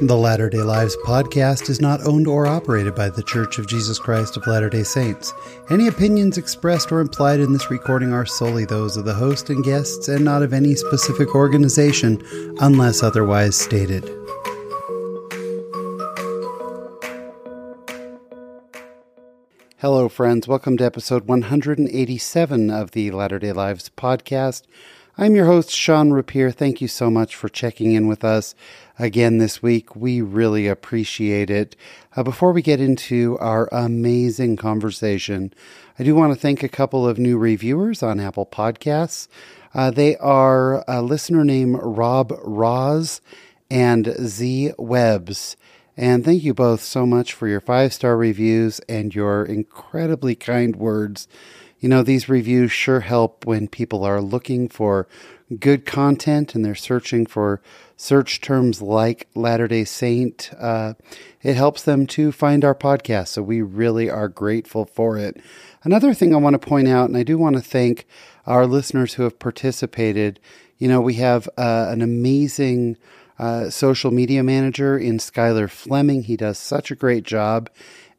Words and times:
The 0.00 0.16
Latter 0.16 0.48
day 0.48 0.62
Lives 0.62 0.96
podcast 1.04 1.68
is 1.68 1.80
not 1.80 2.06
owned 2.06 2.28
or 2.28 2.46
operated 2.46 2.94
by 2.94 3.10
The 3.10 3.24
Church 3.24 3.58
of 3.58 3.66
Jesus 3.66 3.98
Christ 3.98 4.36
of 4.36 4.46
Latter 4.46 4.70
day 4.70 4.84
Saints. 4.84 5.34
Any 5.70 5.88
opinions 5.88 6.38
expressed 6.38 6.92
or 6.92 7.00
implied 7.00 7.40
in 7.40 7.52
this 7.52 7.68
recording 7.68 8.12
are 8.12 8.24
solely 8.24 8.64
those 8.64 8.96
of 8.96 9.04
the 9.04 9.14
host 9.14 9.50
and 9.50 9.64
guests 9.64 10.06
and 10.06 10.24
not 10.24 10.44
of 10.44 10.52
any 10.52 10.76
specific 10.76 11.34
organization 11.34 12.22
unless 12.60 13.02
otherwise 13.02 13.56
stated. 13.56 14.04
Hello, 19.78 20.08
friends. 20.08 20.46
Welcome 20.46 20.76
to 20.76 20.84
episode 20.84 21.26
187 21.26 22.70
of 22.70 22.92
the 22.92 23.10
Latter 23.10 23.40
day 23.40 23.52
Lives 23.52 23.90
podcast. 23.96 24.62
I'm 25.20 25.34
your 25.34 25.46
host, 25.46 25.72
Sean 25.72 26.12
Rapier. 26.12 26.52
Thank 26.52 26.80
you 26.80 26.86
so 26.86 27.10
much 27.10 27.34
for 27.34 27.48
checking 27.48 27.90
in 27.90 28.06
with 28.06 28.22
us 28.22 28.54
again 29.00 29.38
this 29.38 29.60
week. 29.60 29.96
We 29.96 30.22
really 30.22 30.68
appreciate 30.68 31.50
it. 31.50 31.74
Uh, 32.14 32.22
before 32.22 32.52
we 32.52 32.62
get 32.62 32.80
into 32.80 33.36
our 33.40 33.68
amazing 33.72 34.54
conversation, 34.58 35.52
I 35.98 36.04
do 36.04 36.14
want 36.14 36.32
to 36.32 36.38
thank 36.38 36.62
a 36.62 36.68
couple 36.68 37.04
of 37.04 37.18
new 37.18 37.36
reviewers 37.36 38.00
on 38.00 38.20
Apple 38.20 38.46
Podcasts. 38.46 39.26
Uh, 39.74 39.90
they 39.90 40.16
are 40.18 40.84
a 40.86 41.02
listener 41.02 41.42
named 41.44 41.80
Rob 41.82 42.32
Roz 42.44 43.20
and 43.68 44.14
Z 44.20 44.70
Webbs. 44.78 45.56
And 45.96 46.24
thank 46.24 46.44
you 46.44 46.54
both 46.54 46.80
so 46.80 47.04
much 47.04 47.32
for 47.32 47.48
your 47.48 47.60
five 47.60 47.92
star 47.92 48.16
reviews 48.16 48.78
and 48.88 49.12
your 49.12 49.44
incredibly 49.44 50.36
kind 50.36 50.76
words 50.76 51.26
you 51.80 51.88
know, 51.88 52.02
these 52.02 52.28
reviews 52.28 52.72
sure 52.72 53.00
help 53.00 53.46
when 53.46 53.68
people 53.68 54.04
are 54.04 54.20
looking 54.20 54.68
for 54.68 55.06
good 55.60 55.86
content 55.86 56.54
and 56.54 56.64
they're 56.64 56.74
searching 56.74 57.24
for 57.24 57.62
search 57.96 58.40
terms 58.40 58.82
like 58.82 59.28
Latter 59.34 59.68
day 59.68 59.84
Saint. 59.84 60.50
Uh, 60.58 60.94
it 61.42 61.54
helps 61.54 61.82
them 61.82 62.06
to 62.08 62.32
find 62.32 62.64
our 62.64 62.74
podcast. 62.74 63.28
So 63.28 63.42
we 63.42 63.62
really 63.62 64.10
are 64.10 64.28
grateful 64.28 64.84
for 64.84 65.16
it. 65.16 65.40
Another 65.84 66.12
thing 66.12 66.34
I 66.34 66.38
want 66.38 66.60
to 66.60 66.68
point 66.68 66.88
out, 66.88 67.08
and 67.08 67.16
I 67.16 67.22
do 67.22 67.38
want 67.38 67.56
to 67.56 67.62
thank 67.62 68.06
our 68.46 68.66
listeners 68.66 69.14
who 69.14 69.22
have 69.22 69.38
participated. 69.38 70.40
You 70.78 70.88
know, 70.88 71.00
we 71.00 71.14
have 71.14 71.48
uh, 71.56 71.86
an 71.90 72.02
amazing 72.02 72.96
uh, 73.38 73.70
social 73.70 74.10
media 74.10 74.42
manager 74.42 74.98
in 74.98 75.18
Skylar 75.18 75.70
Fleming. 75.70 76.24
He 76.24 76.36
does 76.36 76.58
such 76.58 76.90
a 76.90 76.96
great 76.96 77.24
job. 77.24 77.70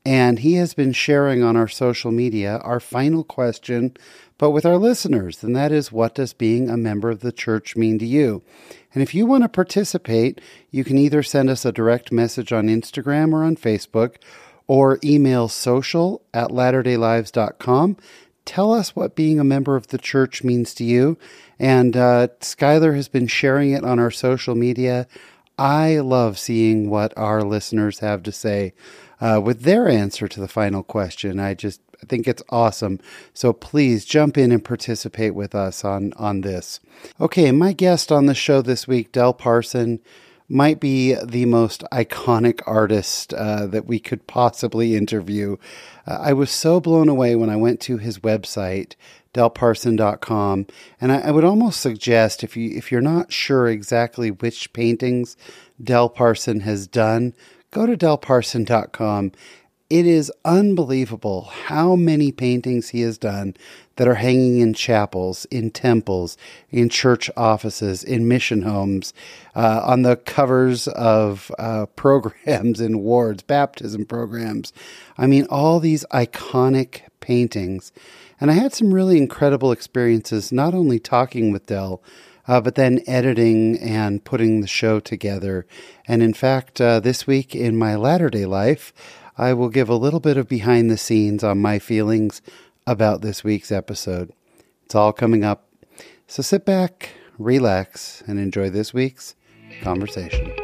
And 0.05 0.39
he 0.39 0.53
has 0.55 0.73
been 0.73 0.93
sharing 0.93 1.43
on 1.43 1.55
our 1.55 1.67
social 1.67 2.11
media 2.11 2.57
our 2.63 2.79
final 2.79 3.23
question, 3.23 3.95
but 4.37 4.51
with 4.51 4.65
our 4.65 4.77
listeners, 4.77 5.43
and 5.43 5.55
that 5.55 5.71
is 5.71 5.91
what 5.91 6.15
does 6.15 6.33
being 6.33 6.69
a 6.69 6.77
member 6.77 7.09
of 7.09 7.19
the 7.19 7.33
church 7.33 7.75
mean 7.75 7.99
to 7.99 8.05
you? 8.05 8.41
And 8.93 9.03
if 9.03 9.13
you 9.13 9.25
want 9.25 9.43
to 9.43 9.49
participate, 9.49 10.39
you 10.71 10.83
can 10.83 10.97
either 10.97 11.21
send 11.21 11.49
us 11.49 11.65
a 11.65 11.71
direct 11.71 12.11
message 12.11 12.53
on 12.53 12.67
Instagram 12.67 13.33
or 13.33 13.43
on 13.43 13.55
Facebook, 13.55 14.15
or 14.67 14.99
email 15.03 15.47
social 15.47 16.21
at 16.33 16.49
latterdaylives.com. 16.49 17.97
Tell 18.45 18.73
us 18.73 18.95
what 18.95 19.15
being 19.15 19.39
a 19.39 19.43
member 19.43 19.75
of 19.75 19.87
the 19.87 19.97
church 19.97 20.43
means 20.43 20.73
to 20.75 20.83
you. 20.83 21.17
And 21.59 21.97
uh, 21.97 22.29
Skylar 22.39 22.95
has 22.95 23.07
been 23.07 23.27
sharing 23.27 23.71
it 23.71 23.83
on 23.83 23.99
our 23.99 24.11
social 24.11 24.55
media. 24.55 25.07
I 25.59 25.99
love 25.99 26.39
seeing 26.39 26.89
what 26.89 27.13
our 27.17 27.43
listeners 27.43 27.99
have 27.99 28.23
to 28.23 28.31
say 28.31 28.73
uh, 29.19 29.41
with 29.43 29.63
their 29.63 29.89
answer 29.89 30.27
to 30.29 30.39
the 30.39 30.47
final 30.47 30.83
question. 30.83 31.37
I 31.37 31.53
just 31.53 31.81
I 32.01 32.05
think 32.05 32.29
it's 32.29 32.43
awesome. 32.47 32.99
So 33.33 33.51
please 33.51 34.05
jump 34.05 34.37
in 34.37 34.53
and 34.53 34.63
participate 34.63 35.35
with 35.35 35.53
us 35.53 35.83
on 35.83 36.13
on 36.13 36.41
this. 36.41 36.79
Okay, 37.19 37.51
my 37.51 37.73
guest 37.73 38.09
on 38.09 38.25
the 38.25 38.33
show 38.33 38.61
this 38.61 38.87
week, 38.87 39.11
Del 39.11 39.33
Parson, 39.33 39.99
might 40.47 40.79
be 40.79 41.13
the 41.23 41.45
most 41.45 41.83
iconic 41.91 42.61
artist 42.65 43.33
uh, 43.33 43.67
that 43.67 43.85
we 43.85 43.99
could 43.99 44.27
possibly 44.27 44.95
interview. 44.95 45.57
Uh, 46.07 46.17
I 46.21 46.33
was 46.33 46.49
so 46.49 46.79
blown 46.79 47.07
away 47.07 47.35
when 47.35 47.49
I 47.49 47.55
went 47.55 47.79
to 47.81 47.97
his 47.97 48.19
website 48.19 48.95
delparson.com 49.33 50.67
and 50.99 51.11
I, 51.11 51.19
I 51.19 51.31
would 51.31 51.43
almost 51.43 51.81
suggest 51.81 52.43
if 52.43 52.57
you 52.57 52.75
if 52.75 52.91
you're 52.91 53.01
not 53.01 53.31
sure 53.31 53.67
exactly 53.67 54.31
which 54.31 54.73
paintings 54.73 55.37
Del 55.81 56.09
Parson 56.09 56.61
has 56.61 56.87
done 56.87 57.33
go 57.71 57.85
to 57.85 57.97
delparson.com. 57.97 59.31
It 59.89 60.05
is 60.05 60.31
unbelievable 60.45 61.45
how 61.45 61.95
many 61.95 62.31
paintings 62.31 62.89
he 62.89 63.01
has 63.01 63.17
done 63.17 63.55
that 63.95 64.07
are 64.07 64.15
hanging 64.15 64.59
in 64.59 64.75
chapels, 64.75 65.45
in 65.45 65.71
temples, 65.71 66.37
in 66.69 66.89
church 66.89 67.31
offices, 67.35 68.03
in 68.03 68.27
mission 68.27 68.61
homes, 68.61 69.13
uh, 69.55 69.81
on 69.83 70.03
the 70.03 70.15
covers 70.15 70.87
of 70.89 71.51
uh, 71.57 71.85
programs 71.95 72.79
in 72.79 72.99
wards, 72.99 73.41
baptism 73.41 74.05
programs. 74.05 74.73
I 75.17 75.25
mean, 75.25 75.47
all 75.49 75.79
these 75.79 76.05
iconic 76.11 77.01
paintings. 77.19 77.91
And 78.39 78.49
I 78.49 78.53
had 78.53 78.73
some 78.73 78.93
really 78.93 79.17
incredible 79.17 79.71
experiences, 79.71 80.51
not 80.51 80.73
only 80.73 80.99
talking 80.99 81.51
with 81.51 81.65
Del, 81.65 82.01
uh, 82.47 82.61
but 82.61 82.75
then 82.75 83.01
editing 83.05 83.77
and 83.79 84.23
putting 84.23 84.61
the 84.61 84.67
show 84.67 84.99
together. 84.99 85.67
And 86.07 86.23
in 86.23 86.33
fact, 86.33 86.81
uh, 86.81 86.99
this 86.99 87.27
week 87.27 87.53
in 87.55 87.77
my 87.77 87.95
latter 87.95 88.29
day 88.29 88.45
life, 88.45 88.93
I 89.37 89.53
will 89.53 89.69
give 89.69 89.87
a 89.87 89.95
little 89.95 90.19
bit 90.19 90.37
of 90.37 90.47
behind 90.47 90.89
the 90.89 90.97
scenes 90.97 91.43
on 91.43 91.61
my 91.61 91.79
feelings 91.79 92.41
about 92.87 93.21
this 93.21 93.43
week's 93.43 93.71
episode. 93.71 94.33
It's 94.85 94.95
all 94.95 95.13
coming 95.13 95.43
up. 95.43 95.67
So 96.27 96.41
sit 96.41 96.65
back, 96.65 97.11
relax, 97.37 98.23
and 98.25 98.39
enjoy 98.39 98.69
this 98.69 98.93
week's 98.93 99.35
conversation. 99.81 100.58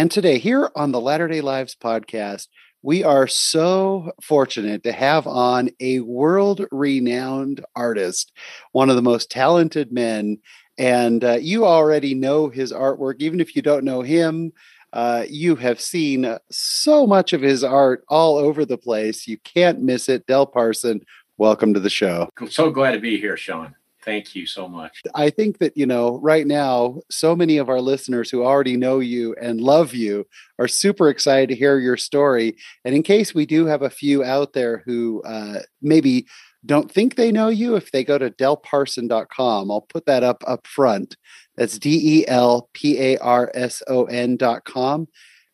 And 0.00 0.10
today, 0.10 0.38
here 0.38 0.70
on 0.76 0.92
the 0.92 1.00
Latter 1.00 1.28
day 1.28 1.42
Lives 1.42 1.76
podcast, 1.78 2.48
we 2.80 3.04
are 3.04 3.26
so 3.26 4.12
fortunate 4.22 4.82
to 4.84 4.92
have 4.92 5.26
on 5.26 5.68
a 5.78 6.00
world 6.00 6.64
renowned 6.72 7.62
artist, 7.76 8.32
one 8.72 8.88
of 8.88 8.96
the 8.96 9.02
most 9.02 9.30
talented 9.30 9.92
men. 9.92 10.38
And 10.78 11.22
uh, 11.22 11.32
you 11.32 11.66
already 11.66 12.14
know 12.14 12.48
his 12.48 12.72
artwork, 12.72 13.16
even 13.18 13.40
if 13.40 13.54
you 13.54 13.60
don't 13.60 13.84
know 13.84 14.00
him. 14.00 14.54
Uh, 14.94 15.26
you 15.28 15.54
have 15.56 15.82
seen 15.82 16.34
so 16.50 17.06
much 17.06 17.34
of 17.34 17.42
his 17.42 17.62
art 17.62 18.02
all 18.08 18.38
over 18.38 18.64
the 18.64 18.78
place. 18.78 19.28
You 19.28 19.36
can't 19.44 19.82
miss 19.82 20.08
it. 20.08 20.26
Del 20.26 20.46
Parson, 20.46 21.02
welcome 21.36 21.74
to 21.74 21.80
the 21.80 21.90
show. 21.90 22.30
I'm 22.38 22.50
so 22.50 22.70
glad 22.70 22.92
to 22.92 23.00
be 23.00 23.20
here, 23.20 23.36
Sean. 23.36 23.74
Thank 24.02 24.34
you 24.34 24.46
so 24.46 24.66
much. 24.66 25.02
I 25.14 25.30
think 25.30 25.58
that, 25.58 25.76
you 25.76 25.86
know, 25.86 26.18
right 26.18 26.46
now, 26.46 27.00
so 27.10 27.36
many 27.36 27.58
of 27.58 27.68
our 27.68 27.80
listeners 27.80 28.30
who 28.30 28.42
already 28.42 28.76
know 28.76 28.98
you 28.98 29.34
and 29.40 29.60
love 29.60 29.94
you 29.94 30.26
are 30.58 30.68
super 30.68 31.08
excited 31.08 31.50
to 31.50 31.54
hear 31.54 31.78
your 31.78 31.96
story. 31.96 32.56
And 32.84 32.94
in 32.94 33.02
case 33.02 33.34
we 33.34 33.44
do 33.44 33.66
have 33.66 33.82
a 33.82 33.90
few 33.90 34.24
out 34.24 34.54
there 34.54 34.82
who 34.86 35.22
uh, 35.24 35.60
maybe 35.82 36.26
don't 36.64 36.90
think 36.90 37.14
they 37.14 37.32
know 37.32 37.48
you, 37.48 37.76
if 37.76 37.90
they 37.90 38.04
go 38.04 38.18
to 38.18 38.30
delparson.com, 38.30 39.70
I'll 39.70 39.80
put 39.82 40.06
that 40.06 40.22
up 40.22 40.42
up 40.46 40.66
front. 40.66 41.16
That's 41.56 41.78
D 41.78 42.20
E 42.20 42.28
L 42.28 42.68
P 42.72 42.98
A 43.00 43.18
R 43.18 43.50
S 43.54 43.82
O 43.88 44.04
N.com. 44.04 45.08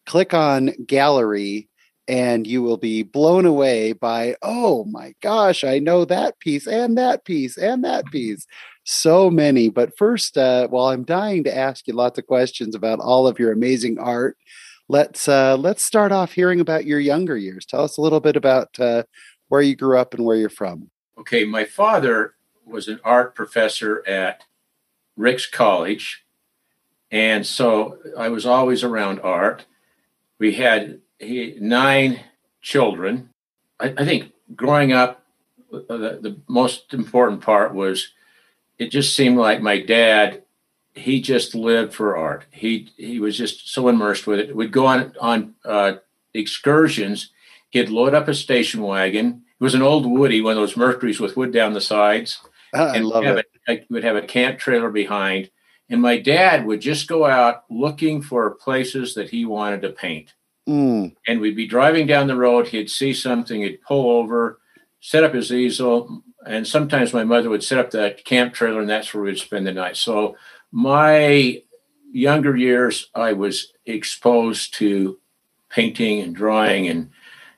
Click 0.06 0.34
on 0.34 0.72
gallery 0.86 1.68
and 2.08 2.46
you 2.46 2.62
will 2.62 2.76
be 2.76 3.02
blown 3.02 3.46
away 3.46 3.92
by 3.92 4.36
oh 4.42 4.84
my 4.84 5.14
gosh 5.20 5.64
i 5.64 5.78
know 5.78 6.04
that 6.04 6.38
piece 6.40 6.66
and 6.66 6.96
that 6.96 7.24
piece 7.24 7.56
and 7.56 7.84
that 7.84 8.06
piece. 8.06 8.46
So 8.88 9.30
many. 9.30 9.68
But 9.68 9.98
first 9.98 10.38
uh, 10.38 10.68
while 10.68 10.86
i'm 10.86 11.04
dying 11.04 11.44
to 11.44 11.56
ask 11.56 11.86
you 11.86 11.94
lots 11.94 12.18
of 12.18 12.26
questions 12.26 12.74
about 12.74 13.00
all 13.00 13.26
of 13.26 13.38
your 13.38 13.52
amazing 13.52 13.98
art 13.98 14.36
let's 14.88 15.28
uh, 15.28 15.56
let's 15.56 15.84
start 15.84 16.12
off 16.12 16.32
hearing 16.32 16.60
about 16.60 16.84
your 16.84 17.00
younger 17.00 17.36
years. 17.36 17.66
Tell 17.66 17.82
us 17.82 17.96
a 17.96 18.00
little 18.00 18.20
bit 18.20 18.36
about 18.36 18.78
uh, 18.78 19.04
where 19.48 19.62
you 19.62 19.76
grew 19.76 19.98
up 19.98 20.14
and 20.14 20.24
where 20.24 20.36
you're 20.36 20.48
from. 20.48 20.90
Okay 21.18 21.44
my 21.44 21.64
father 21.64 22.34
was 22.64 22.88
an 22.88 23.00
art 23.04 23.34
professor 23.34 24.06
at 24.06 24.44
ricks 25.16 25.46
college 25.46 26.24
and 27.10 27.46
so 27.46 27.98
i 28.18 28.28
was 28.28 28.46
always 28.46 28.84
around 28.84 29.20
art. 29.20 29.66
We 30.38 30.52
had 30.52 31.00
he 31.18 31.56
nine 31.60 32.20
children. 32.62 33.30
I, 33.80 33.94
I 33.96 34.04
think 34.04 34.32
growing 34.54 34.92
up, 34.92 35.22
uh, 35.72 35.80
the, 35.88 36.18
the 36.20 36.36
most 36.48 36.94
important 36.94 37.42
part 37.42 37.74
was 37.74 38.12
it 38.78 38.88
just 38.88 39.14
seemed 39.14 39.38
like 39.38 39.60
my 39.60 39.80
dad 39.80 40.42
he 40.96 41.20
just 41.20 41.54
lived 41.54 41.94
for 41.94 42.16
art. 42.16 42.46
He 42.50 42.90
he 42.96 43.20
was 43.20 43.36
just 43.36 43.72
so 43.72 43.88
immersed 43.88 44.26
with 44.26 44.40
it. 44.40 44.56
We'd 44.56 44.72
go 44.72 44.86
on 44.86 45.14
on 45.20 45.54
uh, 45.64 45.94
excursions. 46.34 47.30
He'd 47.70 47.90
load 47.90 48.14
up 48.14 48.28
a 48.28 48.34
station 48.34 48.82
wagon. 48.82 49.42
It 49.60 49.64
was 49.64 49.74
an 49.74 49.82
old 49.82 50.06
Woody, 50.06 50.40
one 50.40 50.52
of 50.52 50.56
those 50.56 50.76
Mercuries 50.76 51.20
with 51.20 51.36
wood 51.36 51.52
down 51.52 51.74
the 51.74 51.80
sides. 51.80 52.40
Ah, 52.74 52.92
I 52.92 52.98
love 52.98 53.24
it. 53.24 53.46
A, 53.68 53.84
would 53.90 54.04
have 54.04 54.16
a 54.16 54.22
camp 54.22 54.58
trailer 54.58 54.90
behind, 54.90 55.50
and 55.88 56.00
my 56.00 56.18
dad 56.18 56.66
would 56.66 56.80
just 56.80 57.08
go 57.08 57.26
out 57.26 57.64
looking 57.70 58.22
for 58.22 58.50
places 58.50 59.14
that 59.14 59.30
he 59.30 59.44
wanted 59.44 59.82
to 59.82 59.90
paint. 59.90 60.34
Mm. 60.68 61.14
And 61.26 61.40
we'd 61.40 61.56
be 61.56 61.66
driving 61.66 62.06
down 62.06 62.26
the 62.26 62.36
road. 62.36 62.68
He'd 62.68 62.90
see 62.90 63.14
something. 63.14 63.62
He'd 63.62 63.82
pull 63.82 64.10
over, 64.18 64.58
set 65.00 65.24
up 65.24 65.34
his 65.34 65.52
easel, 65.52 66.22
and 66.46 66.66
sometimes 66.66 67.12
my 67.12 67.24
mother 67.24 67.50
would 67.50 67.64
set 67.64 67.78
up 67.78 67.90
that 67.92 68.24
camp 68.24 68.54
trailer, 68.54 68.80
and 68.80 68.88
that's 68.88 69.12
where 69.12 69.24
we'd 69.24 69.38
spend 69.38 69.66
the 69.66 69.72
night. 69.72 69.96
So 69.96 70.36
my 70.72 71.62
younger 72.12 72.56
years, 72.56 73.10
I 73.14 73.32
was 73.32 73.72
exposed 73.84 74.74
to 74.74 75.18
painting 75.68 76.20
and 76.20 76.34
drawing 76.34 76.88
and 76.88 77.10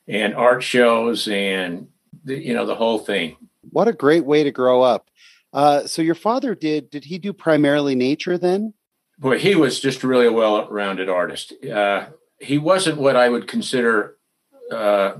and 0.07 0.33
art 0.33 0.63
shows 0.63 1.27
and 1.27 1.87
the, 2.25 2.35
you 2.35 2.53
know 2.53 2.65
the 2.65 2.75
whole 2.75 2.99
thing. 2.99 3.37
What 3.69 3.87
a 3.87 3.93
great 3.93 4.25
way 4.25 4.43
to 4.43 4.51
grow 4.51 4.81
up. 4.81 5.09
Uh, 5.53 5.85
so 5.85 6.01
your 6.01 6.15
father 6.15 6.55
did 6.55 6.89
did 6.89 7.05
he 7.05 7.17
do 7.17 7.33
primarily 7.33 7.95
nature 7.95 8.37
then? 8.37 8.73
Boy, 9.17 9.37
he 9.37 9.55
was 9.55 9.79
just 9.79 10.03
really 10.03 10.27
a 10.27 10.31
well-rounded 10.31 11.09
artist. 11.09 11.53
Uh, 11.65 12.05
he 12.39 12.57
wasn't 12.57 12.99
what 12.99 13.15
I 13.15 13.29
would 13.29 13.47
consider, 13.47 14.17
uh, 14.71 15.13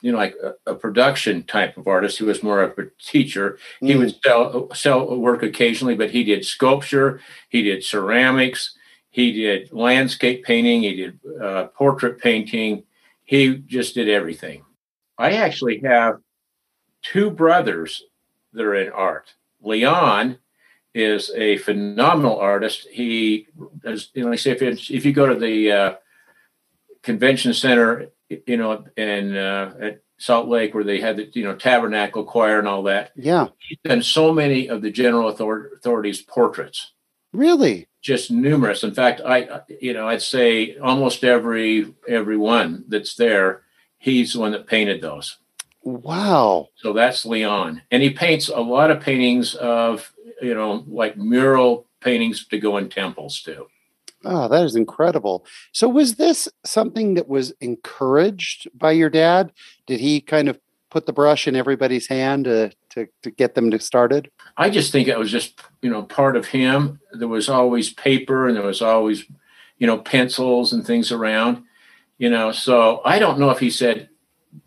you 0.00 0.12
know, 0.12 0.18
like 0.18 0.34
a, 0.42 0.72
a, 0.72 0.74
production 0.74 1.42
type 1.44 1.76
of 1.76 1.88
artist. 1.88 2.18
He 2.18 2.24
was 2.24 2.42
more 2.42 2.62
of 2.62 2.78
a 2.78 2.86
teacher. 3.00 3.58
Mm. 3.82 3.88
He 3.88 3.96
would 3.96 4.14
sell 4.24 4.68
sell 4.74 5.16
work 5.18 5.42
occasionally, 5.42 5.96
but 5.96 6.10
he 6.10 6.24
did 6.24 6.44
sculpture, 6.44 7.20
he 7.48 7.62
did 7.62 7.84
ceramics, 7.84 8.76
he 9.10 9.32
did 9.32 9.72
landscape 9.72 10.44
painting, 10.44 10.82
he 10.82 10.96
did 10.96 11.20
uh, 11.40 11.64
portrait 11.68 12.20
painting. 12.20 12.84
He 13.24 13.56
just 13.56 13.94
did 13.94 14.08
everything. 14.08 14.64
I 15.18 15.32
actually 15.32 15.80
have 15.80 16.20
two 17.02 17.30
brothers 17.30 18.04
that 18.52 18.64
are 18.64 18.74
in 18.74 18.90
art. 18.90 19.34
Leon 19.60 20.38
is 20.94 21.30
a 21.34 21.58
phenomenal 21.58 22.38
artist. 22.38 22.86
He, 22.90 23.48
as 23.84 24.08
you 24.14 24.24
know, 24.24 24.34
say 24.36 24.52
if, 24.52 24.62
if 24.90 25.04
you 25.04 25.12
go 25.12 25.26
to 25.26 25.34
the 25.34 25.72
uh, 25.72 25.94
convention 27.02 27.54
center, 27.54 28.08
you 28.28 28.56
know, 28.56 28.84
in 28.96 29.36
uh, 29.36 29.74
at 29.80 30.02
Salt 30.18 30.48
Lake 30.48 30.74
where 30.74 30.84
they 30.84 31.00
had 31.00 31.16
the 31.16 31.30
you 31.32 31.44
know 31.44 31.54
tabernacle 31.54 32.24
choir 32.24 32.58
and 32.58 32.68
all 32.68 32.82
that. 32.84 33.12
Yeah, 33.16 33.48
he's 33.58 33.78
done 33.84 34.02
so 34.02 34.32
many 34.32 34.68
of 34.68 34.82
the 34.82 34.90
general 34.90 35.28
author- 35.28 35.72
authorities' 35.76 36.22
portraits. 36.22 36.92
Really, 37.32 37.88
just 38.00 38.30
numerous. 38.30 38.82
In 38.82 38.94
fact, 38.94 39.20
I 39.24 39.60
you 39.80 39.92
know 39.92 40.08
I'd 40.08 40.22
say 40.22 40.76
almost 40.78 41.24
every 41.24 41.94
every 42.08 42.36
one 42.36 42.84
that's 42.88 43.14
there, 43.14 43.62
he's 43.98 44.32
the 44.32 44.40
one 44.40 44.52
that 44.52 44.66
painted 44.66 45.00
those. 45.00 45.38
Wow. 45.82 46.68
So 46.76 46.92
that's 46.92 47.24
Leon. 47.24 47.82
And 47.90 48.02
he 48.02 48.10
paints 48.10 48.48
a 48.48 48.60
lot 48.60 48.90
of 48.90 49.00
paintings 49.00 49.54
of, 49.54 50.12
you 50.42 50.54
know, 50.54 50.84
like 50.86 51.16
mural 51.16 51.86
paintings 52.00 52.46
to 52.48 52.58
go 52.58 52.76
in 52.76 52.88
temples 52.88 53.40
too. 53.42 53.68
Oh, 54.24 54.48
that 54.48 54.64
is 54.64 54.74
incredible. 54.74 55.46
So 55.72 55.88
was 55.88 56.16
this 56.16 56.48
something 56.64 57.14
that 57.14 57.28
was 57.28 57.52
encouraged 57.60 58.68
by 58.74 58.92
your 58.92 59.10
dad? 59.10 59.52
Did 59.86 60.00
he 60.00 60.20
kind 60.20 60.48
of 60.48 60.58
put 60.90 61.06
the 61.06 61.12
brush 61.12 61.46
in 61.46 61.54
everybody's 61.54 62.06
hand 62.06 62.46
to, 62.46 62.72
to, 62.90 63.06
to 63.22 63.30
get 63.30 63.54
them 63.54 63.70
to 63.70 63.78
started? 63.78 64.30
I 64.56 64.70
just 64.70 64.90
think 64.90 65.06
it 65.06 65.18
was 65.18 65.30
just, 65.30 65.60
you 65.82 65.90
know, 65.90 66.02
part 66.02 66.36
of 66.36 66.46
him. 66.46 67.00
There 67.12 67.28
was 67.28 67.48
always 67.48 67.92
paper 67.92 68.48
and 68.48 68.56
there 68.56 68.64
was 68.64 68.82
always, 68.82 69.24
you 69.78 69.86
know, 69.86 69.98
pencils 69.98 70.72
and 70.72 70.86
things 70.86 71.12
around, 71.12 71.62
you 72.16 72.30
know. 72.30 72.52
So 72.52 73.02
I 73.04 73.18
don't 73.18 73.38
know 73.38 73.50
if 73.50 73.58
he 73.58 73.70
said, 73.70 74.08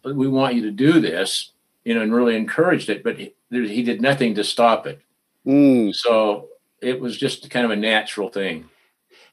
we 0.04 0.28
want 0.28 0.56
you 0.56 0.62
to 0.64 0.72
do 0.72 1.00
this, 1.00 1.52
you 1.84 1.96
know, 1.96 2.02
and 2.02 2.14
really 2.14 2.36
encouraged 2.36 2.90
it, 2.90 3.04
but 3.04 3.18
he, 3.18 3.34
he 3.50 3.84
did 3.84 4.02
nothing 4.02 4.36
to 4.36 4.44
stop 4.44 4.88
it. 4.88 5.02
Mm. 5.46 5.94
So 5.94 6.50
it 6.82 7.02
was 7.02 7.18
just 7.18 7.50
kind 7.50 7.66
of 7.66 7.72
a 7.72 7.76
natural 7.76 8.30
thing. 8.30 8.70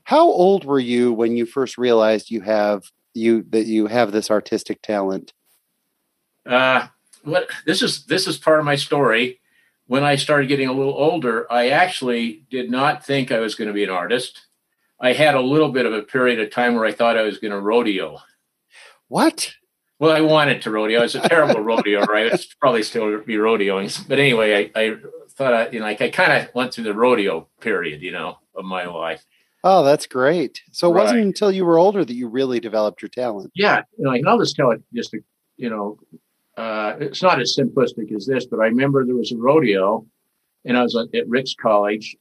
How 0.08 0.24
old 0.24 0.64
were 0.64 0.80
you 0.80 1.12
when 1.12 1.36
you 1.36 1.44
first 1.44 1.76
realized 1.76 2.30
you 2.30 2.40
have 2.40 2.90
you 3.12 3.44
that 3.50 3.66
you 3.66 3.88
have 3.88 4.10
this 4.10 4.30
artistic 4.30 4.80
talent? 4.80 5.34
Uh, 6.46 6.86
what 7.24 7.50
this 7.66 7.82
is 7.82 8.06
this 8.06 8.26
is 8.26 8.38
part 8.38 8.58
of 8.58 8.64
my 8.64 8.74
story. 8.74 9.38
When 9.86 10.04
I 10.04 10.16
started 10.16 10.48
getting 10.48 10.66
a 10.66 10.72
little 10.72 10.94
older, 10.94 11.46
I 11.52 11.68
actually 11.68 12.46
did 12.48 12.70
not 12.70 13.04
think 13.04 13.30
I 13.30 13.38
was 13.40 13.54
going 13.54 13.68
to 13.68 13.74
be 13.74 13.84
an 13.84 13.90
artist. 13.90 14.46
I 14.98 15.12
had 15.12 15.34
a 15.34 15.42
little 15.42 15.72
bit 15.72 15.84
of 15.84 15.92
a 15.92 16.00
period 16.00 16.40
of 16.40 16.50
time 16.50 16.74
where 16.74 16.86
I 16.86 16.92
thought 16.92 17.18
I 17.18 17.22
was 17.24 17.36
going 17.36 17.52
to 17.52 17.60
rodeo. 17.60 18.16
What? 19.08 19.52
Well, 19.98 20.16
I 20.16 20.22
wanted 20.22 20.62
to 20.62 20.70
rodeo. 20.70 21.02
It's 21.02 21.16
a 21.16 21.28
terrible 21.28 21.60
rodeo, 21.72 22.06
right? 22.06 22.32
It's 22.32 22.46
probably 22.54 22.82
still 22.82 23.20
be 23.20 23.34
rodeoing. 23.34 24.08
But 24.08 24.18
anyway, 24.18 24.70
I, 24.74 24.80
I 24.80 24.96
thought 25.32 25.52
I, 25.52 25.68
you 25.68 25.80
know, 25.80 25.84
like 25.84 26.00
I 26.00 26.08
kind 26.08 26.32
of 26.32 26.54
went 26.54 26.72
through 26.72 26.84
the 26.84 26.94
rodeo 26.94 27.46
period, 27.60 28.00
you 28.00 28.12
know, 28.12 28.38
of 28.54 28.64
my 28.64 28.86
life. 28.86 29.26
Oh, 29.64 29.84
that's 29.84 30.06
great. 30.06 30.62
So 30.72 30.90
it 30.90 30.94
right. 30.94 31.02
wasn't 31.02 31.20
until 31.20 31.50
you 31.50 31.64
were 31.64 31.78
older 31.78 32.04
that 32.04 32.14
you 32.14 32.28
really 32.28 32.60
developed 32.60 33.02
your 33.02 33.08
talent. 33.08 33.50
Yeah. 33.54 33.82
You 33.98 34.04
know, 34.04 34.30
I'll 34.30 34.38
just 34.38 34.56
tell 34.56 34.70
it 34.70 34.82
just, 34.94 35.10
to, 35.10 35.20
you 35.56 35.68
know, 35.68 35.98
uh, 36.56 36.96
it's 37.00 37.22
not 37.22 37.40
as 37.40 37.56
simplistic 37.58 38.14
as 38.14 38.26
this, 38.26 38.46
but 38.46 38.60
I 38.60 38.64
remember 38.66 39.04
there 39.04 39.16
was 39.16 39.32
a 39.32 39.36
rodeo 39.36 40.06
and 40.64 40.76
I 40.76 40.82
was 40.82 40.96
at, 40.96 41.14
at 41.14 41.28
Ricks 41.28 41.54
College 41.60 42.16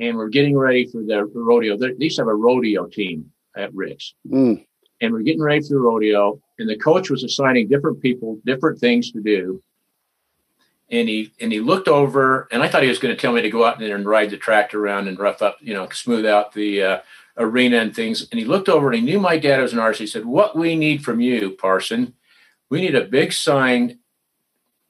and 0.00 0.16
we're 0.16 0.28
getting 0.28 0.56
ready 0.56 0.86
for 0.86 1.02
the 1.02 1.24
rodeo. 1.34 1.76
They 1.76 1.94
used 1.98 2.16
to 2.16 2.22
have 2.22 2.28
a 2.28 2.34
rodeo 2.34 2.86
team 2.86 3.30
at 3.56 3.74
Ricks. 3.74 4.14
Mm. 4.28 4.64
And 5.00 5.12
we're 5.12 5.22
getting 5.22 5.42
ready 5.42 5.60
for 5.60 5.74
the 5.74 5.80
rodeo 5.80 6.40
and 6.58 6.68
the 6.68 6.76
coach 6.76 7.10
was 7.10 7.24
assigning 7.24 7.68
different 7.68 8.00
people 8.00 8.38
different 8.46 8.78
things 8.78 9.10
to 9.12 9.20
do 9.20 9.62
and 10.90 11.08
he 11.08 11.32
and 11.40 11.52
he 11.52 11.60
looked 11.60 11.88
over 11.88 12.48
and 12.52 12.62
i 12.62 12.68
thought 12.68 12.82
he 12.82 12.88
was 12.88 12.98
going 12.98 13.14
to 13.14 13.20
tell 13.20 13.32
me 13.32 13.42
to 13.42 13.50
go 13.50 13.64
out 13.64 13.78
there 13.78 13.96
and 13.96 14.06
ride 14.06 14.30
the 14.30 14.36
tractor 14.36 14.84
around 14.84 15.08
and 15.08 15.18
rough 15.18 15.42
up 15.42 15.56
you 15.60 15.74
know 15.74 15.88
smooth 15.90 16.24
out 16.24 16.52
the 16.52 16.82
uh, 16.82 16.98
arena 17.38 17.78
and 17.78 17.94
things. 17.94 18.26
And 18.30 18.38
he 18.38 18.46
looked 18.46 18.68
over 18.68 18.88
and 18.88 18.96
he 18.96 19.04
knew 19.04 19.20
my 19.20 19.38
dad 19.38 19.60
was 19.60 19.72
an 19.72 19.78
artist. 19.78 20.00
He 20.00 20.06
said 20.06 20.24
what 20.24 20.56
we 20.56 20.74
need 20.76 21.04
from 21.04 21.20
you 21.20 21.50
parson 21.50 22.14
we 22.68 22.80
need 22.80 22.94
a 22.94 23.04
big 23.04 23.32
sign 23.32 23.98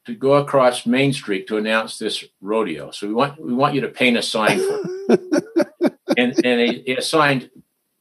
to 0.07 0.15
go 0.15 0.35
across 0.35 0.87
main 0.87 1.13
street 1.13 1.47
to 1.49 1.57
announce 1.57 1.99
this 1.99 2.25
rodeo. 2.41 2.91
So 2.91 3.07
we 3.07 3.15
want 3.15 3.41
we 3.41 3.53
want 3.53 3.75
you 3.75 3.81
to 3.83 3.89
paint 3.89 4.17
a 4.17 4.23
sign 4.23 4.59
for 4.59 4.83
and 6.17 6.45
and 6.45 6.61
he, 6.61 6.83
he 6.87 6.95
assigned 6.95 7.51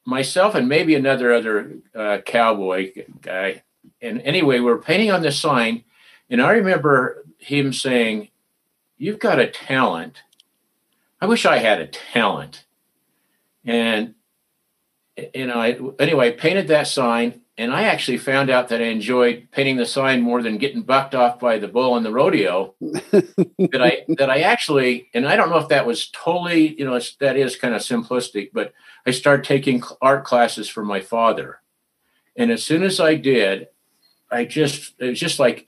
myself 0.06 0.56
and 0.56 0.70
maybe 0.70 0.96
another 0.96 1.34
other 1.34 1.78
uh, 1.94 2.20
cowboy 2.26 2.94
guy. 3.22 3.64
And 4.02 4.22
anyway, 4.22 4.60
we 4.60 4.72
are 4.72 4.78
painting 4.78 5.12
on 5.12 5.22
this 5.22 5.40
sign, 5.40 5.84
and 6.30 6.42
I 6.42 6.52
remember 6.54 7.25
him 7.46 7.74
saying, 7.74 8.30
"You've 8.98 9.20
got 9.20 9.40
a 9.40 9.48
talent. 9.48 10.24
I 11.22 11.28
wish 11.28 11.46
I 11.46 11.58
had 11.58 11.80
a 11.80 11.88
talent." 11.88 12.66
And 13.64 14.16
you 15.34 15.48
know, 15.48 15.60
I, 15.60 15.80
anyway, 16.00 16.30
I 16.30 16.32
painted 16.32 16.68
that 16.68 16.88
sign, 16.88 17.42
and 17.58 17.74
I 17.74 17.84
actually 17.84 18.18
found 18.18 18.50
out 18.50 18.68
that 18.70 18.82
I 18.82 18.86
enjoyed 18.86 19.48
painting 19.52 19.78
the 19.78 19.86
sign 19.86 20.22
more 20.22 20.42
than 20.42 20.58
getting 20.58 20.82
bucked 20.82 21.16
off 21.16 21.40
by 21.40 21.58
the 21.58 21.70
bull 21.70 21.96
in 21.96 22.04
the 22.04 22.12
rodeo. 22.12 22.76
that 22.82 23.82
I 23.82 24.04
that 24.18 24.30
I 24.30 24.40
actually, 24.40 25.10
and 25.14 25.28
I 25.28 25.36
don't 25.36 25.50
know 25.50 25.58
if 25.58 25.70
that 25.70 25.88
was 25.88 26.10
totally, 26.10 26.78
you 26.78 26.86
know, 26.86 27.00
that 27.20 27.38
is 27.38 27.56
kind 27.56 27.74
of 27.74 27.82
simplistic, 27.82 28.50
but 28.54 28.74
I 29.06 29.12
started 29.12 29.46
taking 29.46 29.84
art 30.02 30.26
classes 30.26 30.68
for 30.68 30.84
my 30.84 31.00
father, 31.00 31.62
and 32.36 32.52
as 32.52 32.64
soon 32.64 32.84
as 32.84 33.00
I 33.00 33.16
did, 33.16 33.68
I 34.30 34.46
just 34.46 34.96
it 35.00 35.10
was 35.10 35.20
just 35.20 35.40
like 35.40 35.68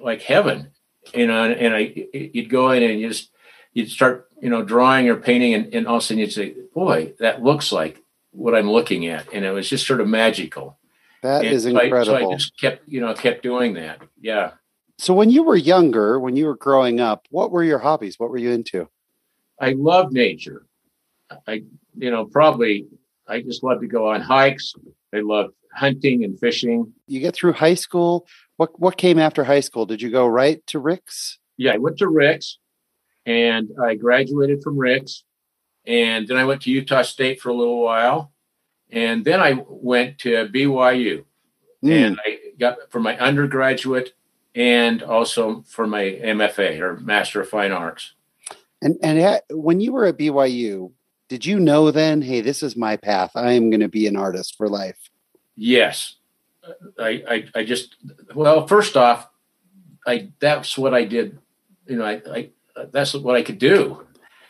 like 0.00 0.22
heaven, 0.22 0.70
you 1.14 1.26
know. 1.26 1.44
And 1.44 1.74
I 1.74 2.08
you'd 2.12 2.50
go 2.50 2.70
in 2.70 2.82
and 2.82 3.00
you 3.00 3.08
just 3.08 3.30
you'd 3.72 3.90
start 3.90 4.28
you 4.40 4.50
know 4.50 4.62
drawing 4.62 5.08
or 5.08 5.16
painting, 5.16 5.54
and, 5.54 5.74
and 5.74 5.86
all 5.86 5.96
of 5.96 6.02
a 6.02 6.04
sudden 6.04 6.18
you'd 6.18 6.32
say, 6.32 6.54
"Boy, 6.74 7.14
that 7.18 7.42
looks 7.42 7.72
like 7.72 8.02
what 8.32 8.54
I'm 8.54 8.70
looking 8.70 9.06
at," 9.06 9.32
and 9.32 9.44
it 9.44 9.50
was 9.50 9.68
just 9.68 9.86
sort 9.86 10.00
of 10.00 10.08
magical. 10.08 10.78
That 11.22 11.44
and 11.44 11.54
is 11.54 11.64
so 11.64 11.70
incredible. 11.70 12.16
I, 12.16 12.20
so 12.20 12.30
I 12.30 12.34
just 12.34 12.58
kept, 12.58 12.88
you 12.88 13.00
know, 13.00 13.12
kept 13.14 13.42
doing 13.42 13.74
that. 13.74 14.00
Yeah. 14.20 14.52
So 14.98 15.14
when 15.14 15.30
you 15.30 15.42
were 15.42 15.56
younger, 15.56 16.18
when 16.18 16.36
you 16.36 16.46
were 16.46 16.56
growing 16.56 17.00
up, 17.00 17.26
what 17.30 17.50
were 17.50 17.62
your 17.62 17.78
hobbies? 17.78 18.18
What 18.18 18.30
were 18.30 18.38
you 18.38 18.50
into? 18.50 18.88
I 19.60 19.72
love 19.72 20.12
nature. 20.12 20.66
I, 21.46 21.64
you 21.96 22.10
know, 22.10 22.24
probably 22.24 22.86
I 23.28 23.42
just 23.42 23.62
love 23.62 23.80
to 23.80 23.86
go 23.86 24.08
on 24.08 24.20
hikes. 24.20 24.74
I 25.14 25.20
love 25.20 25.50
hunting 25.74 26.24
and 26.24 26.38
fishing. 26.38 26.92
You 27.06 27.20
get 27.20 27.34
through 27.34 27.52
high 27.52 27.74
school. 27.74 28.26
What 28.56 28.78
what 28.78 28.96
came 28.96 29.18
after 29.18 29.44
high 29.44 29.60
school? 29.60 29.86
Did 29.86 30.02
you 30.02 30.10
go 30.10 30.26
right 30.26 30.64
to 30.68 30.78
Ricks? 30.78 31.38
Yeah, 31.56 31.74
I 31.74 31.78
went 31.78 31.98
to 31.98 32.08
Ricks, 32.08 32.58
and 33.26 33.70
I 33.82 33.94
graduated 33.94 34.62
from 34.62 34.78
Ricks, 34.78 35.24
and 35.86 36.26
then 36.26 36.36
I 36.36 36.44
went 36.44 36.62
to 36.62 36.70
Utah 36.70 37.02
State 37.02 37.40
for 37.40 37.50
a 37.50 37.54
little 37.54 37.82
while, 37.82 38.32
and 38.90 39.24
then 39.24 39.40
I 39.40 39.62
went 39.68 40.18
to 40.20 40.48
BYU, 40.48 41.24
mm. 41.84 41.90
and 41.90 42.18
I 42.24 42.38
got 42.58 42.90
for 42.90 43.00
my 43.00 43.18
undergraduate 43.18 44.14
and 44.54 45.02
also 45.02 45.62
for 45.68 45.86
my 45.86 46.02
MFA 46.02 46.80
or 46.80 46.96
Master 46.98 47.40
of 47.40 47.48
Fine 47.48 47.72
Arts. 47.72 48.14
And 48.82 48.96
and 49.02 49.40
when 49.50 49.80
you 49.80 49.92
were 49.92 50.06
at 50.06 50.18
BYU, 50.18 50.92
did 51.28 51.44
you 51.46 51.60
know 51.60 51.90
then, 51.90 52.22
hey, 52.22 52.40
this 52.40 52.62
is 52.62 52.76
my 52.76 52.96
path. 52.96 53.32
I 53.34 53.52
am 53.52 53.70
going 53.70 53.80
to 53.80 53.88
be 53.88 54.06
an 54.06 54.16
artist 54.16 54.56
for 54.56 54.68
life? 54.68 54.98
Yes. 55.56 56.16
I, 56.98 57.22
I, 57.28 57.44
I 57.54 57.64
just, 57.64 57.96
well, 58.34 58.66
first 58.66 58.96
off, 58.96 59.28
I, 60.06 60.30
that's 60.40 60.76
what 60.78 60.94
I 60.94 61.04
did. 61.04 61.38
You 61.86 61.96
know, 61.96 62.04
I, 62.04 62.22
I, 62.30 62.50
that's 62.92 63.14
what 63.14 63.36
I 63.36 63.42
could 63.42 63.58
do. 63.58 64.06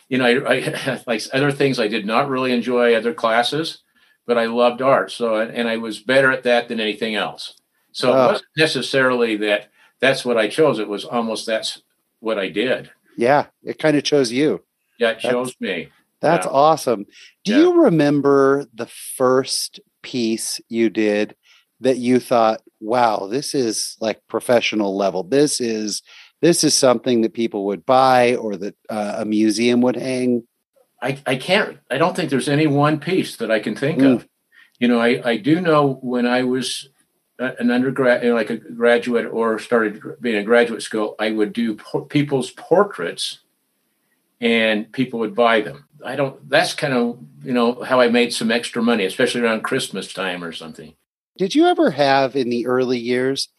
You 0.07 0.17
know, 0.17 0.25
I, 0.25 0.55
I 0.55 1.01
like 1.07 1.21
other 1.33 1.51
things 1.51 1.79
I 1.79 1.87
did 1.87 2.05
not 2.05 2.29
really 2.29 2.51
enjoy 2.51 2.93
other 2.95 3.13
classes, 3.13 3.79
but 4.25 4.37
I 4.37 4.45
loved 4.45 4.81
art. 4.81 5.11
So, 5.11 5.35
and 5.39 5.67
I 5.67 5.77
was 5.77 5.99
better 5.99 6.31
at 6.31 6.43
that 6.43 6.67
than 6.67 6.79
anything 6.79 7.15
else. 7.15 7.55
So 7.91 8.11
Ah. 8.13 8.15
it 8.29 8.31
wasn't 8.33 8.47
necessarily 8.57 9.35
that 9.37 9.69
that's 9.99 10.23
what 10.23 10.37
I 10.37 10.47
chose. 10.47 10.79
It 10.79 10.87
was 10.87 11.03
almost 11.05 11.45
that's 11.45 11.81
what 12.19 12.37
I 12.37 12.49
did. 12.49 12.91
Yeah, 13.17 13.47
it 13.63 13.79
kind 13.79 13.97
of 13.97 14.03
chose 14.03 14.31
you. 14.31 14.63
Yeah, 14.97 15.09
it 15.11 15.19
That's- 15.21 15.31
chose 15.31 15.55
me. 15.59 15.89
That's 16.21 16.45
Yeah. 16.45 16.51
awesome. 16.51 17.05
Do 17.45 17.51
Yeah. 17.53 17.57
you 17.59 17.83
remember 17.83 18.65
the 18.73 18.87
first 18.87 19.79
piece 20.01 20.59
you 20.69 20.89
did 20.89 21.35
that 21.81 21.97
you 21.97 22.19
thought, 22.19 22.61
"Wow, 22.81 23.27
this 23.29 23.55
is 23.55 23.95
like 24.01 24.19
professional 24.27 24.95
level. 24.97 25.23
This 25.23 25.61
is 25.61 26.01
this 26.41 26.63
is 26.63 26.73
something 26.73 27.21
that 27.21 27.33
people 27.33 27.65
would 27.65 27.85
buy 27.85 28.35
or 28.35 28.55
that 28.55 28.75
uh, 28.89 29.15
a 29.17 29.25
museum 29.25 29.81
would 29.81 29.95
hang." 29.97 30.43
I, 31.01 31.17
I 31.25 31.35
can't, 31.37 31.77
I 31.89 31.97
don't 31.97 32.13
think 32.15 32.29
there's 32.29 32.49
any 32.49 32.67
one 32.67 32.99
piece 32.99 33.37
that 33.37 33.49
I 33.51 33.59
can 33.59 33.75
think 33.75 33.99
Mm. 33.99 34.15
of. 34.15 34.27
You 34.79 34.87
know, 34.89 34.99
I, 34.99 35.21
I 35.23 35.37
do 35.37 35.59
know 35.61 35.93
when 36.01 36.25
I 36.25 36.43
was 36.43 36.89
an 37.39 37.71
undergrad, 37.71 38.21
you 38.23 38.29
know, 38.29 38.35
like 38.35 38.49
a 38.49 38.57
graduate 38.57 39.25
or 39.31 39.59
started 39.59 40.01
being 40.19 40.35
in 40.35 40.43
graduate 40.45 40.81
school, 40.81 41.15
I 41.19 41.31
would 41.31 41.53
do 41.53 41.75
por- 41.75 42.05
people's 42.05 42.51
portraits 42.51 43.39
and 44.41 44.91
people 44.91 45.19
would 45.21 45.35
buy 45.35 45.61
them. 45.61 45.85
I 46.05 46.15
don't, 46.15 46.49
that's 46.49 46.73
kind 46.73 46.93
of, 46.93 47.19
you 47.43 47.53
know, 47.53 47.81
how 47.83 47.99
I 47.99 48.09
made 48.09 48.33
some 48.33 48.51
extra 48.51 48.81
money, 48.81 49.05
especially 49.05 49.41
around 49.41 49.61
Christmas 49.63 50.13
time 50.13 50.43
or 50.43 50.51
something. 50.51 50.93
Did 51.37 51.55
you 51.55 51.67
ever 51.67 51.91
have 51.91 52.35
in 52.35 52.49
the 52.49 52.67
early 52.67 52.99
years 52.99 53.49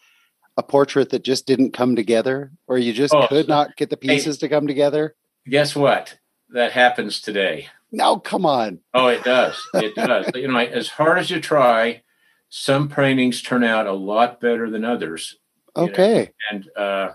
a 0.56 0.62
portrait 0.62 1.11
that 1.11 1.23
just 1.25 1.47
didn't 1.47 1.73
come 1.73 1.97
together, 1.97 2.52
or 2.66 2.76
you 2.78 2.92
just 2.92 3.14
Oh, 3.14 3.26
could 3.28 3.49
not 3.49 3.76
get 3.76 3.88
the 3.90 3.97
pieces 3.97 4.38
to 4.38 4.49
come 4.49 4.66
together? 4.66 5.14
Guess 5.49 5.75
what? 5.76 6.18
That 6.50 6.73
happens 6.73 7.20
today. 7.20 7.68
No, 7.92 8.18
come 8.18 8.44
on. 8.44 8.80
Oh, 8.94 9.06
it 9.09 9.23
does. 9.25 9.61
It 9.75 9.94
does. 9.94 10.30
you 10.35 10.49
know, 10.49 10.59
as 10.59 10.88
hard 10.88 11.18
as 11.18 11.30
you 11.30 11.40
try, 11.40 12.02
some 12.49 12.88
paintings 12.88 13.42
turn 13.42 13.64
out 13.64 13.87
a 13.87 13.92
lot 13.92 14.40
better 14.40 14.68
than 14.70 14.85
others. 14.85 15.37
you 15.76 15.85
know. 15.87 15.88
Okay. 15.92 16.30
and 16.50 16.68
uh, 16.76 17.11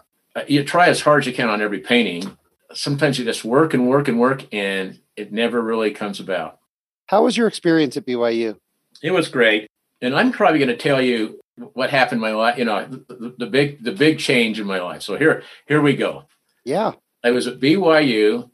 you 0.48 0.64
try 0.64 0.88
as 0.88 1.02
hard 1.02 1.24
as 1.24 1.28
you 1.28 1.34
can 1.34 1.50
on 1.50 1.62
every 1.62 1.80
painting. 1.80 2.38
Sometimes 2.76 3.18
you 3.18 3.26
just 3.26 3.46
work 3.46 3.74
and 3.74 3.88
work 3.88 4.08
and 4.08 4.20
work, 4.20 4.46
and 4.54 5.00
it 5.16 5.32
never 5.32 5.62
really 5.62 5.92
comes 5.92 6.20
about. 6.20 6.60
How 7.08 7.24
was 7.24 7.38
your 7.38 7.48
experience 7.48 7.98
at 7.98 8.06
BYU? 8.06 8.58
It 9.02 9.12
was 9.12 9.28
great, 9.28 9.70
and 10.02 10.16
I'm 10.16 10.32
probably 10.32 10.60
going 10.60 10.70
to 10.70 10.78
tell 10.78 11.02
you 11.02 11.40
what 11.74 11.90
happened 11.90 12.20
in 12.20 12.22
my 12.22 12.34
life. 12.34 12.58
You 12.58 12.66
know, 12.66 12.86
the, 12.86 13.36
the 13.38 13.46
big 13.46 13.84
the 13.84 13.92
big 13.92 14.20
change 14.20 14.60
in 14.60 14.68
my 14.68 14.80
life. 14.80 15.02
So 15.02 15.18
here 15.18 15.44
here 15.68 15.82
we 15.82 15.96
go. 15.96 16.26
Yeah. 16.64 16.94
I 17.24 17.32
was 17.32 17.48
at 17.48 17.60
BYU, 17.60 18.50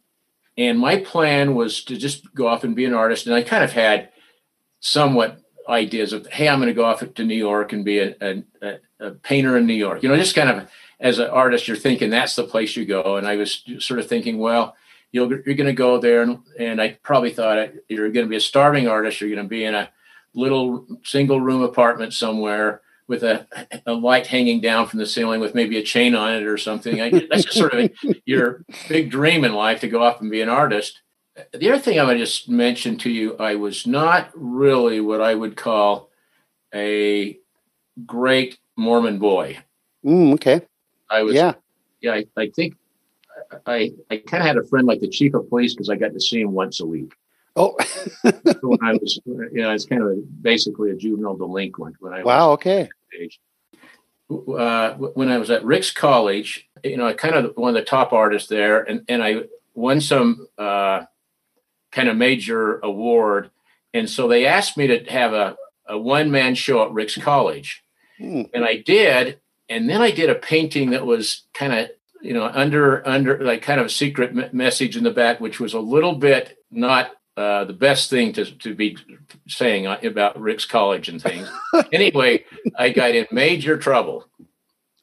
and 0.57 0.79
my 0.79 0.97
plan 0.97 1.55
was 1.55 1.83
to 1.85 1.97
just 1.97 2.33
go 2.33 2.47
off 2.47 2.63
and 2.63 2.75
be 2.75 2.85
an 2.85 2.93
artist. 2.93 3.25
And 3.25 3.35
I 3.35 3.41
kind 3.41 3.63
of 3.63 3.71
had 3.71 4.09
somewhat 4.79 5.39
ideas 5.67 6.13
of, 6.13 6.27
hey, 6.27 6.47
I'm 6.47 6.59
going 6.59 6.67
to 6.67 6.73
go 6.73 6.85
off 6.85 7.03
to 7.13 7.23
New 7.23 7.35
York 7.35 7.73
and 7.73 7.85
be 7.85 7.99
a, 7.99 8.15
a, 8.21 8.43
a, 8.61 8.77
a 8.99 9.11
painter 9.11 9.57
in 9.57 9.65
New 9.65 9.73
York. 9.73 10.03
You 10.03 10.09
know, 10.09 10.17
just 10.17 10.35
kind 10.35 10.49
of 10.49 10.69
as 11.01 11.19
an 11.19 11.29
artist, 11.29 11.67
you're 11.67 11.75
thinking 11.75 12.09
that's 12.09 12.35
the 12.35 12.43
place 12.43 12.77
you 12.77 12.85
go. 12.85 13.17
And 13.17 13.27
I 13.27 13.35
was 13.35 13.63
sort 13.79 13.99
of 13.99 14.07
thinking, 14.07 14.37
well, 14.37 14.75
you'll, 15.11 15.29
you're 15.29 15.55
going 15.55 15.65
to 15.65 15.73
go 15.73 15.99
there, 15.99 16.21
and, 16.21 16.39
and 16.57 16.81
I 16.81 16.99
probably 17.03 17.33
thought 17.33 17.71
you're 17.89 18.11
going 18.11 18.25
to 18.25 18.29
be 18.29 18.37
a 18.37 18.41
starving 18.41 18.87
artist. 18.87 19.19
You're 19.19 19.31
going 19.31 19.43
to 19.43 19.49
be 19.49 19.65
in 19.65 19.75
a 19.75 19.89
little 20.33 20.87
single 21.03 21.41
room 21.41 21.63
apartment 21.63 22.13
somewhere 22.13 22.81
with 23.07 23.23
a, 23.23 23.45
a 23.85 23.93
light 23.93 24.27
hanging 24.27 24.61
down 24.61 24.87
from 24.87 24.99
the 24.99 25.05
ceiling 25.05 25.41
with 25.41 25.55
maybe 25.55 25.77
a 25.77 25.83
chain 25.83 26.15
on 26.15 26.33
it 26.33 26.43
or 26.43 26.57
something. 26.57 27.01
I, 27.01 27.09
that's 27.09 27.43
just 27.43 27.57
sort 27.57 27.73
of 27.73 27.91
your 28.25 28.63
big 28.87 29.11
dream 29.11 29.43
in 29.43 29.53
life 29.53 29.81
to 29.81 29.89
go 29.89 30.01
off 30.03 30.21
and 30.21 30.31
be 30.31 30.41
an 30.41 30.47
artist. 30.47 31.01
The 31.51 31.69
other 31.71 31.81
thing 31.81 31.99
I 31.99 32.05
would 32.05 32.17
just 32.17 32.47
mention 32.47 32.97
to 32.99 33.09
you, 33.09 33.35
I 33.37 33.55
was 33.55 33.85
not 33.87 34.29
really 34.33 35.01
what 35.01 35.19
I 35.19 35.33
would 35.35 35.57
call 35.57 36.09
a 36.73 37.37
great 38.05 38.59
Mormon 38.77 39.17
boy. 39.17 39.59
Mm, 40.05 40.33
okay. 40.35 40.61
I 41.11 41.23
was, 41.23 41.35
Yeah. 41.35 41.53
yeah, 42.01 42.13
I, 42.13 42.25
I 42.37 42.49
think 42.55 42.75
I, 43.65 43.91
I 44.09 44.17
kind 44.17 44.41
of 44.41 44.47
had 44.47 44.57
a 44.57 44.63
friend 44.63 44.87
like 44.87 45.01
the 45.01 45.09
chief 45.09 45.33
of 45.33 45.49
police 45.49 45.73
because 45.73 45.89
I 45.89 45.95
got 45.95 46.13
to 46.13 46.19
see 46.19 46.41
him 46.41 46.53
once 46.53 46.79
a 46.79 46.85
week. 46.85 47.13
Oh, 47.55 47.75
when 48.61 48.79
I 48.81 48.93
was, 48.93 49.19
you 49.25 49.49
know, 49.53 49.69
I 49.69 49.73
was 49.73 49.85
kind 49.85 50.01
of 50.01 50.07
a, 50.09 50.15
basically 50.15 50.91
a 50.91 50.95
juvenile 50.95 51.35
delinquent 51.35 51.97
when 51.99 52.13
I 52.13 52.17
was 52.19 52.25
wow. 52.25 52.51
Okay. 52.51 52.89
age. 53.19 53.39
Uh, 54.29 54.93
when 54.93 55.29
I 55.29 55.37
was 55.37 55.49
at 55.51 55.65
Ricks 55.65 55.91
College, 55.91 56.69
you 56.83 56.95
know, 56.95 57.07
I 57.07 57.13
kind 57.13 57.35
of 57.35 57.51
one 57.57 57.75
of 57.75 57.75
the 57.75 57.83
top 57.83 58.13
artists 58.13 58.47
there, 58.47 58.81
and, 58.81 59.03
and 59.09 59.21
I 59.21 59.43
won 59.73 59.99
some 59.99 60.47
uh, 60.57 61.03
kind 61.91 62.07
of 62.07 62.15
major 62.15 62.79
award. 62.79 63.51
And 63.93 64.09
so 64.09 64.29
they 64.29 64.45
asked 64.45 64.77
me 64.77 64.87
to 64.87 65.03
have 65.11 65.33
a, 65.33 65.57
a 65.85 65.97
one 65.97 66.31
man 66.31 66.55
show 66.55 66.85
at 66.85 66.93
Ricks 66.93 67.17
College. 67.17 67.83
Hmm. 68.17 68.43
And 68.53 68.63
I 68.63 68.77
did. 68.77 69.41
And 69.71 69.89
then 69.89 70.01
I 70.01 70.11
did 70.11 70.29
a 70.29 70.35
painting 70.35 70.91
that 70.91 71.05
was 71.05 71.43
kind 71.53 71.73
of, 71.73 71.89
you 72.21 72.33
know, 72.33 72.45
under, 72.45 73.07
under 73.07 73.43
like 73.43 73.61
kind 73.61 73.79
of 73.79 73.87
a 73.87 73.89
secret 73.89 74.35
me- 74.35 74.49
message 74.51 74.95
in 74.97 75.03
the 75.03 75.11
back, 75.11 75.39
which 75.39 75.59
was 75.59 75.73
a 75.73 75.79
little 75.79 76.15
bit 76.15 76.57
not 76.69 77.11
uh, 77.37 77.63
the 77.63 77.73
best 77.73 78.09
thing 78.09 78.33
to, 78.33 78.45
to 78.45 78.75
be 78.75 78.97
saying 79.47 79.87
about 79.87 80.39
Ricks 80.39 80.65
College 80.65 81.07
and 81.09 81.21
things. 81.21 81.49
anyway, 81.93 82.43
I 82.77 82.89
got 82.89 83.15
in 83.15 83.25
major 83.31 83.77
trouble, 83.77 84.27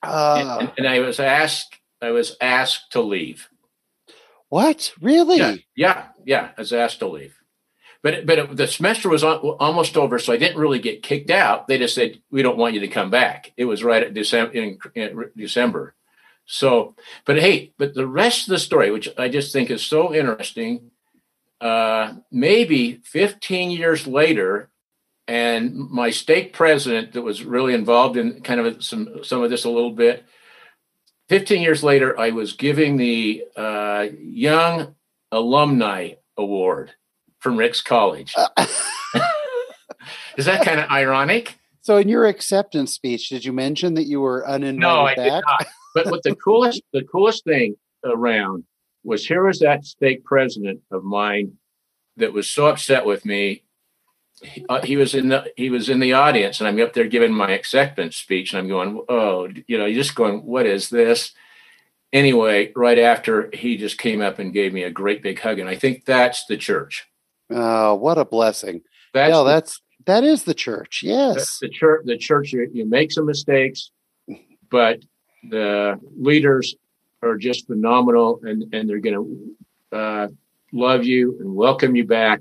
Uh, 0.02 0.58
and, 0.60 0.72
and 0.78 0.86
I 0.88 1.00
was 1.00 1.18
asked. 1.18 1.74
I 2.00 2.10
was 2.10 2.36
asked 2.40 2.92
to 2.92 3.00
leave. 3.00 3.48
what? 4.50 4.92
Really? 5.00 5.38
Yeah, 5.38 5.56
yeah, 5.74 6.04
yeah. 6.24 6.50
I 6.56 6.60
was 6.60 6.72
asked 6.72 7.00
to 7.00 7.08
leave, 7.08 7.34
but 8.02 8.26
but 8.26 8.38
it, 8.38 8.56
the 8.56 8.66
semester 8.66 9.08
was 9.08 9.24
al- 9.24 9.56
almost 9.60 9.96
over, 9.96 10.18
so 10.18 10.32
I 10.32 10.36
didn't 10.36 10.60
really 10.60 10.78
get 10.78 11.02
kicked 11.02 11.30
out. 11.30 11.66
They 11.66 11.78
just 11.78 11.94
said 11.94 12.20
we 12.30 12.42
don't 12.42 12.58
want 12.58 12.74
you 12.74 12.80
to 12.80 12.88
come 12.88 13.10
back. 13.10 13.52
It 13.56 13.64
was 13.64 13.82
right 13.82 14.02
at 14.02 14.14
December 14.14 14.52
in, 14.52 14.78
in 14.94 15.30
December. 15.36 15.94
So, 16.46 16.94
but 17.26 17.38
hey, 17.38 17.72
but 17.76 17.94
the 17.94 18.06
rest 18.06 18.48
of 18.48 18.52
the 18.52 18.58
story, 18.58 18.90
which 18.90 19.08
I 19.18 19.28
just 19.28 19.52
think 19.52 19.70
is 19.70 19.84
so 19.84 20.14
interesting, 20.14 20.90
uh, 21.60 22.14
maybe 22.30 23.00
15 23.04 23.70
years 23.70 24.06
later, 24.06 24.70
and 25.26 25.76
my 25.76 26.10
stake 26.10 26.54
president 26.54 27.12
that 27.12 27.22
was 27.22 27.44
really 27.44 27.74
involved 27.74 28.16
in 28.16 28.40
kind 28.42 28.60
of 28.60 28.82
some 28.82 29.24
some 29.24 29.42
of 29.42 29.50
this 29.50 29.64
a 29.64 29.70
little 29.70 29.92
bit. 29.92 30.24
15 31.28 31.60
years 31.60 31.82
later, 31.82 32.18
I 32.18 32.30
was 32.30 32.54
giving 32.54 32.96
the 32.96 33.44
uh, 33.54 34.06
Young 34.18 34.94
Alumni 35.30 36.12
Award 36.38 36.92
from 37.40 37.56
Ricks 37.56 37.80
College. 37.80 38.34
Is 40.36 40.44
that 40.46 40.64
kind 40.64 40.80
of 40.80 40.90
ironic? 40.90 41.58
so, 41.80 41.96
in 41.96 42.08
your 42.08 42.26
acceptance 42.26 42.92
speech, 42.92 43.28
did 43.28 43.44
you 43.44 43.52
mention 43.52 43.94
that 43.94 44.04
you 44.04 44.20
were 44.20 44.46
uninvited 44.46 44.80
No, 44.80 45.00
I 45.06 45.14
back? 45.14 45.24
did 45.24 45.30
not. 45.46 45.66
But 45.94 46.06
what 46.10 46.22
the 46.22 46.36
coolest, 46.36 46.82
the 46.92 47.02
coolest 47.04 47.44
thing 47.44 47.76
around 48.04 48.64
was 49.04 49.26
here 49.26 49.44
was 49.46 49.58
that 49.60 49.84
stake 49.84 50.24
president 50.24 50.80
of 50.90 51.02
mine 51.02 51.52
that 52.16 52.32
was 52.32 52.48
so 52.48 52.66
upset 52.66 53.06
with 53.06 53.24
me. 53.24 53.62
He, 54.42 54.64
uh, 54.68 54.82
he 54.82 54.96
was 54.96 55.14
in 55.14 55.28
the 55.28 55.50
he 55.56 55.70
was 55.70 55.88
in 55.88 55.98
the 55.98 56.12
audience, 56.12 56.60
and 56.60 56.68
I'm 56.68 56.80
up 56.80 56.92
there 56.92 57.08
giving 57.08 57.32
my 57.32 57.50
acceptance 57.52 58.16
speech, 58.16 58.52
and 58.52 58.60
I'm 58.60 58.68
going, 58.68 59.02
oh, 59.08 59.48
you 59.66 59.78
know, 59.78 59.86
you're 59.86 60.02
just 60.02 60.14
going, 60.14 60.44
what 60.44 60.66
is 60.66 60.90
this? 60.90 61.32
Anyway, 62.12 62.72
right 62.76 62.98
after 62.98 63.50
he 63.52 63.76
just 63.76 63.98
came 63.98 64.20
up 64.20 64.38
and 64.38 64.52
gave 64.52 64.72
me 64.72 64.82
a 64.84 64.90
great 64.90 65.22
big 65.22 65.40
hug, 65.40 65.58
and 65.58 65.68
I 65.68 65.74
think 65.76 66.04
that's 66.04 66.44
the 66.46 66.56
church. 66.56 67.06
Oh, 67.50 67.94
what 67.94 68.18
a 68.18 68.24
blessing! 68.24 68.82
That's 69.14 69.30
yeah, 69.30 69.38
the 69.38 69.44
that's 69.44 69.80
that 70.06 70.24
is 70.24 70.44
the 70.44 70.54
church. 70.54 71.02
Yes. 71.02 71.58
the 71.60 71.68
church 71.68 72.02
the 72.04 72.16
church 72.18 72.52
you, 72.52 72.68
you 72.72 72.88
make 72.88 73.10
some 73.12 73.26
mistakes 73.26 73.90
but 74.70 75.00
the 75.48 75.98
leaders 76.18 76.74
are 77.22 77.36
just 77.36 77.66
phenomenal 77.66 78.40
and 78.42 78.72
and 78.74 78.88
they're 78.88 79.00
going 79.00 79.14
to 79.90 79.96
uh, 79.96 80.28
love 80.72 81.04
you 81.04 81.36
and 81.40 81.54
welcome 81.54 81.96
you 81.96 82.04
back 82.06 82.40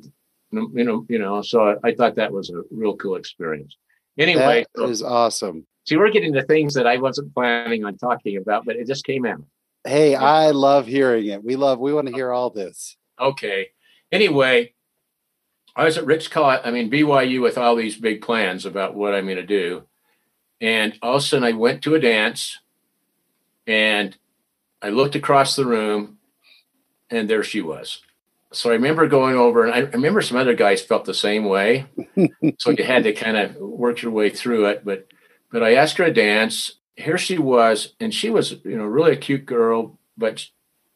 you 0.52 0.84
know 0.84 1.06
you 1.10 1.20
know 1.20 1.42
so 1.42 1.62
I, 1.84 1.90
I 1.90 1.94
thought 1.96 2.16
that 2.16 2.32
was 2.32 2.50
a 2.50 2.62
real 2.72 2.96
cool 2.98 3.16
experience 3.16 3.76
anyway 4.18 4.66
That 4.76 4.82
so- 4.82 4.90
is 4.90 5.02
awesome. 5.04 5.66
see 5.86 5.96
we're 5.98 6.12
getting 6.12 6.34
to 6.34 6.44
things 6.44 6.74
that 6.74 6.86
i 6.88 6.98
wasn't 6.98 7.34
planning 7.34 7.86
on 7.86 7.98
talking 7.98 8.38
about 8.38 8.66
but 8.66 8.76
it 8.76 8.88
just 8.88 9.06
came 9.06 9.26
out 9.26 9.42
Hey, 9.86 10.16
I 10.16 10.50
love 10.52 10.86
hearing 10.86 11.28
it. 11.28 11.42
We 11.42 11.56
love. 11.56 11.80
We 11.80 11.94
want 11.94 12.08
to 12.08 12.14
hear 12.14 12.32
all 12.34 12.50
this. 12.50 12.98
okay 13.22 13.70
anyway 14.12 14.74
i 15.78 15.86
was 15.86 15.98
at 15.98 16.06
ricks 16.06 16.28
college 16.28 16.60
i 16.66 16.72
mean 16.72 16.92
byu 16.92 17.42
with 17.42 17.58
all 17.58 17.76
these 17.76 17.96
big 17.96 18.22
plans 18.22 18.66
about 18.66 18.96
what 18.96 19.14
i'm 19.14 19.26
going 19.26 19.38
to 19.38 19.46
do. 19.46 19.84
And 20.60 20.98
all 21.02 21.16
of 21.16 21.22
a 21.22 21.26
sudden 21.26 21.46
i 21.46 21.52
went 21.54 21.84
to 21.84 21.96
a 21.96 22.00
dance 22.00 22.60
and 23.66 24.18
i 24.82 24.90
looked 24.90 25.16
across 25.16 25.56
the 25.56 25.66
room 25.66 26.18
and 27.10 27.30
there 27.30 27.44
she 27.44 27.62
was. 27.62 28.02
So 28.52 28.72
i 28.72 28.74
remember 28.74 29.08
going 29.08 29.36
over 29.36 29.66
and 29.66 29.74
i 29.74 29.80
remember 29.92 30.22
some 30.22 30.38
other 30.38 30.56
guys 30.56 30.82
felt 30.82 31.06
the 31.06 31.14
same 31.14 31.46
way. 31.46 31.86
So 32.60 32.72
you 32.72 32.84
had 32.84 33.04
to 33.04 33.14
kind 33.14 33.38
of 33.38 33.56
work 33.56 34.02
your 34.02 34.12
way 34.12 34.30
through 34.30 34.66
it 34.66 34.84
but 34.84 35.08
but 35.52 35.64
i 35.64 35.76
asked 35.76 35.98
her 35.98 36.06
to 36.06 36.14
dance. 36.14 36.74
Here 36.96 37.20
she 37.20 37.38
was 37.38 37.94
and 38.00 38.12
she 38.14 38.32
was 38.32 38.56
you 38.66 38.78
know 38.78 38.86
really 38.86 39.12
a 39.12 39.18
cute 39.18 39.46
girl 39.46 40.00
but 40.18 40.48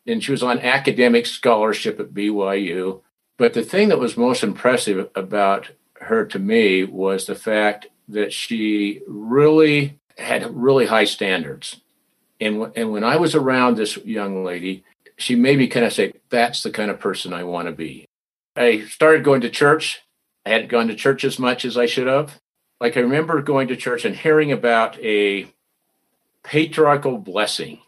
and 0.07 0.23
she 0.23 0.31
was 0.31 0.43
on 0.43 0.59
academic 0.59 1.25
scholarship 1.25 1.99
at 1.99 2.13
BYU. 2.13 3.01
But 3.41 3.55
the 3.55 3.63
thing 3.63 3.89
that 3.89 3.97
was 3.97 4.17
most 4.17 4.43
impressive 4.43 5.09
about 5.15 5.71
her 5.99 6.25
to 6.27 6.37
me 6.37 6.83
was 6.83 7.25
the 7.25 7.33
fact 7.33 7.87
that 8.07 8.31
she 8.31 9.01
really 9.07 9.99
had 10.15 10.55
really 10.55 10.85
high 10.85 11.05
standards. 11.05 11.81
And, 12.39 12.59
w- 12.59 12.73
and 12.75 12.91
when 12.91 13.03
I 13.03 13.15
was 13.15 13.33
around 13.33 13.77
this 13.77 13.97
young 14.05 14.43
lady, 14.43 14.83
she 15.17 15.33
made 15.33 15.57
me 15.57 15.65
kind 15.65 15.87
of 15.87 15.91
say, 15.91 16.13
that's 16.29 16.61
the 16.61 16.69
kind 16.69 16.91
of 16.91 16.99
person 16.99 17.33
I 17.33 17.43
want 17.43 17.67
to 17.67 17.71
be. 17.71 18.05
I 18.55 18.81
started 18.81 19.23
going 19.23 19.41
to 19.41 19.49
church. 19.49 20.03
I 20.45 20.51
hadn't 20.51 20.69
gone 20.69 20.89
to 20.89 20.95
church 20.95 21.23
as 21.23 21.39
much 21.39 21.65
as 21.65 21.79
I 21.79 21.87
should 21.87 22.05
have. 22.05 22.39
Like 22.79 22.95
I 22.95 22.99
remember 22.99 23.41
going 23.41 23.69
to 23.69 23.75
church 23.75 24.05
and 24.05 24.15
hearing 24.15 24.51
about 24.51 24.99
a 24.99 25.47
patriarchal 26.43 27.17
blessing. 27.17 27.79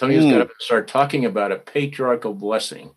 Somebody 0.00 0.20
mm. 0.20 0.30
got 0.30 0.40
up 0.40 0.48
and 0.48 0.56
started 0.58 0.88
talking 0.88 1.26
about 1.26 1.52
a 1.52 1.56
patriarchal 1.56 2.32
blessing. 2.32 2.94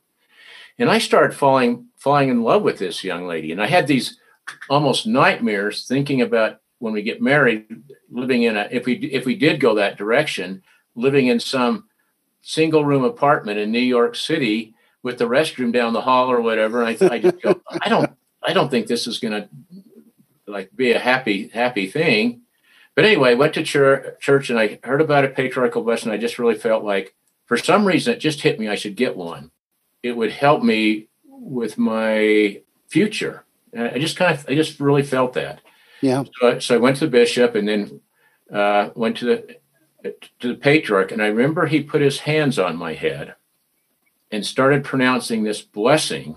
And 0.77 0.89
I 0.89 0.98
started 0.98 1.36
falling 1.36 1.88
falling 2.05 2.29
in 2.29 2.43
love 2.43 2.62
with 2.62 2.77
this 2.77 3.03
young 3.03 3.25
lady. 3.25 3.51
And 3.51 3.59
I 3.59 3.65
had 3.65 3.88
these 3.88 4.19
almost 4.69 5.07
nightmares 5.07 5.88
thinking 5.88 6.21
about 6.21 6.59
when 6.77 6.93
we 6.93 7.01
get 7.01 7.19
married, 7.19 7.65
living 8.12 8.43
in 8.43 8.55
a 8.55 8.67
if 8.69 8.85
we 8.85 8.93
if 8.93 9.25
we 9.25 9.35
did 9.35 9.59
go 9.59 9.74
that 9.74 9.97
direction, 9.97 10.62
living 10.93 11.25
in 11.25 11.39
some 11.39 11.85
single 12.43 12.85
room 12.85 13.03
apartment 13.03 13.57
in 13.57 13.71
New 13.71 13.79
York 13.79 14.15
City 14.15 14.75
with 15.01 15.17
the 15.17 15.25
restroom 15.25 15.74
down 15.74 15.93
the 15.93 16.01
hall 16.01 16.31
or 16.31 16.41
whatever. 16.41 16.83
And 16.83 16.95
I, 17.01 17.15
I 17.15 17.17
just 17.17 17.41
go, 17.41 17.59
I 17.81 17.89
don't 17.89 18.12
I 18.43 18.53
don't 18.53 18.69
think 18.69 18.85
this 18.85 19.07
is 19.07 19.17
going 19.17 19.41
to 19.41 19.50
like 20.45 20.75
be 20.75 20.91
a 20.91 21.00
happy 21.00 21.47
happy 21.47 21.88
thing. 21.88 22.41
But 22.93 23.05
anyway, 23.05 23.33
went 23.33 23.55
to 23.55 23.63
church, 23.63 24.21
church 24.21 24.51
and 24.51 24.59
I 24.59 24.79
heard 24.83 25.01
about 25.01 25.25
a 25.25 25.29
patriarchal 25.29 25.81
blessing. 25.81 26.12
I 26.12 26.17
just 26.17 26.38
really 26.38 26.55
felt 26.55 26.83
like, 26.83 27.15
for 27.45 27.57
some 27.57 27.83
reason, 27.83 28.13
it 28.13 28.19
just 28.19 28.41
hit 28.41 28.57
me. 28.57 28.69
I 28.69 28.75
should 28.75 28.95
get 28.95 29.17
one. 29.17 29.51
It 30.01 30.15
would 30.15 30.31
help 30.31 30.63
me 30.63 31.09
with 31.46 31.78
my 31.78 32.62
future. 32.88 33.46
And 33.74 33.90
I 33.90 34.00
just 34.00 34.18
kind 34.18 34.38
of, 34.38 34.46
I 34.50 34.56
just 34.56 34.80
really 34.80 35.04
felt 35.04 35.34
that. 35.34 35.62
Yeah. 36.02 36.24
So, 36.40 36.60
so 36.60 36.75
I 36.75 36.78
went 36.78 36.98
to 36.98 37.06
the 37.06 37.12
bishop 37.12 37.56
and 37.56 37.68
then 37.68 38.02
uh, 38.52 38.90
went 38.96 39.18
to 39.18 39.25
the 39.25 39.58
to 40.40 40.50
the 40.50 40.56
patriarch, 40.56 41.12
and 41.12 41.22
I 41.22 41.28
remember 41.28 41.66
he 41.66 41.82
put 41.82 42.02
his 42.02 42.20
hands 42.20 42.60
on 42.60 42.78
my 42.78 42.94
head 42.94 43.36
and 44.32 44.46
started 44.46 44.84
pronouncing 44.84 45.44
this 45.44 45.62
blessing. 45.62 46.36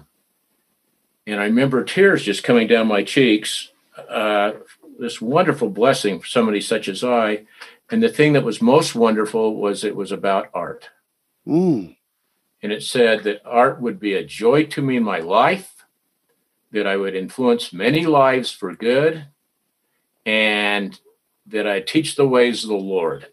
And 1.27 1.41
I 1.41 1.45
remember 1.45 1.85
tears 1.85 2.23
just 2.23 2.45
coming 2.45 2.67
down 2.67 2.87
my 2.87 3.03
cheeks. 3.03 3.71
Uh, 4.09 4.53
this 4.99 5.21
wonderful 5.21 5.69
blessing 5.69 6.19
for 6.21 6.27
somebody 6.27 6.61
such 6.61 6.89
as 6.89 7.05
I. 7.05 7.45
And 7.91 8.03
the 8.03 8.09
thing 8.09 8.33
that 8.33 8.45
was 8.45 8.63
most 8.63 8.95
wonderful 8.95 9.57
was 9.57 9.85
it 9.85 9.97
was 9.97 10.13
about 10.13 10.49
art. 10.55 10.89
Mm. 11.47 11.98
And 12.63 12.73
it 12.73 12.83
said 12.83 13.23
that 13.25 13.43
art 13.45 13.81
would 13.81 14.01
be 14.01 14.15
a 14.15 14.25
joy 14.25 14.65
to 14.65 14.83
me 14.83 14.97
in 14.97 15.05
my 15.05 15.21
life, 15.21 15.85
that 16.73 16.87
I 16.87 16.97
would 16.97 17.15
influence 17.15 17.73
many 17.73 18.05
lives 18.05 18.51
for 18.51 18.75
good, 18.75 19.27
and 20.27 20.99
that 21.47 21.67
I 21.67 21.81
teach 21.81 22.17
the 22.17 22.29
ways 22.29 22.65
of 22.65 22.71
the 22.71 22.77
Lord. 22.77 23.29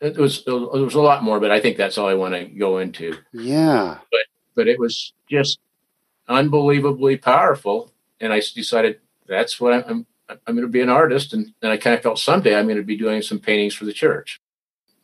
It 0.00 0.16
was 0.16 0.42
it 0.46 0.50
was 0.50 0.94
a 0.94 1.00
lot 1.00 1.22
more, 1.22 1.40
but 1.40 1.50
I 1.50 1.60
think 1.60 1.76
that's 1.76 1.96
all 1.96 2.08
I 2.08 2.14
want 2.14 2.34
to 2.34 2.44
go 2.44 2.78
into. 2.78 3.16
Yeah. 3.32 3.98
But 4.10 4.20
but 4.54 4.68
it 4.68 4.78
was 4.78 5.12
just 5.30 5.58
unbelievably 6.28 7.18
powerful, 7.18 7.92
and 8.20 8.32
I 8.32 8.40
decided 8.40 9.00
that's 9.26 9.60
what 9.60 9.88
I'm 9.88 10.06
I'm 10.28 10.54
going 10.54 10.62
to 10.62 10.68
be 10.68 10.80
an 10.80 10.88
artist, 10.88 11.32
and, 11.32 11.52
and 11.62 11.70
I 11.70 11.76
kind 11.76 11.94
of 11.94 12.02
felt 12.02 12.18
someday 12.18 12.56
I'm 12.56 12.66
going 12.66 12.78
to 12.78 12.82
be 12.82 12.96
doing 12.96 13.22
some 13.22 13.38
paintings 13.38 13.74
for 13.74 13.84
the 13.84 13.92
church. 13.92 14.40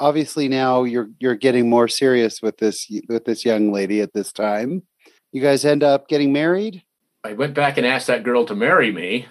Obviously, 0.00 0.48
now 0.48 0.84
you're 0.84 1.10
you're 1.20 1.36
getting 1.36 1.68
more 1.68 1.86
serious 1.86 2.40
with 2.42 2.56
this 2.56 2.90
with 3.08 3.24
this 3.24 3.44
young 3.44 3.72
lady 3.72 4.00
at 4.00 4.12
this 4.12 4.32
time. 4.32 4.82
You 5.30 5.42
guys 5.42 5.64
end 5.64 5.82
up 5.82 6.08
getting 6.08 6.32
married. 6.32 6.82
I 7.22 7.34
went 7.34 7.54
back 7.54 7.76
and 7.76 7.86
asked 7.86 8.06
that 8.06 8.24
girl 8.24 8.44
to 8.46 8.54
marry 8.54 8.90
me, 8.90 9.26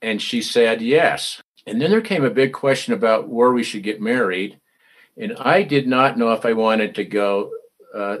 and 0.00 0.20
she 0.20 0.42
said 0.42 0.80
yes. 0.80 1.42
And 1.66 1.80
then 1.80 1.90
there 1.90 2.00
came 2.00 2.24
a 2.24 2.30
big 2.30 2.52
question 2.52 2.94
about 2.94 3.28
where 3.28 3.52
we 3.52 3.62
should 3.62 3.82
get 3.82 4.00
married, 4.00 4.58
and 5.16 5.36
I 5.38 5.62
did 5.62 5.86
not 5.86 6.18
know 6.18 6.32
if 6.32 6.44
I 6.44 6.54
wanted 6.54 6.94
to 6.96 7.04
go 7.04 7.52
uh, 7.94 8.16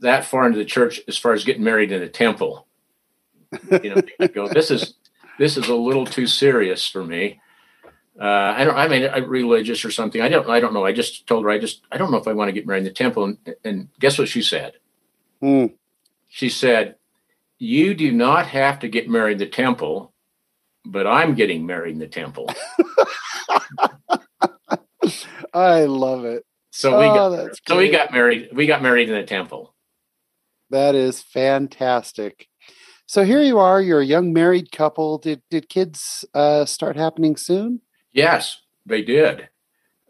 that 0.00 0.24
far 0.24 0.46
into 0.46 0.58
the 0.58 0.64
church 0.64 1.00
as 1.08 1.16
far 1.16 1.32
as 1.32 1.44
getting 1.44 1.64
married 1.64 1.90
in 1.90 2.02
a 2.02 2.08
temple. 2.08 2.66
You 3.70 3.94
know, 3.94 4.28
go 4.34 4.48
this 4.48 4.70
is 4.70 4.94
this 5.38 5.56
is 5.56 5.68
a 5.68 5.74
little 5.74 6.06
too 6.06 6.26
serious 6.26 6.86
for 6.86 7.04
me. 7.04 7.40
Uh, 8.20 8.24
I 8.56 8.64
don't. 8.64 8.76
I 8.76 8.88
mean, 8.88 9.08
I'm 9.10 9.28
religious 9.28 9.84
or 9.84 9.90
something. 9.90 10.20
I 10.20 10.28
don't. 10.28 10.48
I 10.48 10.60
don't 10.60 10.74
know. 10.74 10.84
I 10.84 10.92
just 10.92 11.26
told 11.26 11.44
her. 11.44 11.50
I 11.50 11.58
just. 11.58 11.80
I 11.90 11.96
don't 11.96 12.10
know 12.10 12.18
if 12.18 12.28
I 12.28 12.32
want 12.32 12.48
to 12.48 12.52
get 12.52 12.66
married 12.66 12.80
in 12.80 12.84
the 12.84 12.90
temple. 12.90 13.24
And, 13.24 13.38
and 13.64 13.88
guess 14.00 14.18
what 14.18 14.28
she 14.28 14.42
said? 14.42 14.74
Hmm. 15.40 15.66
She 16.28 16.50
said, 16.50 16.96
"You 17.58 17.94
do 17.94 18.12
not 18.12 18.48
have 18.48 18.80
to 18.80 18.88
get 18.88 19.08
married 19.08 19.34
in 19.34 19.38
the 19.38 19.46
temple, 19.46 20.12
but 20.84 21.06
I'm 21.06 21.34
getting 21.34 21.64
married 21.64 21.94
in 21.94 22.00
the 22.00 22.06
temple." 22.06 22.50
I 25.54 25.84
love 25.84 26.24
it. 26.24 26.44
So 26.70 26.98
we 26.98 27.06
oh, 27.06 27.14
got. 27.14 27.58
So 27.66 27.78
we 27.78 27.90
got 27.90 28.12
married. 28.12 28.50
We 28.52 28.66
got 28.66 28.82
married 28.82 29.08
in 29.08 29.14
the 29.14 29.26
temple. 29.26 29.74
That 30.68 30.94
is 30.94 31.22
fantastic. 31.22 32.48
So 33.06 33.24
here 33.24 33.42
you 33.42 33.58
are. 33.58 33.80
You're 33.80 34.00
a 34.00 34.06
young 34.06 34.32
married 34.34 34.70
couple. 34.70 35.16
Did 35.16 35.42
did 35.50 35.70
kids 35.70 36.26
uh, 36.34 36.66
start 36.66 36.96
happening 36.96 37.36
soon? 37.36 37.80
Yes, 38.12 38.60
they 38.86 39.02
did. 39.02 39.48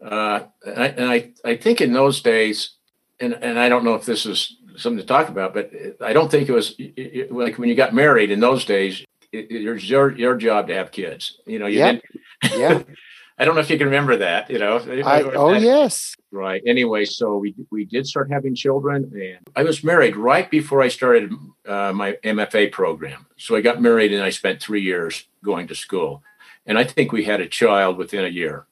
Uh, 0.03 0.41
and, 0.65 0.83
I, 0.83 0.87
and 0.87 1.09
I, 1.09 1.31
I 1.45 1.55
think 1.55 1.81
in 1.81 1.93
those 1.93 2.21
days, 2.21 2.71
and, 3.19 3.33
and 3.33 3.57
I 3.57 3.69
don't 3.69 3.85
know 3.85 3.95
if 3.95 4.05
this 4.05 4.25
is 4.25 4.57
something 4.75 4.99
to 4.99 5.05
talk 5.05 5.29
about, 5.29 5.53
but 5.53 5.71
I 6.01 6.13
don't 6.13 6.29
think 6.29 6.49
it 6.49 6.53
was 6.53 6.75
it, 6.77 7.31
like 7.31 7.57
when 7.57 7.69
you 7.69 7.75
got 7.75 7.93
married 7.93 8.31
in 8.31 8.39
those 8.39 8.65
days. 8.65 9.05
It, 9.31 9.49
it 9.49 9.71
was 9.71 9.89
your 9.89 10.11
your 10.11 10.35
job 10.35 10.67
to 10.67 10.75
have 10.75 10.91
kids. 10.91 11.39
You 11.47 11.57
know, 11.57 11.65
you 11.65 11.79
yep. 11.79 12.03
didn't. 12.41 12.59
yeah. 12.59 12.83
I 13.37 13.45
don't 13.45 13.55
know 13.55 13.61
if 13.61 13.69
you 13.69 13.77
can 13.77 13.87
remember 13.87 14.17
that. 14.17 14.49
You 14.49 14.59
know. 14.59 14.77
I, 14.77 15.23
oh 15.23 15.53
yes. 15.53 16.15
Right. 16.31 16.61
Anyway, 16.65 17.05
so 17.05 17.37
we 17.37 17.55
we 17.71 17.85
did 17.85 18.07
start 18.07 18.31
having 18.31 18.55
children, 18.55 19.11
and 19.13 19.39
I 19.55 19.63
was 19.63 19.83
married 19.83 20.15
right 20.15 20.49
before 20.49 20.81
I 20.81 20.87
started 20.87 21.33
uh, 21.67 21.93
my 21.93 22.13
MFA 22.23 22.71
program. 22.71 23.25
So 23.37 23.55
I 23.55 23.61
got 23.61 23.81
married, 23.81 24.13
and 24.13 24.23
I 24.23 24.29
spent 24.29 24.61
three 24.61 24.81
years 24.81 25.25
going 25.43 25.67
to 25.67 25.75
school, 25.75 26.23
and 26.65 26.77
I 26.77 26.83
think 26.83 27.11
we 27.11 27.23
had 27.23 27.41
a 27.41 27.47
child 27.47 27.97
within 27.97 28.25
a 28.25 28.29
year. 28.29 28.67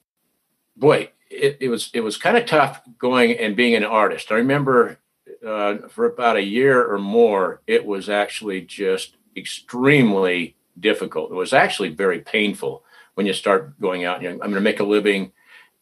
Boy, 0.77 1.11
it, 1.29 1.57
it 1.59 1.69
was 1.69 1.89
it 1.93 2.01
was 2.01 2.17
kind 2.17 2.37
of 2.37 2.45
tough 2.45 2.81
going 2.97 3.37
and 3.37 3.55
being 3.55 3.75
an 3.75 3.83
artist. 3.83 4.31
I 4.31 4.35
remember 4.35 4.99
uh, 5.45 5.87
for 5.89 6.05
about 6.05 6.37
a 6.37 6.43
year 6.43 6.83
or 6.83 6.99
more, 6.99 7.61
it 7.67 7.85
was 7.85 8.09
actually 8.09 8.61
just 8.61 9.17
extremely 9.35 10.55
difficult. 10.79 11.31
It 11.31 11.35
was 11.35 11.53
actually 11.53 11.89
very 11.89 12.19
painful 12.19 12.83
when 13.15 13.25
you 13.25 13.33
start 13.33 13.79
going 13.79 14.05
out. 14.05 14.25
I'm 14.25 14.37
going 14.37 14.53
to 14.53 14.61
make 14.61 14.79
a 14.79 14.85
living, 14.85 15.31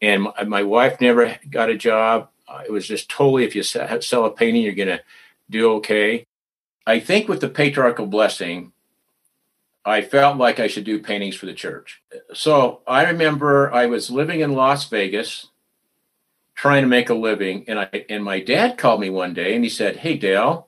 and 0.01 0.23
my, 0.23 0.43
my 0.43 0.63
wife 0.63 0.99
never 1.01 1.37
got 1.49 1.69
a 1.69 1.77
job. 1.77 2.29
Uh, 2.47 2.63
it 2.65 2.71
was 2.71 2.87
just 2.87 3.09
totally 3.09 3.43
if 3.43 3.55
you 3.55 3.63
sell 3.63 4.25
a 4.25 4.31
painting, 4.31 4.63
you're 4.63 4.73
going 4.73 4.87
to 4.87 5.01
do 5.49 5.71
okay. 5.73 6.25
I 6.85 6.99
think 6.99 7.27
with 7.27 7.41
the 7.41 7.49
patriarchal 7.49 8.07
blessing, 8.07 8.71
I 9.85 10.01
felt 10.01 10.37
like 10.37 10.59
I 10.59 10.67
should 10.67 10.83
do 10.83 11.01
paintings 11.01 11.35
for 11.35 11.45
the 11.45 11.53
church. 11.53 12.01
So 12.33 12.81
I 12.85 13.05
remember 13.05 13.71
I 13.73 13.85
was 13.85 14.09
living 14.11 14.41
in 14.41 14.53
Las 14.53 14.89
Vegas 14.89 15.47
trying 16.55 16.83
to 16.83 16.89
make 16.89 17.09
a 17.09 17.13
living 17.13 17.63
and 17.67 17.79
I 17.79 18.05
and 18.09 18.23
my 18.23 18.41
dad 18.41 18.77
called 18.77 18.99
me 18.99 19.09
one 19.09 19.33
day 19.33 19.55
and 19.55 19.63
he 19.63 19.69
said, 19.69 19.97
"Hey 19.97 20.17
Dale, 20.17 20.67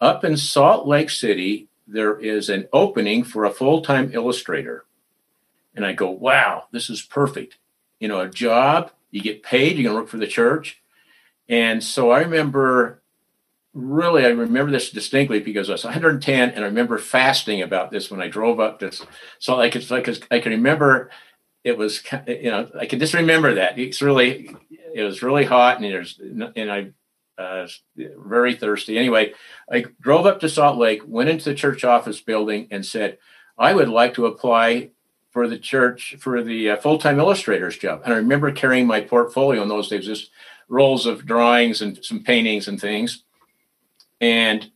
up 0.00 0.24
in 0.24 0.36
Salt 0.36 0.86
Lake 0.86 1.10
City 1.10 1.68
there 1.86 2.18
is 2.18 2.48
an 2.48 2.68
opening 2.72 3.24
for 3.24 3.44
a 3.44 3.50
full-time 3.50 4.10
illustrator." 4.14 4.84
And 5.74 5.86
I 5.86 5.92
go, 5.92 6.10
wow, 6.10 6.64
this 6.72 6.90
is 6.90 7.02
perfect. 7.02 7.58
You 7.98 8.08
know, 8.08 8.20
a 8.20 8.28
job, 8.28 8.90
you 9.10 9.22
get 9.22 9.42
paid, 9.42 9.76
you're 9.76 9.84
going 9.84 9.96
to 9.96 10.02
work 10.02 10.08
for 10.08 10.18
the 10.18 10.26
church. 10.26 10.82
And 11.48 11.82
so 11.82 12.10
I 12.10 12.20
remember, 12.20 13.02
really, 13.74 14.24
I 14.24 14.28
remember 14.28 14.70
this 14.70 14.90
distinctly 14.90 15.40
because 15.40 15.68
I 15.68 15.72
was 15.72 15.84
110 15.84 16.50
and 16.50 16.64
I 16.64 16.68
remember 16.68 16.98
fasting 16.98 17.62
about 17.62 17.90
this 17.90 18.10
when 18.10 18.20
I 18.20 18.28
drove 18.28 18.60
up 18.60 18.80
this. 18.80 19.04
So 19.38 19.60
I 19.60 19.70
could, 19.70 19.86
could, 19.86 20.24
I 20.30 20.40
can 20.40 20.52
remember 20.52 21.10
it 21.64 21.78
was, 21.78 22.02
you 22.26 22.50
know, 22.50 22.68
I 22.78 22.86
can 22.86 22.98
just 22.98 23.14
remember 23.14 23.54
that. 23.54 23.78
It's 23.78 24.02
really, 24.02 24.54
it 24.94 25.02
was 25.02 25.22
really 25.22 25.44
hot 25.44 25.76
and 25.76 25.84
there's, 25.84 26.18
and 26.20 26.72
I, 26.72 26.92
uh, 27.38 27.66
very 27.96 28.54
thirsty. 28.54 28.98
Anyway, 28.98 29.32
I 29.70 29.84
drove 30.00 30.26
up 30.26 30.40
to 30.40 30.48
Salt 30.48 30.78
Lake, 30.78 31.02
went 31.06 31.30
into 31.30 31.44
the 31.46 31.54
church 31.54 31.84
office 31.84 32.20
building, 32.20 32.68
and 32.70 32.84
said, 32.84 33.18
I 33.58 33.74
would 33.74 33.88
like 33.88 34.14
to 34.14 34.26
apply 34.26 34.90
for 35.32 35.48
the 35.48 35.58
church 35.58 36.16
for 36.20 36.42
the 36.42 36.70
uh, 36.70 36.76
full-time 36.76 37.18
illustrator's 37.18 37.78
job. 37.78 38.02
And 38.04 38.12
I 38.12 38.18
remember 38.18 38.52
carrying 38.52 38.86
my 38.86 39.00
portfolio 39.00 39.62
in 39.62 39.68
those 39.68 39.88
days, 39.88 40.06
just 40.06 40.30
rolls 40.68 41.06
of 41.06 41.26
drawings 41.26 41.82
and 41.82 42.02
some 42.04 42.22
paintings 42.22 42.68
and 42.68 42.80
things. 42.80 43.24
And 44.20 44.70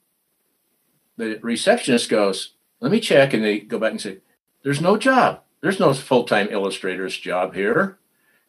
the 1.16 1.38
receptionist 1.42 2.09
goes, 2.09 2.55
"Let 2.81 2.90
me 2.90 3.01
check," 3.01 3.33
and 3.33 3.45
they 3.45 3.61
go 3.61 3.79
back 3.79 3.92
and 3.92 4.01
say, 4.01 4.19
"There's 4.62 4.81
no 4.81 4.97
job. 4.97 5.42
There's 5.61 5.81
no 5.81 5.92
full-time 5.95 6.49
illustrator's 6.51 7.16
job 7.16 7.55
here." 7.55 7.99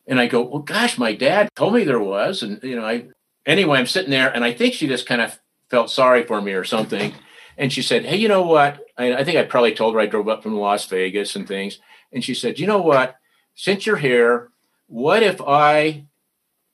And 0.07 0.19
I 0.19 0.27
go, 0.27 0.41
"Well, 0.41 0.61
gosh, 0.61 0.97
my 0.97 1.13
dad 1.13 1.49
told 1.55 1.73
me 1.73 1.83
there 1.83 1.99
was." 1.99 2.41
And 2.41 2.61
you 2.63 2.75
know, 2.75 2.85
I 2.85 3.07
anyway, 3.45 3.79
I'm 3.79 3.87
sitting 3.87 4.11
there, 4.11 4.33
and 4.33 4.43
I 4.43 4.53
think 4.53 4.73
she 4.73 4.87
just 4.87 5.05
kind 5.05 5.21
of 5.21 5.39
felt 5.69 5.89
sorry 5.89 6.23
for 6.23 6.41
me 6.41 6.53
or 6.53 6.63
something. 6.63 7.13
And 7.57 7.73
she 7.73 7.81
said, 7.81 8.05
Hey, 8.05 8.17
you 8.17 8.27
know 8.27 8.43
what? 8.43 8.85
I, 8.97 9.15
I 9.15 9.23
think 9.23 9.37
I 9.37 9.43
probably 9.43 9.73
told 9.73 9.95
her 9.95 9.99
I 9.99 10.05
drove 10.05 10.29
up 10.29 10.43
from 10.43 10.55
Las 10.55 10.85
Vegas 10.85 11.35
and 11.35 11.47
things. 11.47 11.79
And 12.11 12.23
she 12.23 12.33
said, 12.33 12.59
You 12.59 12.67
know 12.67 12.81
what? 12.81 13.17
Since 13.55 13.85
you're 13.85 13.97
here, 13.97 14.49
what 14.87 15.23
if 15.23 15.41
I 15.41 16.05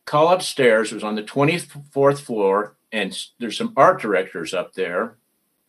call 0.05 0.29
upstairs? 0.29 0.91
It 0.91 0.95
was 0.95 1.03
on 1.03 1.15
the 1.15 1.23
24th 1.23 2.19
floor, 2.19 2.75
and 2.91 3.17
there's 3.39 3.57
some 3.57 3.73
art 3.75 4.01
directors 4.01 4.53
up 4.53 4.73
there. 4.73 5.15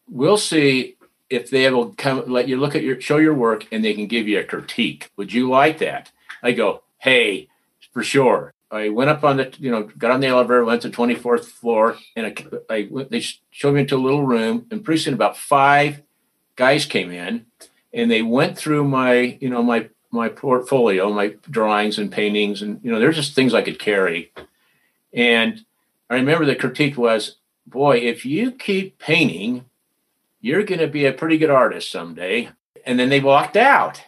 We'll 0.08 0.36
see 0.36 0.96
if 1.30 1.50
they 1.50 1.70
will 1.70 1.94
come 1.94 2.24
let 2.26 2.48
you 2.48 2.56
look 2.58 2.74
at 2.74 2.82
your 2.82 3.00
show 3.00 3.16
your 3.16 3.34
work 3.34 3.66
and 3.72 3.84
they 3.84 3.94
can 3.94 4.06
give 4.06 4.28
you 4.28 4.38
a 4.38 4.44
critique. 4.44 5.10
Would 5.16 5.32
you 5.32 5.48
like 5.48 5.78
that? 5.78 6.12
I 6.42 6.52
go, 6.52 6.82
hey, 6.98 7.48
for 7.92 8.02
sure. 8.02 8.52
I 8.70 8.88
went 8.88 9.10
up 9.10 9.24
on 9.24 9.36
the, 9.36 9.54
you 9.58 9.70
know, 9.70 9.84
got 9.84 10.10
on 10.10 10.20
the 10.20 10.26
elevator, 10.26 10.64
went 10.64 10.82
to 10.82 10.90
24th 10.90 11.44
floor, 11.44 11.96
and 12.16 12.26
I, 12.26 12.34
I 12.68 12.88
went, 12.90 13.10
they 13.10 13.20
showed 13.50 13.74
me 13.74 13.82
into 13.82 13.96
a 13.96 13.98
little 13.98 14.26
room, 14.26 14.66
and 14.70 14.84
pretty 14.84 15.00
soon 15.00 15.14
about 15.14 15.36
five 15.36 16.02
guys 16.56 16.84
came 16.84 17.12
in, 17.12 17.46
and 17.94 18.10
they 18.10 18.22
went 18.22 18.58
through 18.58 18.84
my, 18.84 19.38
you 19.40 19.48
know, 19.48 19.62
my 19.62 19.88
my 20.10 20.28
portfolio, 20.28 21.12
my 21.12 21.34
drawings 21.50 21.98
and 21.98 22.10
paintings, 22.10 22.60
and 22.60 22.80
you 22.82 22.90
know, 22.90 22.98
there's 22.98 23.16
just 23.16 23.34
things 23.34 23.54
I 23.54 23.62
could 23.62 23.78
carry. 23.78 24.32
And 25.12 25.64
I 26.10 26.14
remember 26.14 26.44
the 26.44 26.56
critique 26.56 26.96
was, 26.96 27.36
boy, 27.66 27.98
if 27.98 28.26
you 28.26 28.52
keep 28.52 28.98
painting, 28.98 29.64
you're 30.40 30.62
going 30.62 30.80
to 30.80 30.86
be 30.86 31.06
a 31.06 31.12
pretty 31.12 31.38
good 31.38 31.50
artist 31.50 31.90
someday. 31.90 32.50
And 32.84 32.98
then 32.98 33.08
they 33.08 33.20
walked 33.20 33.56
out. 33.56 34.02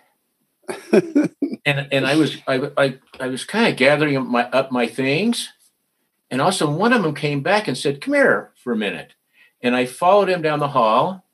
and 0.93 1.89
and 1.93 2.07
I 2.07 2.17
was 2.17 2.39
I 2.47 2.71
I, 2.77 2.99
I 3.21 3.29
was 3.29 3.45
kind 3.45 3.69
of 3.69 3.77
gathering 3.77 4.17
up 4.17 4.27
my 4.27 4.45
up 4.51 4.73
my 4.73 4.89
things, 4.89 5.53
and 6.29 6.43
also 6.43 6.69
one 6.69 6.93
of 6.93 7.05
them 7.05 7.15
came 7.15 7.41
back 7.41 7.69
and 7.69 7.79
said, 7.79 8.01
"Come 8.01 8.15
here 8.15 8.51
for 8.57 8.73
a 8.73 8.77
minute," 8.77 9.15
and 9.63 9.77
I 9.77 9.87
followed 9.87 10.29
him 10.29 10.43
down 10.43 10.59
the 10.59 10.69
hall, 10.69 11.25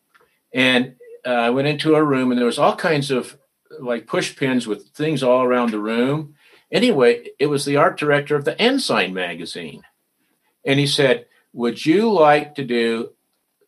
and 0.53 0.97
uh, 1.27 1.31
I 1.31 1.51
went 1.51 1.69
into 1.69 1.95
a 1.95 2.03
room, 2.03 2.31
and 2.31 2.39
there 2.39 2.47
was 2.47 2.59
all 2.59 2.77
kinds 2.77 3.11
of 3.11 3.39
like 3.81 4.07
push 4.07 4.37
pins 4.37 4.67
with 4.67 4.89
things 4.89 5.23
all 5.23 5.43
around 5.43 5.71
the 5.71 5.79
room. 5.79 6.35
Anyway, 6.71 7.29
it 7.39 7.47
was 7.47 7.65
the 7.65 7.77
art 7.77 7.99
director 7.99 8.37
of 8.37 8.45
the 8.45 8.61
Ensign 8.61 9.15
magazine, 9.15 9.83
and 10.65 10.79
he 10.79 10.87
said, 10.87 11.27
"Would 11.53 11.85
you 11.85 12.11
like 12.11 12.55
to 12.57 12.65
do 12.65 13.13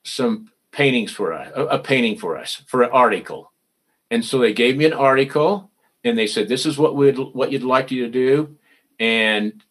some 0.05 0.51
paintings 0.73 1.13
for 1.13 1.33
us? 1.33 1.51
A, 1.55 1.79
painting 1.79 2.19
for 2.19 2.37
us 2.37 2.63
for 2.67 2.83
an 2.83 2.91
article?" 2.91 3.53
And 4.11 4.25
so 4.25 4.39
they 4.39 4.53
gave 4.53 4.77
me 4.77 4.85
an 4.85 4.93
article 4.93 5.71
and 6.05 6.19
they 6.19 6.27
said, 6.27 6.49
this 6.49 6.67
is 6.67 6.79
what 6.79 6.95
we'd, 6.95 7.19
what 7.19 7.51
you'd 7.51 7.65
like 7.65 7.91
you 7.91 8.05
to 8.05 8.11
do. 8.11 8.57
And, 9.01 9.65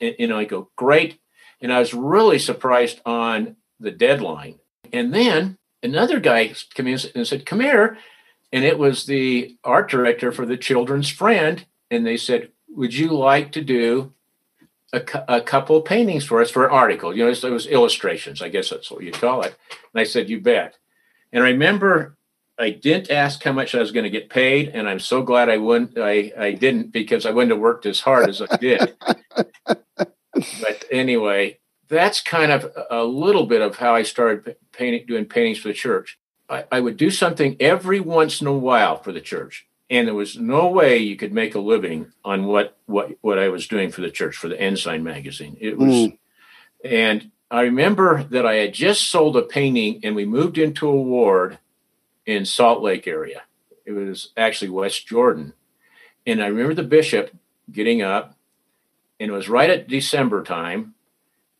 you 0.00 0.26
know, 0.26 0.36
I 0.36 0.44
go, 0.44 0.68
great. 0.76 1.18
And 1.60 1.72
I 1.72 1.78
was 1.78 1.94
really 1.94 2.38
surprised 2.38 3.00
on 3.06 3.56
the 3.78 3.92
deadline. 3.92 4.58
And 4.92 5.14
then 5.14 5.56
another 5.86 6.20
guy 6.20 6.54
came 6.74 6.86
in 6.86 6.98
and 7.14 7.26
said, 7.26 7.46
come 7.46 7.60
here. 7.60 7.98
And 8.52 8.64
it 8.64 8.78
was 8.78 9.06
the 9.06 9.56
art 9.64 9.90
director 9.90 10.32
for 10.32 10.46
the 10.46 10.56
children's 10.56 11.08
friend. 11.08 11.64
And 11.90 12.06
they 12.06 12.16
said, 12.16 12.50
would 12.68 12.94
you 12.94 13.08
like 13.08 13.52
to 13.52 13.62
do 13.62 14.12
a, 14.92 15.02
a 15.28 15.40
couple 15.40 15.80
paintings 15.80 16.24
for 16.24 16.40
us 16.40 16.50
for 16.50 16.64
an 16.64 16.72
article? 16.72 17.16
You 17.16 17.24
know, 17.24 17.30
it 17.30 17.50
was 17.50 17.66
illustrations. 17.66 18.42
I 18.42 18.48
guess 18.48 18.70
that's 18.70 18.90
what 18.90 19.02
you 19.02 19.12
call 19.12 19.42
it. 19.42 19.56
And 19.92 20.00
I 20.00 20.04
said, 20.04 20.28
you 20.28 20.40
bet. 20.40 20.76
And 21.32 21.42
I 21.42 21.48
remember 21.48 22.16
I 22.58 22.70
didn't 22.70 23.10
ask 23.10 23.42
how 23.42 23.52
much 23.52 23.74
I 23.74 23.80
was 23.80 23.92
going 23.92 24.04
to 24.04 24.10
get 24.10 24.30
paid, 24.30 24.70
and 24.70 24.88
I'm 24.88 25.00
so 25.00 25.22
glad 25.22 25.50
I 25.50 25.58
wouldn't. 25.58 25.98
I, 25.98 26.32
I 26.38 26.52
didn't 26.52 26.90
because 26.90 27.26
I 27.26 27.30
wouldn't 27.30 27.52
have 27.52 27.60
worked 27.60 27.84
as 27.84 28.00
hard 28.00 28.30
as 28.30 28.40
I 28.40 28.56
did. 28.56 28.96
but 29.66 30.84
anyway, 30.90 31.58
that's 31.88 32.20
kind 32.20 32.52
of 32.52 32.72
a 32.90 33.04
little 33.04 33.46
bit 33.46 33.62
of 33.62 33.76
how 33.76 33.94
I 33.94 34.02
started 34.02 34.56
painting, 34.72 35.06
doing 35.06 35.24
paintings 35.24 35.58
for 35.58 35.68
the 35.68 35.74
church. 35.74 36.18
I, 36.48 36.64
I 36.70 36.80
would 36.80 36.96
do 36.96 37.10
something 37.10 37.56
every 37.60 38.00
once 38.00 38.40
in 38.40 38.46
a 38.46 38.52
while 38.52 39.02
for 39.02 39.12
the 39.12 39.20
church, 39.20 39.66
and 39.90 40.06
there 40.06 40.14
was 40.14 40.38
no 40.38 40.68
way 40.68 40.98
you 40.98 41.16
could 41.16 41.32
make 41.32 41.54
a 41.54 41.60
living 41.60 42.12
on 42.24 42.46
what 42.46 42.76
what 42.86 43.12
what 43.20 43.38
I 43.38 43.48
was 43.48 43.68
doing 43.68 43.90
for 43.90 44.00
the 44.00 44.10
church 44.10 44.36
for 44.36 44.48
the 44.48 44.60
Ensign 44.60 45.02
magazine. 45.02 45.56
It 45.60 45.76
was, 45.76 45.88
mm. 45.88 46.18
and 46.84 47.30
I 47.50 47.62
remember 47.62 48.24
that 48.24 48.46
I 48.46 48.54
had 48.54 48.74
just 48.74 49.08
sold 49.08 49.36
a 49.36 49.42
painting, 49.42 50.00
and 50.02 50.16
we 50.16 50.24
moved 50.24 50.58
into 50.58 50.88
a 50.88 51.00
ward 51.00 51.58
in 52.26 52.44
Salt 52.44 52.82
Lake 52.82 53.06
area. 53.06 53.42
It 53.84 53.92
was 53.92 54.32
actually 54.36 54.70
West 54.70 55.06
Jordan. 55.06 55.52
And 56.26 56.42
I 56.42 56.48
remember 56.48 56.74
the 56.74 56.82
bishop 56.82 57.30
getting 57.70 58.02
up, 58.02 58.36
and 59.20 59.30
it 59.30 59.34
was 59.34 59.48
right 59.48 59.70
at 59.70 59.88
December 59.88 60.42
time. 60.42 60.94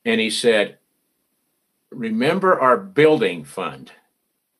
And 0.06 0.20
he 0.20 0.30
said, 0.30 0.78
Remember 1.90 2.58
our 2.58 2.78
building 2.78 3.44
fund. 3.44 3.92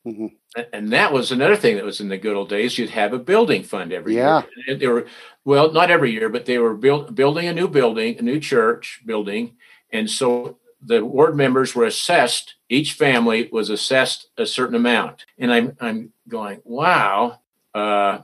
Mm-hmm. 0.05 0.27
And 0.73 0.91
that 0.93 1.11
was 1.11 1.31
another 1.31 1.55
thing 1.55 1.75
that 1.75 1.85
was 1.85 1.99
in 1.99 2.09
the 2.09 2.17
good 2.17 2.35
old 2.35 2.49
days. 2.49 2.77
You'd 2.77 2.91
have 2.91 3.13
a 3.13 3.19
building 3.19 3.63
fund 3.63 3.91
every 3.91 4.15
yeah. 4.15 4.43
year. 4.67 4.77
They 4.77 4.87
were, 4.87 5.07
well, 5.43 5.71
not 5.71 5.91
every 5.91 6.11
year, 6.11 6.29
but 6.29 6.45
they 6.45 6.57
were 6.57 6.73
build, 6.73 7.15
building 7.15 7.47
a 7.47 7.53
new 7.53 7.67
building, 7.67 8.17
a 8.17 8.21
new 8.21 8.39
church 8.39 9.01
building. 9.05 9.55
And 9.91 10.09
so 10.09 10.57
the 10.81 11.03
ward 11.03 11.35
members 11.35 11.75
were 11.75 11.85
assessed, 11.85 12.55
each 12.69 12.93
family 12.93 13.49
was 13.51 13.69
assessed 13.69 14.29
a 14.37 14.45
certain 14.45 14.75
amount. 14.75 15.25
And 15.37 15.51
I'm, 15.51 15.77
I'm 15.79 16.13
going, 16.27 16.61
wow, 16.63 17.39
uh, 17.75 18.19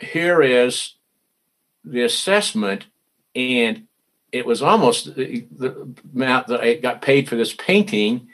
here 0.00 0.42
is 0.42 0.94
the 1.84 2.02
assessment. 2.02 2.86
And 3.34 3.86
it 4.32 4.46
was 4.46 4.62
almost 4.62 5.08
uh, 5.08 5.12
the, 5.14 5.46
the 5.50 5.94
amount 6.14 6.48
that 6.48 6.60
I 6.60 6.74
got 6.74 7.02
paid 7.02 7.28
for 7.28 7.36
this 7.36 7.54
painting. 7.54 8.28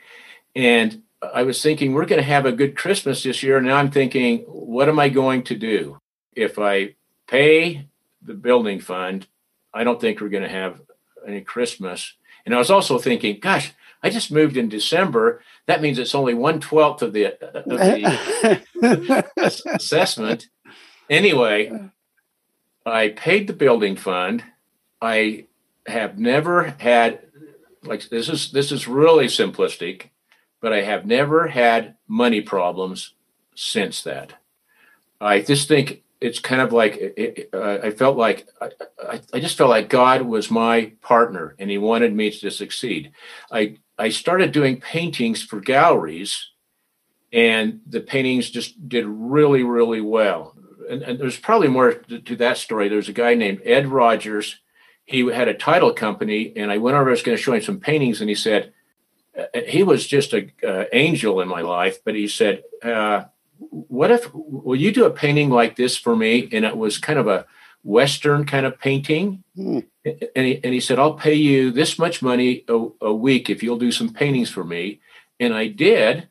And 0.55 1.03
I 1.23 1.43
was 1.43 1.63
thinking, 1.63 1.93
we're 1.93 2.07
going 2.07 2.21
to 2.21 2.27
have 2.29 2.47
a 2.47 2.53
good 2.53 2.77
Christmas 2.77 3.23
this 3.23 3.43
year. 3.43 3.59
And 3.59 3.67
now 3.67 3.77
I'm 3.77 3.91
thinking, 3.91 4.41
what 4.41 4.89
am 4.89 4.99
I 4.99 5.09
going 5.09 5.45
to 5.45 5.55
do? 5.55 5.99
If 6.35 6.59
I 6.59 6.95
pay 7.27 7.87
the 8.23 8.35
building 8.35 8.81
fund, 8.81 9.27
I 9.73 9.85
don't 9.85 10.01
think 10.01 10.21
we're 10.21 10.29
going 10.29 10.43
to 10.43 10.49
have 10.49 10.81
any 11.27 11.41
Christmas. 11.41 12.15
And 12.45 12.55
I 12.55 12.59
was 12.59 12.71
also 12.71 12.99
thinking, 12.99 13.39
gosh, 13.41 13.73
I 14.03 14.11
just 14.11 14.33
moved 14.33 14.57
in 14.57 14.69
December. 14.69 15.43
That 15.67 15.81
means 15.81 15.99
it's 15.99 16.15
only 16.15 16.35
one 16.35 16.59
twelfth 16.61 17.03
of 17.03 17.13
the, 17.13 17.27
of 17.57 17.65
the 17.65 19.25
assessment. 19.77 20.49
Anyway, 21.09 21.91
I 22.85 23.09
paid 23.11 23.47
the 23.47 23.53
building 23.53 23.97
fund. 23.97 24.43
I 25.01 25.47
have 25.87 26.19
never 26.19 26.75
had 26.79 27.21
like 27.85 28.09
this 28.09 28.29
is 28.29 28.53
this 28.53 28.73
is 28.73 28.87
really 28.87 29.27
simplistic, 29.27 30.11
but 30.61 30.73
I 30.73 30.83
have 30.83 31.07
never 31.07 31.49
had 31.49 31.97
money 32.07 32.41
problems 32.41 33.15
since 33.55 34.03
that. 34.03 34.35
I 35.21 35.41
just 35.41 35.69
think 35.69 36.03
it's 36.21 36.39
kind 36.39 36.61
of 36.61 36.73
like 36.73 36.97
it, 36.97 37.51
uh, 37.53 37.79
I 37.83 37.91
felt 37.91 38.17
like 38.17 38.47
I, 38.61 39.21
I, 39.33 39.41
just 39.41 39.59
felt 39.59 39.71
like 39.71 39.89
God 39.89 40.23
was 40.23 40.51
my 40.51 40.93
partner 41.01 41.55
and 41.59 41.69
He 41.69 41.79
wanted 41.79 42.15
me 42.15 42.31
to 42.31 42.51
succeed. 42.51 43.13
I 43.51 43.79
I 43.99 44.11
started 44.11 44.53
doing 44.53 44.81
paintings 44.81 45.43
for 45.43 45.61
galleries, 45.61 46.51
and 47.33 47.81
the 47.87 48.01
paintings 48.01 48.51
just 48.51 48.89
did 48.89 49.05
really 49.07 49.65
really 49.65 50.01
well. 50.01 50.55
And, 50.89 51.03
and 51.03 51.19
there's 51.19 51.39
probably 51.39 51.69
more 51.69 51.93
to, 51.95 52.19
to, 52.21 52.37
that 52.37 52.59
story. 52.59 52.89
There's 52.89 53.09
a 53.09 53.13
guy 53.13 53.35
named 53.35 53.63
Ed 53.65 53.87
Rogers. 53.87 54.59
He 55.05 55.27
had 55.31 55.49
a 55.49 55.55
title 55.55 55.93
company, 55.93 56.53
and 56.57 56.71
I 56.71 56.79
went 56.79 56.97
over. 56.97 57.11
I 57.11 57.13
was 57.13 57.23
going 57.23 57.37
to 57.37 57.43
show 57.43 57.53
him 57.53 57.63
some 57.63 57.81
paintings, 57.81 58.21
and 58.21 58.29
he 58.29 58.37
said 58.37 58.73
uh, 59.39 59.61
he 59.67 59.83
was 59.83 60.07
just 60.07 60.33
an 60.33 60.53
uh, 60.67 60.85
angel 60.93 61.41
in 61.41 61.49
my 61.49 61.61
life. 61.61 61.99
But 62.05 62.15
he 62.15 62.29
said. 62.29 62.63
Uh, 62.83 63.25
what 63.71 64.11
if 64.11 64.33
will 64.35 64.77
you 64.77 64.93
do 64.93 65.05
a 65.05 65.11
painting 65.11 65.51
like 65.51 65.77
this 65.77 65.97
for 65.97 66.17
me 66.17 66.49
and 66.53 66.65
it 66.65 66.77
was 66.77 66.99
kind 66.99 67.19
of 67.19 67.29
a 67.29 67.47
western 67.85 68.45
kind 68.45 68.65
of 68.67 68.79
painting 68.79 69.43
hmm. 69.57 69.81
and, 70.05 70.47
he, 70.47 70.61
and 70.63 70.73
he 70.73 70.81
said 70.81 70.99
i'll 70.99 71.15
pay 71.15 71.35
you 71.35 71.71
this 71.71 71.99
much 71.99 72.23
money 72.23 72.65
a, 72.69 72.89
a, 73.01 73.13
week 73.13 73.51
if 73.51 73.63
you'll 73.63 73.79
do 73.79 73.93
some 73.93 74.13
paintings 74.13 74.51
for 74.51 74.65
me 74.65 75.01
and 75.41 75.53
i 75.53 75.67
did 75.67 76.29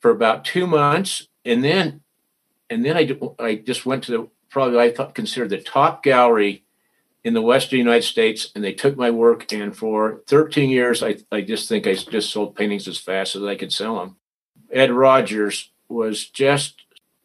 for 0.00 0.10
about 0.10 0.44
two 0.44 0.66
months 0.66 1.28
and 1.44 1.64
then 1.64 2.02
and 2.68 2.84
then 2.84 2.96
i, 2.96 3.18
I 3.42 3.54
just 3.56 3.86
went 3.86 4.04
to 4.04 4.12
the 4.12 4.28
probably 4.50 4.78
i 4.78 4.90
thought 4.90 5.14
considered 5.14 5.50
the 5.50 5.60
top 5.60 6.02
gallery 6.02 6.64
in 7.24 7.34
the 7.34 7.42
western 7.42 7.78
united 7.78 8.04
states 8.04 8.50
and 8.54 8.64
they 8.64 8.72
took 8.72 8.96
my 8.96 9.10
work 9.10 9.52
and 9.52 9.76
for 9.76 10.22
13 10.26 10.70
years 10.70 11.02
i, 11.02 11.16
I 11.30 11.40
just 11.40 11.68
think 11.68 11.86
i 11.86 11.94
just 11.94 12.30
sold 12.30 12.56
paintings 12.56 12.88
as 12.88 12.98
fast 12.98 13.36
as 13.36 13.42
i 13.42 13.56
could 13.56 13.72
sell 13.72 13.98
them 13.98 14.16
ed 14.72 14.90
rogers 14.90 15.70
was 15.90 16.28
just, 16.28 16.82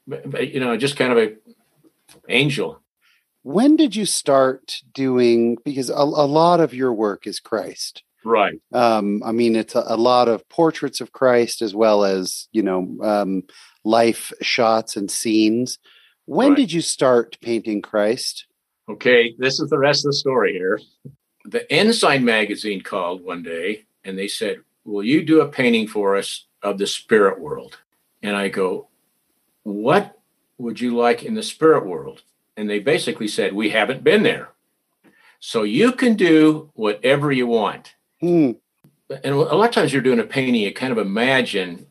you 0.08 0.60
know, 0.60 0.76
just 0.76 0.98
kind 0.98 1.12
of 1.12 1.18
a 1.18 1.36
angel. 2.28 2.82
When 3.44 3.76
did 3.76 3.96
you 3.96 4.06
start 4.06 4.82
doing? 4.92 5.58
Because 5.64 5.90
a, 5.90 5.94
a 5.94 6.28
lot 6.28 6.60
of 6.60 6.74
your 6.74 6.92
work 6.92 7.28
is 7.28 7.40
Christ, 7.40 8.04
right? 8.24 8.60
Um, 8.74 9.22
I 9.24 9.32
mean, 9.32 9.56
it's 9.56 9.76
a, 9.76 9.84
a, 9.86 9.98
lot 9.98 10.28
of 10.28 10.48
portraits 10.50 11.00
of 11.00 11.12
Christ 11.12 11.62
as 11.62 11.76
well 11.76 12.04
as 12.04 12.48
you 12.52 12.64
know 12.64 12.98
um, 13.04 13.44
life 13.84 14.34
shots 14.42 14.98
and 14.98 15.10
scenes. 15.12 15.78
When 16.26 16.50
right. 16.50 16.58
did 16.58 16.72
you 16.72 16.82
start 16.82 17.38
painting 17.42 17.84
Christ? 17.84 18.45
Okay, 18.88 19.36
this 19.38 19.60
is 19.60 19.70
the 19.70 19.80
rest 19.80 20.06
of 20.06 20.10
the 20.10 20.18
story 20.18 20.54
here. 20.54 20.80
The 21.46 21.72
Ensign 21.72 22.24
magazine 22.24 22.82
called 22.82 23.24
one 23.24 23.44
day 23.44 23.86
and 24.04 24.18
they 24.18 24.28
said, 24.28 24.58
Will 24.84 25.04
you 25.04 25.24
do 25.24 25.42
a 25.42 25.48
painting 25.48 25.88
for 25.88 26.16
us 26.16 26.46
of 26.62 26.78
the 26.78 26.86
spirit 26.86 27.40
world? 27.40 27.80
And 28.22 28.36
I 28.36 28.50
go, 28.50 28.88
What 29.64 30.20
would 30.58 30.80
you 30.80 30.96
like 30.96 31.24
in 31.24 31.34
the 31.34 31.44
spirit 31.44 31.86
world? 31.86 32.22
And 32.56 32.70
they 32.70 32.80
basically 32.80 33.28
said, 33.28 33.54
We 33.54 33.72
haven't 33.72 34.04
been 34.04 34.24
there. 34.24 34.50
So 35.40 35.64
you 35.64 35.92
can 35.92 36.16
do 36.16 36.72
whatever 36.74 37.32
you 37.32 37.48
want. 37.48 37.96
Hmm. 38.20 38.52
And 39.10 39.34
a 39.34 39.38
lot 39.38 39.70
of 39.70 39.76
times 39.76 39.94
you're 39.94 40.02
doing 40.02 40.20
a 40.20 40.24
painting, 40.24 40.62
you 40.62 40.74
kind 40.74 40.92
of 40.92 40.98
imagine 40.98 41.88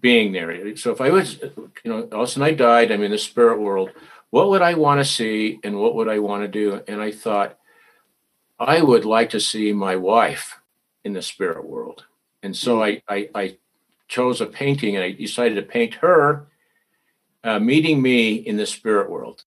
being 0.00 0.32
there. 0.32 0.76
So 0.76 0.92
if 0.92 1.00
I 1.00 1.10
was, 1.10 1.40
you 1.40 1.70
know, 1.84 2.02
all 2.12 2.22
of 2.22 2.28
a 2.28 2.30
sudden 2.30 2.42
I 2.42 2.52
died, 2.52 2.90
I'm 2.90 3.02
in 3.02 3.10
the 3.10 3.18
spirit 3.18 3.60
world. 3.60 3.90
What 4.32 4.48
would 4.48 4.62
I 4.62 4.72
want 4.74 4.98
to 4.98 5.04
see 5.04 5.60
and 5.62 5.78
what 5.78 5.94
would 5.94 6.08
I 6.08 6.18
want 6.18 6.42
to 6.42 6.48
do? 6.48 6.80
And 6.88 7.02
I 7.02 7.12
thought, 7.12 7.58
I 8.58 8.80
would 8.80 9.04
like 9.04 9.28
to 9.30 9.40
see 9.40 9.74
my 9.74 9.94
wife 9.94 10.58
in 11.04 11.12
the 11.12 11.20
spirit 11.20 11.68
world. 11.68 12.06
And 12.42 12.56
so 12.56 12.76
hmm. 12.76 12.82
I, 12.82 13.02
I, 13.06 13.28
I 13.34 13.56
chose 14.08 14.40
a 14.40 14.46
painting 14.46 14.96
and 14.96 15.04
I 15.04 15.10
decided 15.10 15.56
to 15.56 15.62
paint 15.62 15.96
her 15.96 16.46
uh, 17.44 17.58
meeting 17.58 18.00
me 18.00 18.32
in 18.32 18.56
the 18.56 18.64
spirit 18.64 19.10
world. 19.10 19.44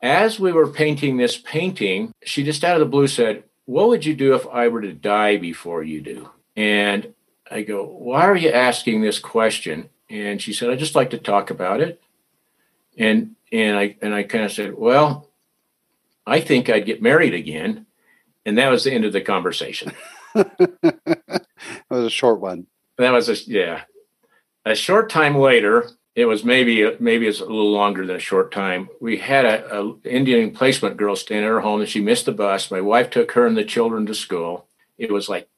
As 0.00 0.40
we 0.40 0.52
were 0.52 0.68
painting 0.68 1.18
this 1.18 1.36
painting, 1.36 2.10
she 2.24 2.44
just 2.44 2.64
out 2.64 2.76
of 2.76 2.80
the 2.80 2.86
blue 2.86 3.08
said, 3.08 3.44
What 3.66 3.88
would 3.88 4.06
you 4.06 4.16
do 4.16 4.34
if 4.34 4.46
I 4.46 4.68
were 4.68 4.80
to 4.80 4.94
die 4.94 5.36
before 5.36 5.82
you 5.82 6.00
do? 6.00 6.30
And 6.56 7.12
I 7.50 7.60
go, 7.60 7.84
Why 7.84 8.22
are 8.22 8.36
you 8.36 8.48
asking 8.48 9.02
this 9.02 9.18
question? 9.18 9.90
And 10.08 10.40
she 10.40 10.54
said, 10.54 10.70
I 10.70 10.76
just 10.76 10.94
like 10.94 11.10
to 11.10 11.18
talk 11.18 11.50
about 11.50 11.82
it. 11.82 12.00
And 12.96 13.36
and 13.54 13.78
I 13.78 13.96
and 14.02 14.12
I 14.12 14.24
kind 14.24 14.44
of 14.44 14.52
said, 14.52 14.74
Well, 14.76 15.30
I 16.26 16.40
think 16.40 16.68
I'd 16.68 16.86
get 16.86 17.00
married 17.00 17.34
again. 17.34 17.86
And 18.44 18.58
that 18.58 18.68
was 18.68 18.84
the 18.84 18.92
end 18.92 19.04
of 19.04 19.12
the 19.12 19.20
conversation. 19.20 19.92
that 20.34 21.46
was 21.88 22.04
a 22.04 22.10
short 22.10 22.40
one. 22.40 22.66
That 22.98 23.12
was 23.12 23.28
a 23.28 23.50
yeah. 23.50 23.82
A 24.66 24.74
short 24.74 25.08
time 25.08 25.36
later, 25.36 25.88
it 26.16 26.24
was 26.24 26.44
maybe 26.44 26.96
maybe 26.98 27.28
it's 27.28 27.40
a 27.40 27.44
little 27.44 27.70
longer 27.70 28.04
than 28.04 28.16
a 28.16 28.20
short 28.20 28.50
time. 28.50 28.88
We 29.00 29.18
had 29.18 29.44
a, 29.44 29.80
a, 29.80 29.96
Indian 30.04 30.50
placement 30.50 30.96
girl 30.96 31.14
staying 31.14 31.44
at 31.44 31.48
her 31.48 31.60
home, 31.60 31.80
and 31.80 31.88
she 31.88 32.00
missed 32.00 32.26
the 32.26 32.32
bus. 32.32 32.70
My 32.70 32.80
wife 32.80 33.10
took 33.10 33.32
her 33.32 33.46
and 33.46 33.56
the 33.56 33.64
children 33.64 34.06
to 34.06 34.14
school. 34.14 34.66
It 34.98 35.12
was 35.12 35.28
like 35.28 35.48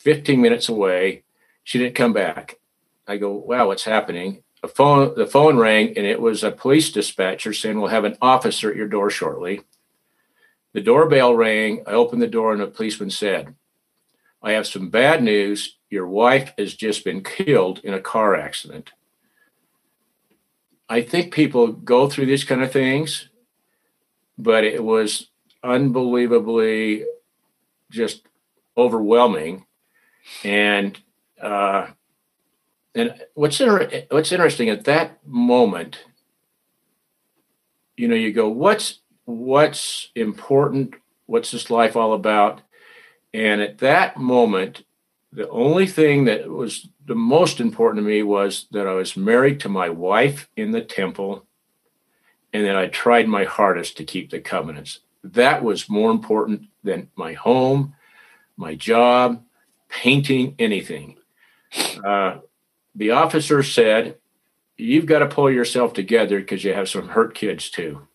15 0.00 0.40
minutes 0.40 0.68
away. 0.68 1.22
She 1.62 1.78
didn't 1.78 1.94
come 1.94 2.12
back. 2.12 2.58
I 3.06 3.16
go, 3.16 3.32
wow, 3.32 3.68
what's 3.68 3.84
happening? 3.84 4.42
The 4.66 4.72
phone 4.72 5.14
the 5.14 5.28
phone 5.28 5.58
rang, 5.58 5.96
and 5.96 6.04
it 6.04 6.20
was 6.20 6.42
a 6.42 6.50
police 6.50 6.90
dispatcher 6.90 7.52
saying 7.52 7.78
we'll 7.78 7.90
have 7.90 8.02
an 8.02 8.18
officer 8.20 8.68
at 8.68 8.76
your 8.76 8.88
door 8.88 9.10
shortly. 9.10 9.60
The 10.72 10.80
doorbell 10.80 11.36
rang. 11.36 11.84
I 11.86 11.92
opened 11.92 12.20
the 12.20 12.26
door, 12.26 12.52
and 12.52 12.60
a 12.60 12.66
policeman 12.66 13.10
said, 13.10 13.54
"I 14.42 14.52
have 14.54 14.66
some 14.66 14.90
bad 14.90 15.22
news. 15.22 15.76
Your 15.88 16.08
wife 16.08 16.52
has 16.58 16.74
just 16.74 17.04
been 17.04 17.22
killed 17.22 17.78
in 17.84 17.94
a 17.94 18.00
car 18.00 18.34
accident." 18.34 18.90
I 20.88 21.00
think 21.00 21.32
people 21.32 21.68
go 21.68 22.08
through 22.08 22.26
these 22.26 22.42
kind 22.42 22.64
of 22.64 22.72
things, 22.72 23.28
but 24.36 24.64
it 24.64 24.82
was 24.82 25.28
unbelievably 25.62 27.04
just 27.92 28.26
overwhelming. 28.76 29.64
And 30.42 31.00
uh, 31.40 31.86
and 32.96 33.14
what's 33.34 33.60
inter- 33.60 34.04
what's 34.10 34.32
interesting 34.32 34.70
at 34.70 34.84
that 34.84 35.24
moment, 35.26 35.98
you 37.96 38.08
know, 38.08 38.14
you 38.14 38.32
go, 38.32 38.48
what's 38.48 39.00
what's 39.26 40.10
important? 40.14 40.94
What's 41.26 41.50
this 41.50 41.70
life 41.70 41.94
all 41.94 42.14
about? 42.14 42.62
And 43.34 43.60
at 43.60 43.78
that 43.78 44.16
moment, 44.16 44.84
the 45.30 45.48
only 45.50 45.86
thing 45.86 46.24
that 46.24 46.48
was 46.48 46.88
the 47.04 47.14
most 47.14 47.60
important 47.60 48.02
to 48.02 48.08
me 48.08 48.22
was 48.22 48.66
that 48.70 48.86
I 48.86 48.94
was 48.94 49.16
married 49.16 49.60
to 49.60 49.68
my 49.68 49.90
wife 49.90 50.48
in 50.56 50.70
the 50.70 50.80
temple 50.80 51.44
and 52.54 52.64
that 52.64 52.76
I 52.76 52.86
tried 52.86 53.28
my 53.28 53.44
hardest 53.44 53.98
to 53.98 54.04
keep 54.04 54.30
the 54.30 54.40
covenants. 54.40 55.00
That 55.22 55.62
was 55.62 55.90
more 55.90 56.10
important 56.10 56.68
than 56.82 57.10
my 57.14 57.34
home, 57.34 57.94
my 58.56 58.74
job, 58.74 59.44
painting, 59.90 60.54
anything. 60.58 61.18
Uh, 62.02 62.38
the 62.96 63.10
officer 63.10 63.62
said, 63.62 64.16
You've 64.78 65.06
got 65.06 65.20
to 65.20 65.26
pull 65.26 65.50
yourself 65.50 65.94
together 65.94 66.38
because 66.38 66.64
you 66.64 66.74
have 66.74 66.88
some 66.88 67.08
hurt 67.08 67.34
kids 67.34 67.70
too. 67.70 68.08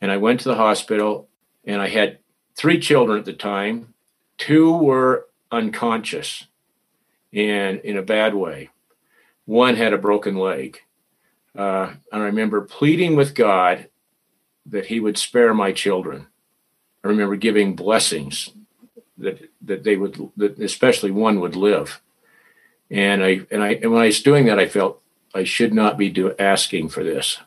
And 0.00 0.10
I 0.10 0.16
went 0.16 0.40
to 0.40 0.48
the 0.48 0.54
hospital 0.54 1.28
and 1.64 1.82
I 1.82 1.88
had 1.88 2.18
three 2.56 2.80
children 2.80 3.18
at 3.18 3.26
the 3.26 3.34
time. 3.34 3.92
Two 4.38 4.74
were 4.74 5.26
unconscious 5.52 6.46
and 7.32 7.80
in 7.80 7.98
a 7.98 8.02
bad 8.02 8.34
way. 8.34 8.70
One 9.44 9.76
had 9.76 9.92
a 9.92 9.98
broken 9.98 10.36
leg. 10.36 10.80
Uh, 11.54 11.94
and 12.10 12.22
I 12.22 12.26
remember 12.26 12.62
pleading 12.62 13.16
with 13.16 13.34
God 13.34 13.88
that 14.64 14.86
He 14.86 14.98
would 14.98 15.18
spare 15.18 15.52
my 15.52 15.72
children. 15.72 16.26
I 17.04 17.08
remember 17.08 17.36
giving 17.36 17.76
blessings 17.76 18.50
that 19.18 19.50
that 19.62 19.84
they 19.84 19.96
would, 19.96 20.30
that 20.36 20.58
especially 20.58 21.10
one 21.10 21.40
would 21.40 21.56
live. 21.56 22.00
And 22.90 23.22
I 23.22 23.46
and 23.50 23.62
I 23.62 23.74
and 23.74 23.92
when 23.92 24.02
I 24.02 24.06
was 24.06 24.22
doing 24.22 24.46
that, 24.46 24.58
I 24.58 24.66
felt 24.66 25.00
I 25.34 25.44
should 25.44 25.72
not 25.72 25.96
be 25.96 26.10
do, 26.10 26.34
asking 26.38 26.88
for 26.88 27.04
this. 27.04 27.38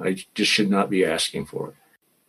I 0.00 0.24
just 0.34 0.50
should 0.50 0.70
not 0.70 0.88
be 0.88 1.04
asking 1.04 1.46
for 1.46 1.68
it. 1.68 1.74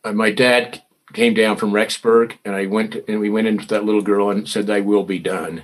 Uh, 0.03 0.13
my 0.13 0.31
dad 0.31 0.83
came 1.13 1.33
down 1.33 1.57
from 1.57 1.71
Rexburg, 1.71 2.37
and 2.43 2.55
I 2.55 2.65
went 2.65 2.95
and 3.07 3.19
we 3.19 3.29
went 3.29 3.47
into 3.47 3.67
that 3.67 3.85
little 3.85 4.01
girl 4.01 4.29
and 4.29 4.49
said, 4.49 4.69
"I 4.69 4.81
will 4.81 5.03
be 5.03 5.19
done." 5.19 5.63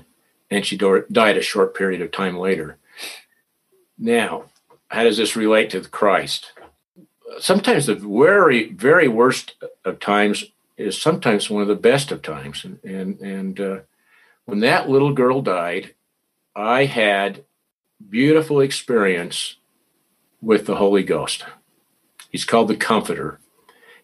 And 0.51 0.65
she 0.65 0.77
died 0.77 1.37
a 1.37 1.41
short 1.41 1.73
period 1.75 2.01
of 2.01 2.11
time 2.11 2.37
later. 2.37 2.77
Now, 3.97 4.45
how 4.89 5.03
does 5.03 5.17
this 5.17 5.35
relate 5.35 5.71
to 5.71 5.81
Christ? 5.81 6.51
Sometimes 7.39 7.87
the 7.87 7.95
very, 7.95 8.71
very 8.71 9.07
worst 9.07 9.55
of 9.83 9.99
times 9.99 10.45
is 10.77 11.01
sometimes 11.01 11.49
one 11.49 11.63
of 11.63 11.67
the 11.67 11.75
best 11.75 12.11
of 12.11 12.21
times. 12.21 12.63
And 12.63 12.79
and, 12.83 13.19
and 13.19 13.59
uh, 13.59 13.79
when 14.45 14.59
that 14.59 14.89
little 14.89 15.13
girl 15.13 15.41
died, 15.41 15.95
I 16.55 16.85
had 16.85 17.45
beautiful 18.09 18.59
experience 18.59 19.57
with 20.41 20.65
the 20.65 20.75
Holy 20.75 21.03
Ghost. 21.03 21.45
He's 22.29 22.45
called 22.45 22.67
the 22.67 22.75
Comforter. 22.75 23.39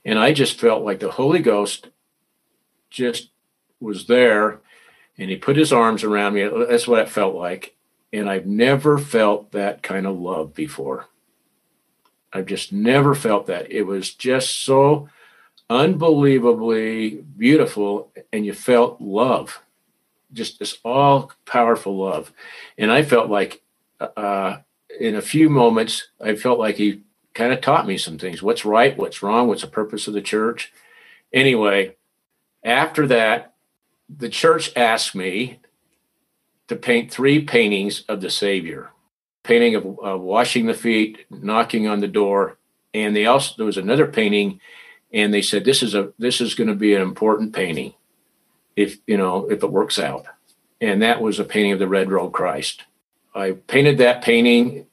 And 0.06 0.18
I 0.18 0.34
just 0.34 0.60
felt 0.60 0.84
like 0.84 1.00
the 1.00 1.12
Holy 1.12 1.40
Ghost 1.40 1.90
just 2.90 3.30
was 3.80 4.08
there 4.08 4.62
and 5.18 5.30
he 5.30 5.36
put 5.36 5.58
his 5.58 5.74
arms 5.74 6.04
around 6.04 6.34
me. 6.34 6.48
That's 6.48 6.88
what 6.88 7.00
it 7.00 7.10
felt 7.10 7.36
like. 7.36 7.76
And 8.12 8.30
I've 8.30 8.48
never 8.48 8.98
felt 8.98 9.52
that 9.52 9.84
kind 9.84 10.08
of 10.08 10.18
love 10.18 10.56
before. 10.56 11.08
I've 12.32 12.46
just 12.46 12.72
never 12.72 13.14
felt 13.14 13.48
that. 13.48 13.72
It 13.72 13.84
was 13.84 14.14
just 14.14 14.64
so 14.64 15.10
unbelievably 15.70 17.24
beautiful, 17.38 18.12
and 18.32 18.46
you 18.46 18.54
felt 18.54 19.00
love, 19.00 19.62
just 20.34 20.60
this 20.60 20.78
all 20.84 21.32
powerful 21.46 21.98
love. 21.98 22.32
And 22.78 22.92
I 22.92 23.04
felt 23.04 23.30
like, 23.30 23.62
uh, 24.00 24.58
in 25.00 25.16
a 25.16 25.22
few 25.22 25.50
moments, 25.50 26.10
I 26.22 26.36
felt 26.36 26.60
like 26.60 26.76
he 26.76 27.02
kind 27.34 27.54
of 27.54 27.62
taught 27.62 27.88
me 27.88 27.98
some 27.98 28.18
things 28.18 28.44
what's 28.44 28.66
right, 28.66 28.98
what's 28.98 29.24
wrong, 29.24 29.48
what's 29.48 29.62
the 29.62 29.68
purpose 29.68 30.08
of 30.08 30.14
the 30.14 30.22
church. 30.22 30.72
Anyway, 31.32 31.96
after 32.64 33.08
that, 33.08 33.54
the 34.10 34.30
church 34.30 34.72
asked 34.76 35.16
me 35.16 35.60
to 36.68 36.76
paint 36.76 37.12
three 37.12 37.44
paintings 37.44 38.04
of 38.10 38.22
the 38.22 38.30
Savior 38.30 38.92
painting 39.44 39.76
of 39.76 39.86
uh, 40.06 40.18
washing 40.18 40.68
the 40.68 40.74
feet, 40.74 41.26
knocking 41.30 41.88
on 41.88 42.00
the 42.00 42.08
door, 42.08 42.58
and 42.94 43.16
they 43.16 43.26
also 43.26 43.56
there 43.58 43.66
was 43.66 43.78
another 43.78 44.06
painting, 44.06 44.60
and 45.12 45.34
they 45.34 45.42
said 45.42 45.66
this 45.66 45.82
is 45.82 45.96
a 45.96 46.14
this 46.20 46.40
is 46.40 46.56
going 46.56 46.68
to 46.68 46.76
be 46.76 46.94
an 46.94 47.02
important 47.02 47.54
painting, 47.54 47.94
if 48.76 48.98
you 49.08 49.18
know 49.18 49.50
if 49.50 49.64
it 49.64 49.72
works 49.72 50.00
out, 50.00 50.26
and 50.82 51.02
that 51.02 51.22
was 51.22 51.40
a 51.40 51.44
painting 51.44 51.74
of 51.74 51.80
the 51.80 51.88
Red 51.88 52.12
Robe 52.12 52.34
Christ. 52.34 52.84
I 53.34 53.52
painted 53.52 53.98
that 54.00 54.24
painting, 54.24 54.88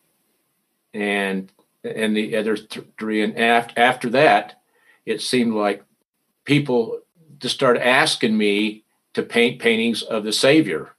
and 0.92 1.50
and 1.84 2.16
the 2.16 2.36
other 2.36 2.56
three. 2.56 3.22
And 3.22 3.38
after, 3.38 3.80
after 3.80 4.10
that, 4.10 4.60
it 5.04 5.20
seemed 5.20 5.54
like 5.54 5.84
people 6.44 7.00
just 7.38 7.54
started 7.54 7.86
asking 7.86 8.36
me 8.36 8.84
to 9.14 9.22
paint 9.22 9.60
paintings 9.60 10.02
of 10.02 10.24
the 10.24 10.32
Savior. 10.32 10.92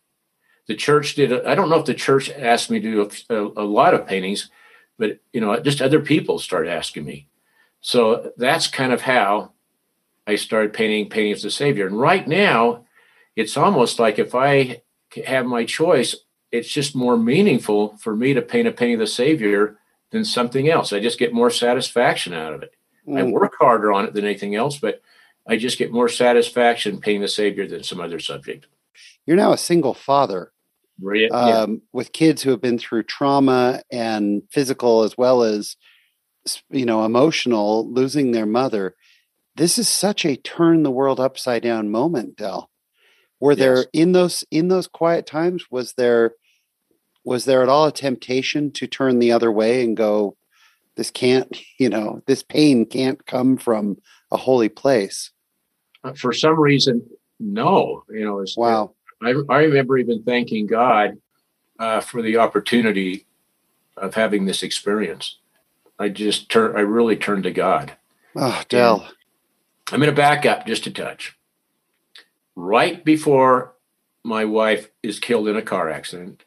The 0.68 0.76
church 0.76 1.16
did. 1.16 1.46
I 1.46 1.56
don't 1.56 1.70
know 1.70 1.80
if 1.80 1.86
the 1.86 1.94
church 1.94 2.30
asked 2.30 2.70
me 2.70 2.80
to 2.80 2.92
do 2.92 3.10
a, 3.30 3.62
a 3.62 3.66
lot 3.66 3.94
of 3.94 4.08
paintings, 4.08 4.50
but 4.98 5.20
you 5.32 5.42
know, 5.42 5.60
just 5.60 5.82
other 5.82 6.02
people 6.02 6.40
started 6.40 6.72
asking 6.72 7.06
me. 7.06 7.28
So 7.80 8.34
that's 8.38 8.68
kind 8.68 8.92
of 8.92 9.02
how 9.02 9.52
I 10.28 10.36
started 10.36 10.74
painting 10.74 11.10
paintings 11.10 11.40
of 11.40 11.44
the 11.44 11.52
Savior. 11.52 11.88
And 11.88 12.00
right 12.00 12.28
now, 12.28 12.86
it's 13.36 13.56
almost 13.56 13.98
like 13.98 14.20
if 14.20 14.36
I 14.36 14.82
have 15.26 15.46
my 15.46 15.64
choice, 15.64 16.16
it's 16.52 16.68
just 16.68 16.96
more 16.96 17.18
meaningful 17.18 17.98
for 17.98 18.16
me 18.16 18.34
to 18.34 18.42
paint 18.42 18.68
a 18.68 18.72
painting 18.72 18.96
of 18.96 19.00
the 19.00 19.08
Savior 19.08 19.80
than 20.12 20.26
something 20.26 20.70
else. 20.70 20.92
I 20.92 21.00
just 21.00 21.20
get 21.20 21.34
more 21.34 21.50
satisfaction 21.50 22.34
out 22.34 22.54
of 22.54 22.64
it. 22.64 22.74
Mm. 23.08 23.20
I 23.20 23.24
work 23.24 23.54
harder 23.60 23.94
on 23.94 24.06
it 24.06 24.14
than 24.14 24.26
anything 24.26 24.56
else, 24.56 24.78
but 24.78 25.02
I 25.48 25.56
just 25.56 25.78
get 25.78 25.92
more 25.92 26.10
satisfaction 26.10 27.00
painting 27.00 27.22
the 27.22 27.28
Savior 27.30 27.66
than 27.66 27.84
some 27.84 28.02
other 28.02 28.20
subject. 28.20 28.68
You're 29.26 29.38
now 29.38 29.54
a 29.54 29.58
single 29.58 29.94
father. 29.94 30.52
Yeah. 31.00 31.28
um, 31.28 31.84
with 31.94 32.12
kids 32.12 32.42
who 32.42 32.50
have 32.50 32.62
been 32.62 32.80
through 32.80 33.04
trauma 33.04 33.84
and 33.92 34.42
physical 34.50 35.04
as 35.04 35.16
well 35.16 35.44
as 35.44 35.76
you 36.72 36.88
know 36.88 37.06
emotional 37.06 37.88
losing 37.94 38.32
their 38.32 38.48
mother 38.48 38.96
this 39.58 39.78
is 39.78 39.88
such 39.90 40.24
a 40.26 40.36
turn 40.38 40.84
the 40.84 40.92
world 40.92 41.20
upside 41.20 41.64
down 41.64 41.90
moment 41.90 42.38
Del. 42.38 42.70
were 43.40 43.54
Yes. 43.54 43.60
there 43.60 43.86
in 43.94 44.12
those 44.14 44.44
in 44.52 44.68
those 44.70 44.88
quiet 44.88 45.26
times 45.26 45.66
was 45.72 45.94
there 45.94 46.34
was 47.26 47.46
there 47.46 47.62
at 47.64 47.70
all 47.70 47.86
a 47.88 47.92
temptation 47.92 48.72
to 48.72 48.88
turn 48.88 49.20
the 49.20 49.32
other 49.32 49.52
way 49.52 49.84
and 49.84 49.98
go 49.98 50.38
this 50.96 51.12
can't 51.12 51.58
you 51.80 51.90
know 51.90 52.22
this 52.28 52.44
pain 52.44 52.86
can't 52.86 53.26
come 53.26 53.58
from 53.58 53.98
a 54.32 54.38
holy 54.38 54.70
place 54.70 55.32
Uh, 56.04 56.14
For 56.14 56.32
some 56.34 56.60
reason, 56.60 57.02
no. 57.40 58.04
You 58.10 58.26
know, 58.26 58.40
it's, 58.40 58.56
wow 58.58 58.94
I, 59.22 59.34
I 59.50 59.60
remember 59.64 59.98
even 59.98 60.24
thanking 60.24 60.68
God 60.68 61.18
uh, 61.80 62.02
for 62.02 62.22
the 62.22 62.38
opportunity 62.38 63.26
of 63.96 64.14
having 64.14 64.46
this 64.46 64.62
experience. 64.62 65.38
I 66.00 66.10
just 66.10 66.50
turned, 66.50 66.78
I 66.78 66.82
really 66.82 67.16
turned 67.16 67.44
to 67.44 67.52
God. 67.52 67.94
oh 68.36 68.64
Del. 68.70 69.08
I'm 69.92 70.00
going 70.00 70.10
to 70.10 70.16
back 70.16 70.46
up 70.46 70.66
just 70.66 70.88
a 70.88 70.92
touch. 70.92 71.38
Right 72.56 73.04
before 73.06 73.74
my 74.24 74.44
wife 74.46 74.90
is 75.02 75.20
killed 75.20 75.48
in 75.48 75.56
a 75.56 75.62
car 75.62 75.90
accident, 75.90 76.44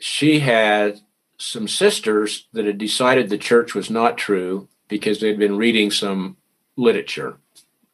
she 0.00 0.40
had 0.40 1.00
some 1.38 1.68
sisters 1.68 2.48
that 2.52 2.64
had 2.64 2.78
decided 2.78 3.28
the 3.28 3.38
church 3.38 3.74
was 3.74 3.90
not 3.90 4.18
true 4.18 4.68
because 4.88 5.20
they'd 5.20 5.38
been 5.38 5.56
reading 5.56 5.90
some 5.90 6.36
literature. 6.76 7.36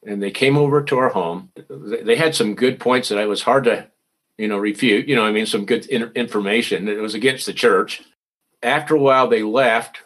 And 0.06 0.22
they 0.22 0.30
came 0.30 0.56
over 0.56 0.82
to 0.82 0.98
our 0.98 1.10
home. 1.10 1.50
They 1.68 2.16
had 2.16 2.34
some 2.34 2.54
good 2.54 2.80
points 2.80 3.08
that 3.08 3.18
I 3.18 3.26
was 3.26 3.42
hard 3.42 3.64
to, 3.64 3.88
you 4.38 4.48
know, 4.48 4.56
refute. 4.56 5.06
You 5.06 5.16
know, 5.16 5.24
I 5.24 5.32
mean, 5.32 5.46
some 5.46 5.66
good 5.66 5.86
in- 5.86 6.12
information. 6.14 6.88
It 6.88 7.00
was 7.00 7.14
against 7.14 7.46
the 7.46 7.52
church. 7.52 8.02
After 8.62 8.94
a 8.94 9.00
while, 9.00 9.28
they 9.28 9.42
left. 9.42 10.00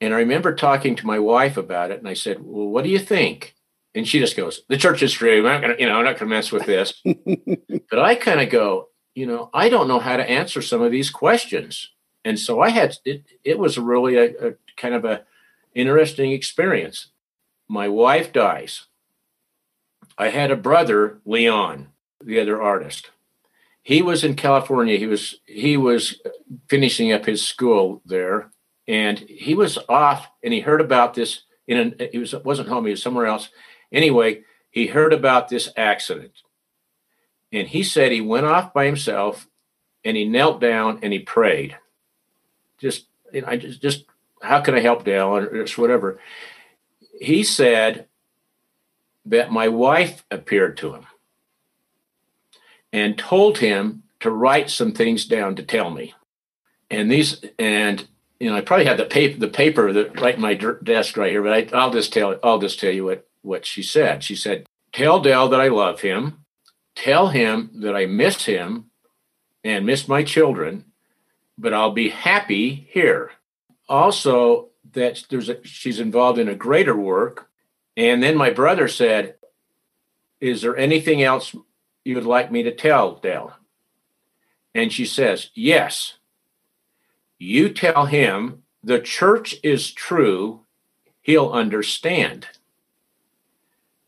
And 0.00 0.14
I 0.14 0.18
remember 0.18 0.54
talking 0.54 0.96
to 0.96 1.06
my 1.06 1.18
wife 1.18 1.56
about 1.56 1.90
it. 1.90 1.98
And 1.98 2.08
I 2.08 2.14
said, 2.14 2.38
Well, 2.40 2.68
what 2.68 2.84
do 2.84 2.90
you 2.90 2.98
think? 2.98 3.54
And 3.94 4.06
she 4.06 4.18
just 4.18 4.36
goes, 4.36 4.62
"The 4.68 4.76
church 4.76 5.02
is 5.02 5.14
free. 5.14 5.38
I'm 5.38 5.44
not 5.44 5.62
gonna, 5.62 5.76
you 5.78 5.86
know, 5.86 5.96
I'm 5.96 6.04
not 6.04 6.18
gonna 6.18 6.30
mess 6.30 6.52
with 6.52 6.66
this." 6.66 6.94
but 7.04 7.98
I 7.98 8.14
kind 8.14 8.40
of 8.40 8.50
go, 8.50 8.88
you 9.14 9.26
know, 9.26 9.50
I 9.52 9.68
don't 9.68 9.88
know 9.88 9.98
how 9.98 10.16
to 10.16 10.30
answer 10.30 10.62
some 10.62 10.82
of 10.82 10.92
these 10.92 11.10
questions, 11.10 11.90
and 12.24 12.38
so 12.38 12.60
I 12.60 12.70
had 12.70 12.96
it. 13.04 13.24
It 13.44 13.58
was 13.58 13.78
really 13.78 14.16
a, 14.16 14.48
a 14.48 14.54
kind 14.76 14.94
of 14.94 15.04
a 15.04 15.24
interesting 15.74 16.32
experience. 16.32 17.08
My 17.68 17.88
wife 17.88 18.32
dies. 18.32 18.86
I 20.16 20.30
had 20.30 20.50
a 20.50 20.56
brother, 20.56 21.20
Leon, 21.24 21.88
the 22.22 22.40
other 22.40 22.60
artist. 22.60 23.10
He 23.82 24.02
was 24.02 24.24
in 24.24 24.34
California. 24.34 24.98
He 24.98 25.06
was 25.06 25.40
he 25.46 25.76
was 25.76 26.20
finishing 26.68 27.12
up 27.12 27.24
his 27.24 27.46
school 27.46 28.02
there, 28.04 28.50
and 28.86 29.18
he 29.18 29.54
was 29.54 29.78
off, 29.88 30.28
and 30.42 30.52
he 30.52 30.60
heard 30.60 30.80
about 30.80 31.14
this. 31.14 31.44
In 31.66 31.78
an, 31.78 32.08
he 32.12 32.18
was 32.18 32.34
wasn't 32.44 32.68
home. 32.68 32.84
He 32.84 32.90
was 32.90 33.02
somewhere 33.02 33.26
else. 33.26 33.48
Anyway, 33.92 34.42
he 34.70 34.88
heard 34.88 35.12
about 35.12 35.48
this 35.48 35.70
accident, 35.76 36.32
and 37.52 37.68
he 37.68 37.82
said 37.82 38.12
he 38.12 38.20
went 38.20 38.46
off 38.46 38.72
by 38.72 38.84
himself, 38.84 39.48
and 40.04 40.16
he 40.16 40.24
knelt 40.24 40.60
down 40.60 41.00
and 41.02 41.12
he 41.12 41.18
prayed. 41.18 41.76
Just, 42.78 43.06
you 43.32 43.42
know, 43.42 43.48
I 43.48 43.56
just, 43.56 43.82
just 43.82 44.04
how 44.42 44.60
can 44.60 44.74
I 44.74 44.80
help 44.80 45.04
Dale 45.04 45.36
or 45.36 45.64
just 45.64 45.78
whatever. 45.78 46.20
He 47.20 47.42
said 47.42 48.06
that 49.26 49.52
my 49.52 49.68
wife 49.68 50.24
appeared 50.30 50.76
to 50.78 50.94
him 50.94 51.06
and 52.92 53.18
told 53.18 53.58
him 53.58 54.04
to 54.20 54.30
write 54.30 54.70
some 54.70 54.92
things 54.92 55.26
down 55.26 55.56
to 55.56 55.62
tell 55.62 55.90
me. 55.90 56.14
And 56.90 57.10
these, 57.10 57.44
and 57.58 58.06
you 58.40 58.48
know, 58.50 58.56
I 58.56 58.60
probably 58.62 58.86
had 58.86 58.96
the 58.96 59.04
paper, 59.04 59.38
the 59.38 59.48
paper 59.48 59.92
that 59.92 60.20
right 60.20 60.36
in 60.36 60.40
my 60.40 60.54
desk 60.54 61.16
right 61.16 61.30
here, 61.30 61.42
but 61.42 61.52
I, 61.52 61.76
I'll 61.76 61.90
just 61.90 62.12
tell, 62.12 62.38
I'll 62.42 62.58
just 62.58 62.80
tell 62.80 62.92
you 62.92 63.04
what 63.04 63.27
what 63.42 63.66
she 63.66 63.82
said. 63.82 64.22
She 64.22 64.34
said, 64.34 64.66
"Tell 64.92 65.20
Del 65.20 65.48
that 65.48 65.60
I 65.60 65.68
love 65.68 66.00
him. 66.00 66.44
Tell 66.94 67.28
him 67.28 67.70
that 67.74 67.94
I 67.94 68.06
miss 68.06 68.44
him, 68.44 68.90
and 69.62 69.86
miss 69.86 70.08
my 70.08 70.22
children, 70.22 70.84
but 71.56 71.72
I'll 71.72 71.92
be 71.92 72.08
happy 72.10 72.88
here. 72.90 73.32
Also, 73.88 74.70
that 74.92 75.24
there's 75.28 75.48
a, 75.48 75.64
she's 75.64 76.00
involved 76.00 76.38
in 76.38 76.48
a 76.48 76.54
greater 76.54 76.96
work." 76.96 77.48
And 77.96 78.22
then 78.22 78.36
my 78.36 78.50
brother 78.50 78.88
said, 78.88 79.36
"Is 80.40 80.62
there 80.62 80.76
anything 80.76 81.22
else 81.22 81.54
you 82.04 82.14
would 82.14 82.26
like 82.26 82.52
me 82.52 82.62
to 82.62 82.74
tell 82.74 83.16
Del?" 83.16 83.56
And 84.74 84.92
she 84.92 85.04
says, 85.04 85.50
"Yes." 85.54 86.14
You 87.40 87.68
tell 87.68 88.06
him 88.06 88.64
the 88.82 89.00
church 89.00 89.54
is 89.62 89.92
true, 89.92 90.66
he'll 91.22 91.50
understand. 91.50 92.48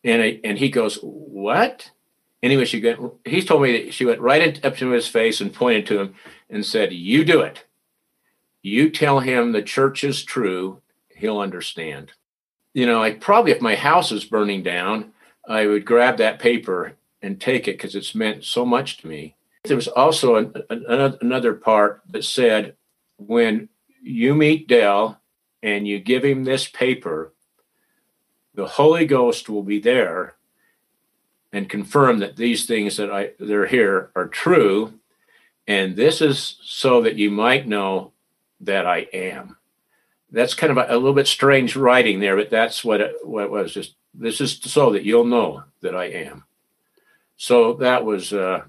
And 0.03 0.23
I, 0.23 0.41
and 0.45 0.59
he 0.59 0.71
goes, 0.71 0.99
"What?" 1.03 1.91
Anyway, 2.43 2.65
she 2.65 2.81
got, 2.81 2.99
he 3.25 3.43
told 3.43 3.63
me 3.63 3.73
that 3.73 3.95
she 3.95 4.07
went 4.07 4.21
right 4.21 4.65
up 4.65 4.77
to 4.77 4.91
his 4.91 5.07
face 5.07 5.41
and 5.41 5.53
pointed 5.53 5.87
to 5.87 6.01
him 6.01 6.15
and 6.49 6.65
said, 6.65 6.93
"You 6.93 7.25
do 7.25 7.41
it. 7.41 7.65
You 8.63 8.91
tell 8.91 9.21
him 9.21 9.53
the 9.53 9.63
church 9.63 10.05
is 10.05 10.25
true, 10.25 10.81
he'll 11.15 11.39
understand." 11.39 12.13
You 12.73 12.87
know, 12.87 13.03
I 13.03 13.13
probably 13.13 13.53
if 13.53 13.61
my 13.61 13.75
house 13.75 14.11
was 14.11 14.25
burning 14.25 14.63
down, 14.63 15.13
I 15.47 15.67
would 15.67 15.85
grab 15.85 16.17
that 16.19 16.39
paper 16.39 16.97
and 17.23 17.41
take 17.41 17.69
it 17.69 17.73
because 17.73 17.95
it's 17.95 18.15
meant 18.15 18.45
so 18.45 18.65
much 18.65 18.99
to 18.99 19.09
me. 19.09 19.35
There 19.65 19.77
was 19.77 19.89
also 19.89 20.37
an, 20.37 20.55
an, 20.71 21.19
another 21.21 21.55
part 21.55 22.03
that 22.09 22.25
said, 22.25 22.77
when 23.19 23.69
you 24.03 24.35
meet 24.35 24.69
Del 24.69 25.21
and 25.63 25.87
you 25.87 25.99
give 25.99 26.25
him 26.25 26.45
this 26.45 26.67
paper, 26.67 27.35
the 28.55 28.67
Holy 28.67 29.07
Ghost 29.07 29.49
will 29.49 29.63
be 29.63 29.79
there 29.79 30.35
and 31.53 31.69
confirm 31.69 32.19
that 32.19 32.37
these 32.37 32.67
things 32.67 32.97
that 32.97 33.11
I 33.11 33.33
they're 33.39 33.67
here 33.67 34.11
are 34.15 34.29
true. 34.29 34.95
And 35.67 35.97
this 35.97 36.21
is 36.21 36.57
so 36.63 37.03
that 37.03 37.17
you 37.17 37.31
might 37.31 37.67
know 37.67 38.13
that 38.61 38.87
I 38.87 39.07
am. 39.13 39.57
That's 40.31 40.55
kind 40.55 40.71
of 40.71 40.79
a, 40.79 40.87
a 40.89 40.97
little 40.97 41.15
bit 41.15 41.27
strange 41.27 41.77
writing 41.77 42.21
there, 42.21 42.37
but 42.37 42.51
that's 42.51 42.85
what 42.85 43.01
it, 43.01 43.15
what 43.25 43.45
it 43.45 43.51
was. 43.51 43.75
Just 43.75 43.95
this 44.15 44.41
is 44.41 44.59
so 44.59 44.91
that 44.93 45.05
you'll 45.05 45.25
know 45.25 45.65
that 45.83 45.95
I 45.95 46.07
am. 46.07 46.45
So 47.37 47.75
that 47.75 48.05
was 48.05 48.33
uh, 48.33 48.63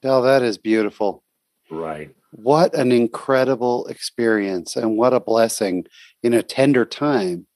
Del, 0.00 0.22
that 0.22 0.42
is 0.42 0.58
beautiful. 0.58 1.22
right. 1.70 2.14
What 2.34 2.74
an 2.74 2.92
incredible 2.92 3.86
experience 3.88 4.74
and 4.74 4.96
what 4.96 5.12
a 5.12 5.20
blessing 5.20 5.86
in 6.22 6.32
a 6.32 6.42
tender 6.42 6.86
time 6.86 7.46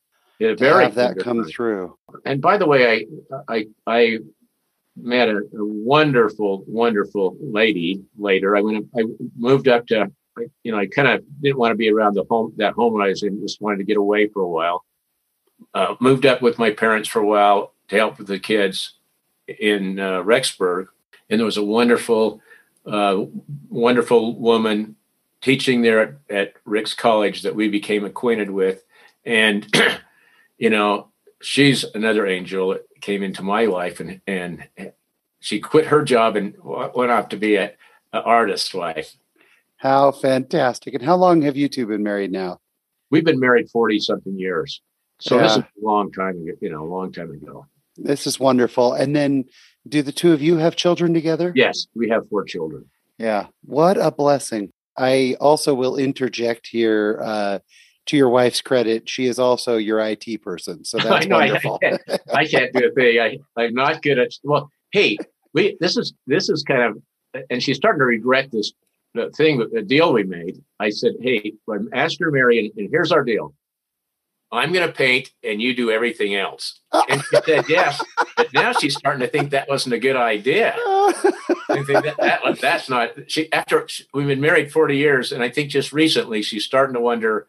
To 0.41 0.55
very 0.57 0.85
have 0.85 0.95
that 0.97 1.19
come 1.19 1.43
time. 1.43 1.51
through. 1.51 1.97
and 2.25 2.43
by 2.43 2.59
the 2.59 2.67
way, 2.67 3.07
I 3.49 3.55
I, 3.55 3.67
I 3.87 4.19
met 4.97 5.29
a, 5.29 5.39
a 5.39 5.43
wonderful, 5.53 6.65
wonderful 6.67 7.37
lady 7.41 8.03
later. 8.19 8.57
I 8.57 8.63
went, 8.63 8.87
I 8.97 9.05
moved 9.37 9.69
up 9.69 9.87
to, 9.89 10.11
you 10.63 10.73
know, 10.73 10.79
I 10.79 10.87
kind 10.87 11.09
of 11.09 11.23
didn't 11.41 11.59
want 11.59 11.73
to 11.73 11.77
be 11.77 11.91
around 11.91 12.15
the 12.15 12.25
home 12.29 12.53
that 12.57 12.75
home 12.75 13.01
I 13.01 13.09
was 13.09 13.23
in. 13.23 13.41
Just 13.41 13.61
wanted 13.61 13.79
to 13.79 13.85
get 13.85 13.97
away 13.97 14.29
for 14.29 14.43
a 14.43 14.49
while. 14.49 14.85
Uh, 15.73 15.95
moved 16.01 16.27
up 16.27 16.43
with 16.43 16.59
my 16.59 16.71
parents 16.71 17.09
for 17.09 17.21
a 17.21 17.27
while 17.27 17.73
to 17.89 17.97
help 17.97 18.19
with 18.19 18.27
the 18.27 18.39
kids 18.39 18.95
in 19.47 19.99
uh, 19.99 20.23
Rexburg, 20.23 20.89
and 21.31 21.39
there 21.39 21.47
was 21.47 21.57
a 21.57 21.65
wonderful, 21.65 22.43
uh, 22.85 23.25
wonderful 23.71 24.37
woman 24.39 24.97
teaching 25.41 25.83
there 25.83 26.01
at, 26.01 26.15
at 26.29 26.55
Ricks 26.65 26.95
College 26.95 27.43
that 27.43 27.55
we 27.55 27.69
became 27.69 28.05
acquainted 28.05 28.51
with, 28.51 28.83
and 29.25 29.67
you 30.59 30.71
know 30.71 31.11
she's 31.43 31.85
another 31.95 32.27
angel 32.27 32.71
that 32.71 32.83
came 33.01 33.23
into 33.23 33.43
my 33.43 33.65
life 33.67 34.01
and 34.01 34.21
and 34.27 34.67
she 35.41 35.61
quit 35.61 35.87
her 35.87 36.03
job 36.03 36.37
and 36.37 36.55
went 36.95 37.11
off 37.11 37.29
to 37.29 37.37
be 37.37 37.57
a, 37.57 37.73
a 38.13 38.21
artist 38.23 38.75
wife 38.75 39.15
How 39.77 40.11
fantastic. 40.13 40.95
And 40.95 41.03
how 41.05 41.17
long 41.17 41.43
have 41.43 41.57
you 41.57 41.69
two 41.69 41.87
been 41.87 42.03
married 42.03 42.33
now? 42.33 42.59
we've 43.11 43.25
been 43.25 43.39
married 43.39 43.69
40 43.71 44.01
something 44.01 44.39
years 44.39 44.81
so 45.21 45.39
this 45.39 45.53
is 45.53 45.59
a 45.59 45.67
long 45.81 46.11
time 46.13 46.37
ago 46.43 46.53
you 46.61 46.71
know 46.71 46.83
a 46.83 46.91
long 46.97 47.13
time 47.13 47.31
ago 47.31 47.67
This 47.97 48.27
is 48.27 48.39
wonderful. 48.41 48.93
And 48.95 49.15
then 49.15 49.45
do 49.89 50.03
the 50.03 50.13
two 50.13 50.33
of 50.33 50.43
you 50.43 50.57
have 50.57 50.75
children 50.77 51.15
together? 51.15 51.53
yes 51.55 51.87
we 51.95 52.09
have 52.09 52.29
four 52.29 52.45
children 52.45 52.85
Yeah. 53.19 53.47
What 53.65 53.97
a 53.99 54.11
blessing. 54.11 54.73
I 54.99 55.37
also 55.41 55.75
will 55.75 55.97
interject 55.97 56.67
here 56.67 57.21
uh, 57.23 57.59
to 58.07 58.17
your 58.17 58.29
wife's 58.29 58.61
credit. 58.61 59.09
She 59.09 59.27
is 59.27 59.39
also 59.39 59.77
your 59.77 60.01
IT 60.01 60.43
person. 60.43 60.85
So 60.85 60.99
that's 61.03 61.27
I 61.27 61.29
know, 61.29 61.37
I- 61.37 61.47
wonderful. 61.47 61.81
i 62.35 62.47
can't 62.47 62.73
do 62.73 62.89
a 62.89 62.91
thing 62.93 63.21
i 63.21 63.39
i'm 63.57 63.75
not 63.75 64.03
good 64.03 64.19
at 64.19 64.31
well 64.43 64.71
hey 64.93 65.17
we 65.53 65.77
this 65.81 65.97
is 65.97 66.13
this 66.27 66.49
is 66.49 66.63
kind 66.63 66.83
of 66.83 67.43
and 67.51 67.63
she's 67.63 67.77
starting 67.77 68.01
to 68.01 68.05
regret 68.05 68.51
this 68.53 68.73
the 69.15 69.31
thing 69.31 69.65
the 69.73 69.83
deal 69.83 70.13
we 70.13 70.23
made 70.25 70.63
i 70.81 70.91
said 70.91 71.13
hey 71.21 71.53
i'm 71.73 71.89
asked 71.93 72.19
her 72.21 72.27
to 72.27 72.33
marry 72.33 72.59
and, 72.59 72.71
and 72.77 72.89
here's 72.91 73.13
our 73.13 73.25
deal 73.25 73.55
i'm 74.53 74.73
going 74.73 74.87
to 74.87 74.93
paint 74.93 75.31
and 75.43 75.61
you 75.63 75.75
do 75.75 75.91
everything 75.91 76.35
else 76.35 76.81
and 77.09 77.23
she 77.23 77.37
said 77.45 77.65
yes 77.69 78.03
but 78.37 78.53
now 78.53 78.73
she's 78.73 78.97
starting 78.97 79.21
to 79.21 79.29
think 79.29 79.51
that 79.51 79.69
wasn't 79.69 79.95
a 79.95 79.99
good 79.99 80.17
idea 80.17 80.75
that, 81.69 82.15
that, 82.19 82.61
that's 82.61 82.89
not 82.89 83.11
she. 83.27 83.53
After 83.53 83.87
we've 84.15 84.27
been 84.27 84.41
married 84.41 84.73
forty 84.73 84.97
years, 84.97 85.33
and 85.33 85.43
I 85.43 85.51
think 85.51 85.71
just 85.71 85.93
recently 85.93 86.43
she's 86.43 86.65
starting 86.65 86.95
to 86.95 87.01
wonder 87.01 87.49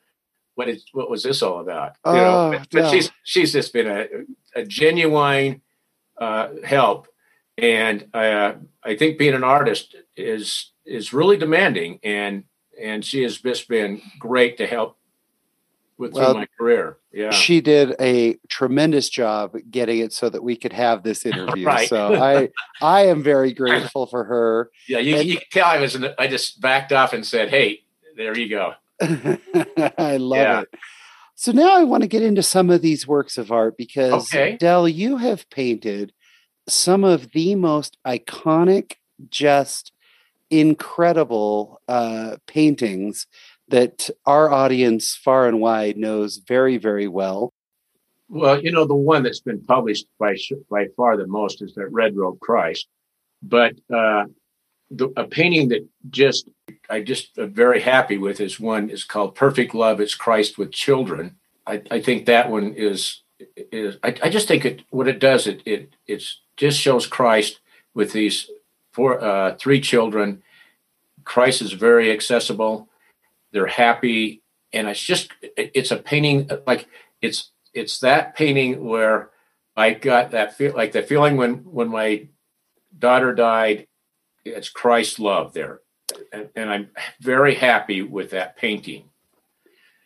what 0.57 0.67
is 0.67 0.83
what 0.91 1.07
was 1.09 1.21
this 1.23 1.41
all 1.43 1.59
about? 1.59 1.93
You 2.05 2.13
know, 2.13 2.25
Oh, 2.47 2.51
but, 2.51 2.67
but 2.71 2.83
yeah. 2.85 2.89
she's 2.91 3.11
she's 3.23 3.53
just 3.53 3.71
been 3.73 3.87
a, 3.87 4.07
a 4.55 4.63
genuine 4.65 5.61
uh, 6.17 6.49
help, 6.63 7.07
and 7.59 8.07
uh, 8.13 8.53
I 8.83 8.95
think 8.97 9.17
being 9.19 9.35
an 9.35 9.43
artist 9.43 9.95
is 10.15 10.71
is 10.83 11.13
really 11.13 11.37
demanding, 11.37 11.99
and 12.03 12.43
and 12.81 13.05
she 13.05 13.21
has 13.23 13.37
just 13.37 13.67
been 13.69 14.01
great 14.19 14.57
to 14.57 14.65
help 14.65 14.97
with 15.99 16.13
Well, 16.13 16.33
my 16.35 16.47
career. 16.59 16.97
Yeah, 17.11 17.31
She 17.31 17.59
did 17.61 17.95
a 17.99 18.37
tremendous 18.49 19.09
job 19.09 19.55
getting 19.71 19.99
it 19.99 20.13
so 20.13 20.29
that 20.29 20.43
we 20.43 20.55
could 20.55 20.73
have 20.73 21.01
this 21.03 21.25
interview. 21.25 21.65
Right. 21.73 21.89
So 21.89 22.15
I 22.15 22.49
I 22.81 23.05
am 23.07 23.21
very 23.23 23.53
grateful 23.53 24.07
for 24.07 24.23
her. 24.23 24.69
yeah. 24.87 24.99
You, 24.99 25.15
and- 25.17 25.27
you 25.29 25.37
can 25.37 25.45
tell 25.51 25.65
I 25.67 25.79
was. 25.79 25.93
The, 25.93 26.19
I 26.19 26.25
just 26.27 26.59
backed 26.61 26.91
off 26.93 27.13
and 27.13 27.23
said, 27.25 27.49
"Hey, 27.49 27.83
there 28.15 28.35
you 28.37 28.49
go." 28.49 28.73
I 29.97 30.17
love 30.17 30.37
Yeah. 30.39 30.61
it. 30.61 30.69
So 31.35 31.51
now 31.51 31.77
I 31.77 31.83
want 31.83 32.01
to 32.01 32.07
get 32.07 32.23
into 32.23 32.41
some 32.41 32.69
of 32.71 32.81
these 32.81 33.07
works 33.07 33.37
of 33.37 33.51
art 33.51 33.77
because 33.77 34.33
Okay. 34.33 34.57
Del, 34.57 34.87
you 34.89 35.17
have 35.17 35.49
painted 35.51 36.11
some 36.67 37.03
of 37.03 37.31
the 37.31 37.55
most 37.55 37.97
iconic, 38.05 38.93
just 39.29 39.91
incredible 40.49 41.79
uh, 41.87 42.37
paintings 42.47 43.27
that 43.69 44.09
our 44.25 44.49
audience 44.51 45.15
far 45.15 45.47
and 45.47 45.59
wide 45.59 45.97
knows 45.97 46.37
very, 46.37 46.77
very 46.77 47.07
well. 47.07 47.53
Well, 48.29 48.61
you 48.61 48.71
know, 48.71 48.85
the 48.85 48.95
one 48.95 49.23
that's 49.23 49.39
been 49.39 49.63
published 49.63 50.07
by 50.19 50.35
by 50.69 50.87
far 50.97 51.17
the 51.17 51.27
most 51.27 51.61
is 51.61 51.73
that 51.75 51.91
Red 51.91 52.15
Robe 52.15 52.39
Christ. 52.39 52.87
But 53.43 53.75
uh, 53.93 54.25
the, 54.89 55.11
a 55.17 55.25
painting 55.25 55.69
that 55.69 55.87
just 56.09 56.49
I 56.89 57.01
just 57.01 57.37
am 57.37 57.53
very 57.53 57.81
happy 57.81 58.17
with 58.17 58.39
is 58.39 58.59
one 58.59 58.89
is 58.89 59.03
called 59.03 59.35
Perfect 59.35 59.73
Love. 59.73 59.99
It's 59.99 60.15
Christ 60.15 60.57
with 60.57 60.71
Children. 60.71 61.35
I, 61.65 61.81
I 61.91 61.99
think 62.01 62.25
that 62.25 62.49
one 62.49 62.73
is 62.73 63.21
is 63.71 63.97
I, 64.03 64.15
I 64.23 64.29
just 64.29 64.47
think 64.47 64.65
it 64.65 64.83
what 64.89 65.07
it 65.07 65.19
does 65.19 65.47
it 65.47 65.61
it 65.65 65.95
it's 66.07 66.41
just 66.55 66.79
shows 66.79 67.05
Christ 67.05 67.59
with 67.93 68.13
these 68.13 68.49
four 68.93 69.21
uh, 69.23 69.55
three 69.55 69.81
children. 69.81 70.41
Christ 71.23 71.61
is 71.61 71.73
very 71.73 72.11
accessible. 72.11 72.87
They're 73.51 73.67
happy, 73.67 74.41
and 74.73 74.87
it's 74.87 75.01
just 75.03 75.31
it- 75.41 75.71
it's 75.73 75.91
a 75.91 75.97
painting 75.97 76.49
like 76.65 76.87
it's 77.21 77.51
it's 77.73 77.99
that 77.99 78.35
painting 78.35 78.85
where 78.85 79.31
I 79.75 79.93
got 79.93 80.31
that 80.31 80.55
feel 80.57 80.73
like 80.73 80.93
the 80.93 81.03
feeling 81.03 81.35
when 81.37 81.55
when 81.65 81.89
my 81.89 82.27
daughter 82.97 83.33
died. 83.35 83.87
It's 84.49 84.69
Christ's 84.69 85.19
love 85.19 85.53
there, 85.53 85.81
and, 86.31 86.49
and 86.55 86.69
I'm 86.69 86.89
very 87.21 87.55
happy 87.55 88.01
with 88.01 88.31
that 88.31 88.57
painting. 88.57 89.09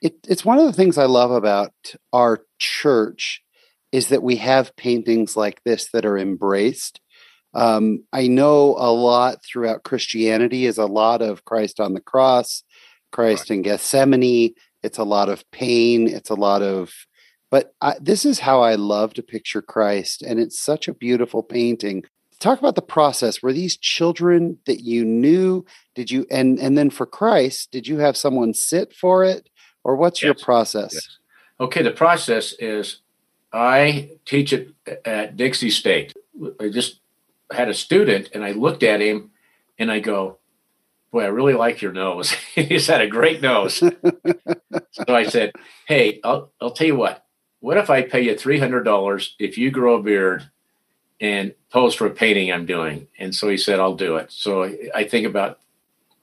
It, 0.02 0.16
it's 0.28 0.44
one 0.44 0.58
of 0.58 0.66
the 0.66 0.74
things 0.74 0.98
I 0.98 1.06
love 1.06 1.32
about 1.32 1.74
our 2.12 2.44
church 2.58 3.44
is 3.92 4.08
that 4.08 4.24
we 4.24 4.38
have 4.38 4.76
paintings 4.76 5.38
like 5.38 5.62
this 5.64 5.90
that 5.92 6.06
are 6.06 6.18
embraced. 6.18 7.00
Um, 7.54 8.06
I 8.14 8.28
know 8.28 8.76
a 8.78 8.92
lot 8.92 9.44
throughout 9.46 9.84
Christianity 9.84 10.66
is 10.66 10.78
a 10.78 10.86
lot 10.86 11.22
of 11.22 11.44
Christ 11.44 11.80
on 11.80 11.94
the 11.94 12.02
cross, 12.02 12.64
Christ 13.12 13.52
in 13.52 13.62
Gethsemane. 13.62 14.54
It's 14.82 14.98
a 14.98 15.04
lot 15.04 15.30
of 15.30 15.44
pain. 15.52 16.08
It's 16.08 16.30
a 16.30 16.36
lot 16.36 16.62
of, 16.62 16.94
but 17.52 17.74
I, 17.82 17.96
this 18.00 18.26
is 18.26 18.40
how 18.40 18.62
I 18.62 18.76
love 18.76 19.14
to 19.16 19.24
picture 19.24 19.62
Christ, 19.62 20.22
and 20.22 20.40
it's 20.40 20.60
such 20.60 20.88
a 20.88 20.94
beautiful 20.94 21.44
painting. 21.44 22.04
Talk 22.42 22.58
about 22.58 22.74
the 22.74 22.82
process. 22.82 23.44
Were 23.44 23.54
these 23.54 23.78
children 23.78 24.58
that 24.66 24.82
you 24.82 25.06
knew? 25.06 25.64
Did 25.94 26.10
you 26.10 26.26
and 26.32 26.60
and 26.60 26.76
then 26.76 26.90
for 26.90 27.06
Christ, 27.06 27.72
did 27.72 27.88
you 27.88 28.00
have 28.00 28.18
someone 28.18 28.56
sit 28.56 28.94
for 28.94 29.24
it, 29.24 29.48
or 29.84 29.96
what's 29.96 30.24
your 30.24 30.34
process? 30.34 30.96
Yes. 30.96 31.18
Okay, 31.60 31.84
the 31.84 31.92
process 31.92 32.54
is 32.54 33.02
I 33.54 34.18
teach 34.26 34.54
it 34.54 34.74
at 35.06 35.38
Dixie 35.38 35.70
State. 35.70 36.14
I 36.60 36.70
just 36.70 37.00
had 37.52 37.70
a 37.70 37.76
student 37.76 38.30
and 38.34 38.44
I 38.44 38.54
looked 38.54 38.82
at 38.82 39.02
him 39.02 39.30
and 39.78 39.92
I 39.92 40.00
go, 40.00 40.40
Boy, 41.12 41.24
I 41.24 41.28
really 41.28 41.54
like 41.54 41.82
your 41.82 41.92
nose. 41.92 42.32
He's 42.56 42.88
had 42.88 43.02
a 43.02 43.08
great 43.08 43.42
nose. 43.42 43.76
so 44.92 45.06
I 45.08 45.26
said, 45.28 45.52
Hey, 45.86 46.20
I'll, 46.24 46.52
I'll 46.60 46.72
tell 46.72 46.88
you 46.88 46.96
what. 46.96 47.24
What 47.60 47.78
if 47.78 47.92
I 47.92 48.02
pay 48.02 48.22
you 48.22 48.34
$300 48.34 49.30
if 49.38 49.60
you 49.60 49.70
grow 49.70 49.98
a 49.98 50.02
beard 50.02 50.50
and 51.22 51.54
pose 51.70 51.96
for 51.96 52.08
a 52.08 52.12
painting 52.12 52.52
I'm 52.52 52.66
doing? 52.66 53.08
And 53.18 53.34
so 53.34 53.48
he 53.48 53.58
said, 53.58 53.80
I'll 53.80 53.96
do 53.96 54.18
it. 54.18 54.32
So 54.32 54.64
I, 54.64 54.78
I 54.94 55.04
think 55.06 55.26
about, 55.26 55.60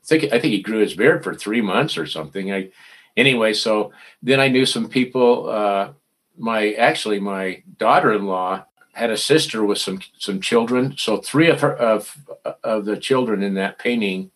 I 0.03 0.07
think, 0.07 0.25
I 0.25 0.39
think 0.39 0.53
he 0.53 0.61
grew 0.61 0.81
his 0.81 0.95
beard 0.95 1.25
for 1.25 1.35
three 1.35 1.63
months 1.63 1.97
or 1.97 2.05
something. 2.05 2.53
I, 2.53 2.71
anyway, 3.17 3.55
so 3.55 3.93
then 4.23 4.41
I 4.41 4.49
knew 4.49 4.67
some 4.67 4.89
people. 4.89 5.49
Uh, 5.49 5.93
my 6.37 6.73
actually 6.73 7.19
my 7.19 7.63
daughter-in-law 7.79 8.65
had 8.93 9.11
a 9.11 9.17
sister 9.17 9.65
with 9.65 9.79
some 9.79 10.01
some 10.19 10.41
children. 10.41 10.95
So 10.97 11.19
three 11.19 11.49
of 11.49 11.61
her 11.61 11.75
of 11.75 12.17
of 12.63 12.85
the 12.85 12.97
children 12.97 13.43
in 13.43 13.55
that 13.55 13.79
painting 13.79 14.31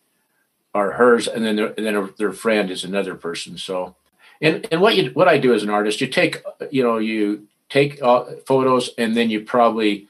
are 0.73 0.91
hers, 0.91 1.27
and 1.27 1.45
then 1.45 1.59
and 1.59 1.85
then 1.85 2.13
their 2.17 2.33
friend 2.33 2.69
is 2.71 2.83
another 2.83 3.15
person. 3.15 3.57
So, 3.57 3.95
and 4.41 4.67
and 4.71 4.81
what 4.81 4.95
you 4.95 5.11
what 5.11 5.27
I 5.27 5.37
do 5.37 5.53
as 5.53 5.63
an 5.63 5.69
artist, 5.69 6.01
you 6.01 6.07
take 6.07 6.43
you 6.71 6.83
know 6.83 6.97
you 6.97 7.47
take 7.69 8.01
uh, 8.01 8.25
photos, 8.45 8.89
and 8.97 9.15
then 9.15 9.29
you 9.29 9.41
probably 9.41 10.07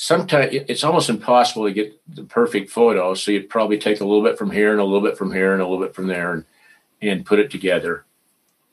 sometimes 0.00 0.48
it's 0.52 0.82
almost 0.82 1.10
impossible 1.10 1.66
to 1.66 1.72
get 1.74 2.00
the 2.08 2.24
perfect 2.24 2.70
photo. 2.70 3.12
So 3.12 3.32
you'd 3.32 3.50
probably 3.50 3.76
take 3.76 4.00
a 4.00 4.04
little 4.04 4.22
bit 4.22 4.38
from 4.38 4.50
here 4.50 4.72
and 4.72 4.80
a 4.80 4.84
little 4.84 5.06
bit 5.06 5.18
from 5.18 5.30
here 5.30 5.52
and 5.52 5.60
a 5.60 5.66
little 5.66 5.84
bit 5.84 5.94
from 5.94 6.06
there, 6.06 6.32
and 6.32 6.44
and 7.02 7.26
put 7.26 7.38
it 7.38 7.50
together. 7.50 8.06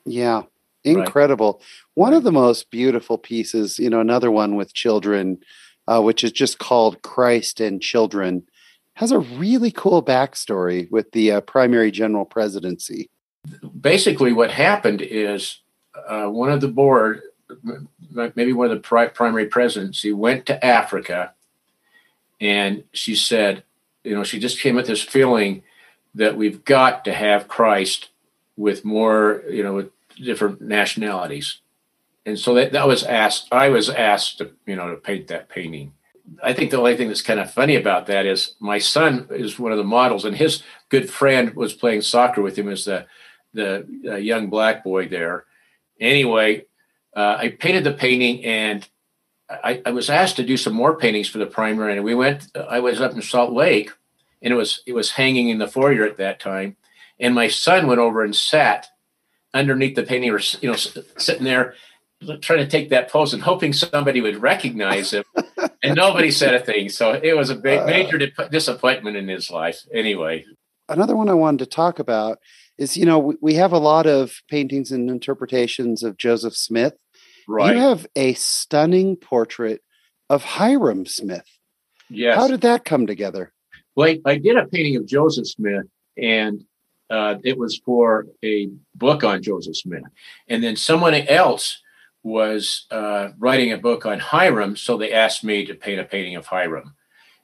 Yeah, 0.06 0.42
incredible. 0.84 1.60
One 1.94 2.14
of 2.14 2.24
the 2.24 2.32
most 2.32 2.70
beautiful 2.70 3.18
pieces, 3.18 3.78
you 3.78 3.90
know, 3.90 4.00
another 4.00 4.30
one 4.30 4.56
with 4.56 4.72
children, 4.72 5.38
uh, 5.86 6.00
which 6.00 6.24
is 6.24 6.32
just 6.32 6.58
called 6.58 7.02
Christ 7.02 7.60
and 7.60 7.82
Children, 7.82 8.44
has 8.94 9.12
a 9.12 9.18
really 9.18 9.70
cool 9.70 10.02
backstory 10.02 10.90
with 10.90 11.12
the 11.12 11.32
uh, 11.32 11.40
primary 11.42 11.90
general 11.90 12.24
presidency. 12.24 13.10
basically 13.78 14.32
what 14.32 14.50
happened 14.50 15.02
is 15.02 15.60
uh, 16.08 16.26
one 16.26 16.50
of 16.50 16.60
the 16.62 16.68
board 16.68 17.20
maybe 18.34 18.52
one 18.52 18.70
of 18.70 18.76
the 18.76 18.80
pri- 18.80 19.08
primary 19.08 19.46
presidents 19.46 20.02
he 20.02 20.12
went 20.12 20.46
to 20.46 20.64
africa 20.64 21.32
and 22.40 22.84
she 22.92 23.14
said 23.14 23.62
you 24.04 24.14
know 24.14 24.24
she 24.24 24.38
just 24.38 24.60
came 24.60 24.74
with 24.74 24.86
this 24.86 25.02
feeling 25.02 25.62
that 26.14 26.36
we've 26.36 26.64
got 26.64 27.04
to 27.04 27.12
have 27.12 27.48
christ 27.48 28.08
with 28.56 28.84
more 28.84 29.42
you 29.50 29.62
know 29.62 29.74
with 29.74 29.90
different 30.16 30.60
nationalities 30.60 31.60
and 32.26 32.38
so 32.38 32.54
that, 32.54 32.72
that 32.72 32.88
was 32.88 33.04
asked 33.04 33.48
i 33.52 33.68
was 33.68 33.88
asked 33.88 34.38
to 34.38 34.50
you 34.66 34.76
know 34.76 34.90
to 34.90 34.96
paint 34.96 35.28
that 35.28 35.48
painting 35.48 35.92
i 36.42 36.52
think 36.52 36.70
the 36.70 36.76
only 36.76 36.96
thing 36.96 37.08
that's 37.08 37.22
kind 37.22 37.40
of 37.40 37.50
funny 37.50 37.76
about 37.76 38.06
that 38.06 38.26
is 38.26 38.54
my 38.60 38.78
son 38.78 39.26
is 39.30 39.58
one 39.58 39.72
of 39.72 39.78
the 39.78 39.84
models 39.84 40.24
and 40.24 40.36
his 40.36 40.62
good 40.88 41.08
friend 41.08 41.54
was 41.54 41.72
playing 41.72 42.02
soccer 42.02 42.42
with 42.42 42.56
him 42.56 42.68
as 42.68 42.84
the 42.84 43.06
the 43.54 43.86
uh, 44.06 44.16
young 44.16 44.48
black 44.48 44.84
boy 44.84 45.08
there. 45.08 45.44
Anyway, 46.00 46.66
uh, 47.18 47.36
I 47.36 47.48
painted 47.48 47.82
the 47.82 47.92
painting, 47.92 48.44
and 48.44 48.88
I, 49.50 49.82
I 49.84 49.90
was 49.90 50.08
asked 50.08 50.36
to 50.36 50.44
do 50.44 50.56
some 50.56 50.72
more 50.72 50.96
paintings 50.96 51.28
for 51.28 51.38
the 51.38 51.46
primary. 51.46 51.94
And 51.94 52.04
we 52.04 52.14
went. 52.14 52.46
I 52.56 52.78
was 52.78 53.00
up 53.00 53.12
in 53.12 53.22
Salt 53.22 53.52
Lake, 53.52 53.90
and 54.40 54.52
it 54.52 54.56
was 54.56 54.82
it 54.86 54.92
was 54.92 55.10
hanging 55.10 55.48
in 55.48 55.58
the 55.58 55.66
foyer 55.66 56.04
at 56.04 56.18
that 56.18 56.38
time. 56.38 56.76
And 57.18 57.34
my 57.34 57.48
son 57.48 57.88
went 57.88 57.98
over 57.98 58.22
and 58.22 58.36
sat 58.36 58.86
underneath 59.52 59.96
the 59.96 60.04
painting, 60.04 60.30
or 60.30 60.38
you 60.60 60.70
know, 60.70 60.76
sitting 60.76 61.42
there 61.42 61.74
trying 62.40 62.60
to 62.60 62.68
take 62.68 62.90
that 62.90 63.10
pose 63.10 63.34
and 63.34 63.42
hoping 63.42 63.72
somebody 63.72 64.20
would 64.20 64.40
recognize 64.40 65.12
him. 65.12 65.24
and 65.82 65.96
nobody 65.96 66.30
said 66.30 66.54
a 66.54 66.60
thing. 66.60 66.88
So 66.88 67.12
it 67.12 67.36
was 67.36 67.50
a 67.50 67.56
big, 67.56 67.84
major 67.84 68.18
disappointment 68.50 69.16
in 69.16 69.26
his 69.26 69.50
life. 69.50 69.80
Anyway, 69.92 70.44
Another 70.88 71.16
one 71.16 71.28
I 71.28 71.34
wanted 71.34 71.58
to 71.58 71.66
talk 71.66 71.98
about 71.98 72.38
is, 72.78 72.96
you 72.96 73.04
know, 73.04 73.18
we, 73.18 73.36
we 73.40 73.54
have 73.54 73.72
a 73.72 73.78
lot 73.78 74.06
of 74.06 74.40
paintings 74.48 74.90
and 74.90 75.10
interpretations 75.10 76.02
of 76.02 76.16
Joseph 76.16 76.56
Smith. 76.56 76.94
Right? 77.48 77.74
You 77.74 77.82
have 77.82 78.06
a 78.14 78.34
stunning 78.34 79.16
portrait 79.16 79.82
of 80.28 80.44
Hyrum 80.44 81.08
Smith. 81.08 81.46
yes. 82.10 82.36
How 82.36 82.46
did 82.46 82.60
that 82.60 82.84
come 82.84 83.06
together? 83.06 83.52
Well, 83.96 84.08
I, 84.08 84.20
I 84.24 84.38
did 84.38 84.56
a 84.56 84.66
painting 84.66 84.96
of 84.96 85.06
Joseph 85.06 85.48
Smith, 85.48 85.86
and 86.16 86.64
uh, 87.10 87.36
it 87.42 87.58
was 87.58 87.78
for 87.78 88.26
a 88.44 88.68
book 88.94 89.24
on 89.24 89.42
Joseph 89.42 89.76
Smith. 89.76 90.04
And 90.46 90.62
then 90.62 90.76
someone 90.76 91.14
else 91.14 91.80
was 92.22 92.86
uh, 92.90 93.30
writing 93.38 93.72
a 93.72 93.78
book 93.78 94.04
on 94.04 94.20
Hyrum, 94.20 94.76
so 94.76 94.96
they 94.96 95.12
asked 95.12 95.42
me 95.42 95.64
to 95.64 95.74
paint 95.74 96.00
a 96.00 96.04
painting 96.04 96.36
of 96.36 96.46
Hyrum. 96.46 96.94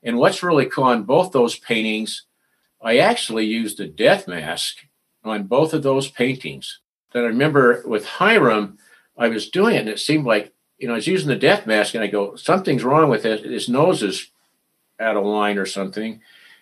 And 0.03 0.19
what's 0.19 0.43
really 0.43 0.67
cool 0.67 0.85
on 0.85 1.05
both 1.05 1.33
those 1.33 1.59
paintings, 1.59 2.27
I 2.83 2.99
actually 2.99 3.47
used 3.47 3.81
a 3.81 3.89
death 3.89 4.29
mask 4.29 4.77
on 5.25 5.45
both 5.45 5.73
of 5.73 5.83
those 5.83 6.11
paintings. 6.11 6.81
That 7.13 7.25
I 7.25 7.29
remember 7.29 7.83
with 7.87 8.05
Hyrum, 8.05 8.77
I 9.17 9.29
was 9.29 9.49
doing 9.49 9.77
it, 9.77 9.81
and 9.81 9.89
it 9.89 10.01
seemed 10.01 10.27
like 10.27 10.53
you 10.79 10.89
know 10.89 10.95
I 10.95 10.97
was 10.97 11.07
using 11.07 11.29
the 11.29 11.37
death 11.37 11.67
mask, 11.67 11.95
and 11.95 12.03
I 12.03 12.09
go, 12.09 12.37
something's 12.37 12.85
wrong 12.85 13.09
with 13.09 13.25
it. 13.25 13.45
His 13.45 13.69
nose 13.69 14.03
is 14.03 14.31
out 15.01 15.17
of 15.17 15.25
line 15.25 15.59
or 15.59 15.67
something. 15.67 16.21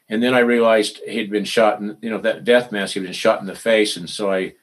and 0.08 0.22
then 0.22 0.34
I 0.34 0.40
realized 0.40 1.00
he'd 1.08 1.30
been 1.30 1.44
shot 1.44 1.80
in, 1.80 1.96
you 2.02 2.10
know, 2.10 2.18
that 2.18 2.44
death 2.44 2.70
mask, 2.70 2.94
he'd 2.94 3.02
been 3.02 3.12
shot 3.12 3.40
in 3.40 3.46
the 3.46 3.54
face. 3.54 3.96
And 3.96 4.10
so 4.10 4.30
I, 4.30 4.54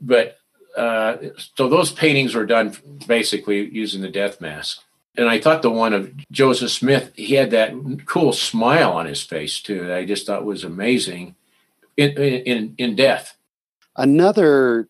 but, 0.00 0.38
uh, 0.76 1.16
so 1.56 1.68
those 1.68 1.90
paintings 1.90 2.34
were 2.34 2.46
done 2.46 2.76
basically 3.06 3.68
using 3.70 4.02
the 4.02 4.08
death 4.08 4.40
mask. 4.40 4.82
And 5.16 5.28
I 5.28 5.40
thought 5.40 5.62
the 5.62 5.70
one 5.70 5.94
of 5.94 6.12
Joseph 6.30 6.70
Smith, 6.70 7.12
he 7.14 7.34
had 7.34 7.50
that 7.52 7.72
cool 8.06 8.32
smile 8.32 8.92
on 8.92 9.06
his 9.06 9.22
face 9.22 9.60
too. 9.60 9.86
That 9.86 9.96
I 9.96 10.04
just 10.04 10.26
thought 10.26 10.44
was 10.44 10.64
amazing 10.64 11.34
in, 11.96 12.10
in, 12.10 12.74
in 12.78 12.96
death. 12.96 13.36
Another 13.96 14.88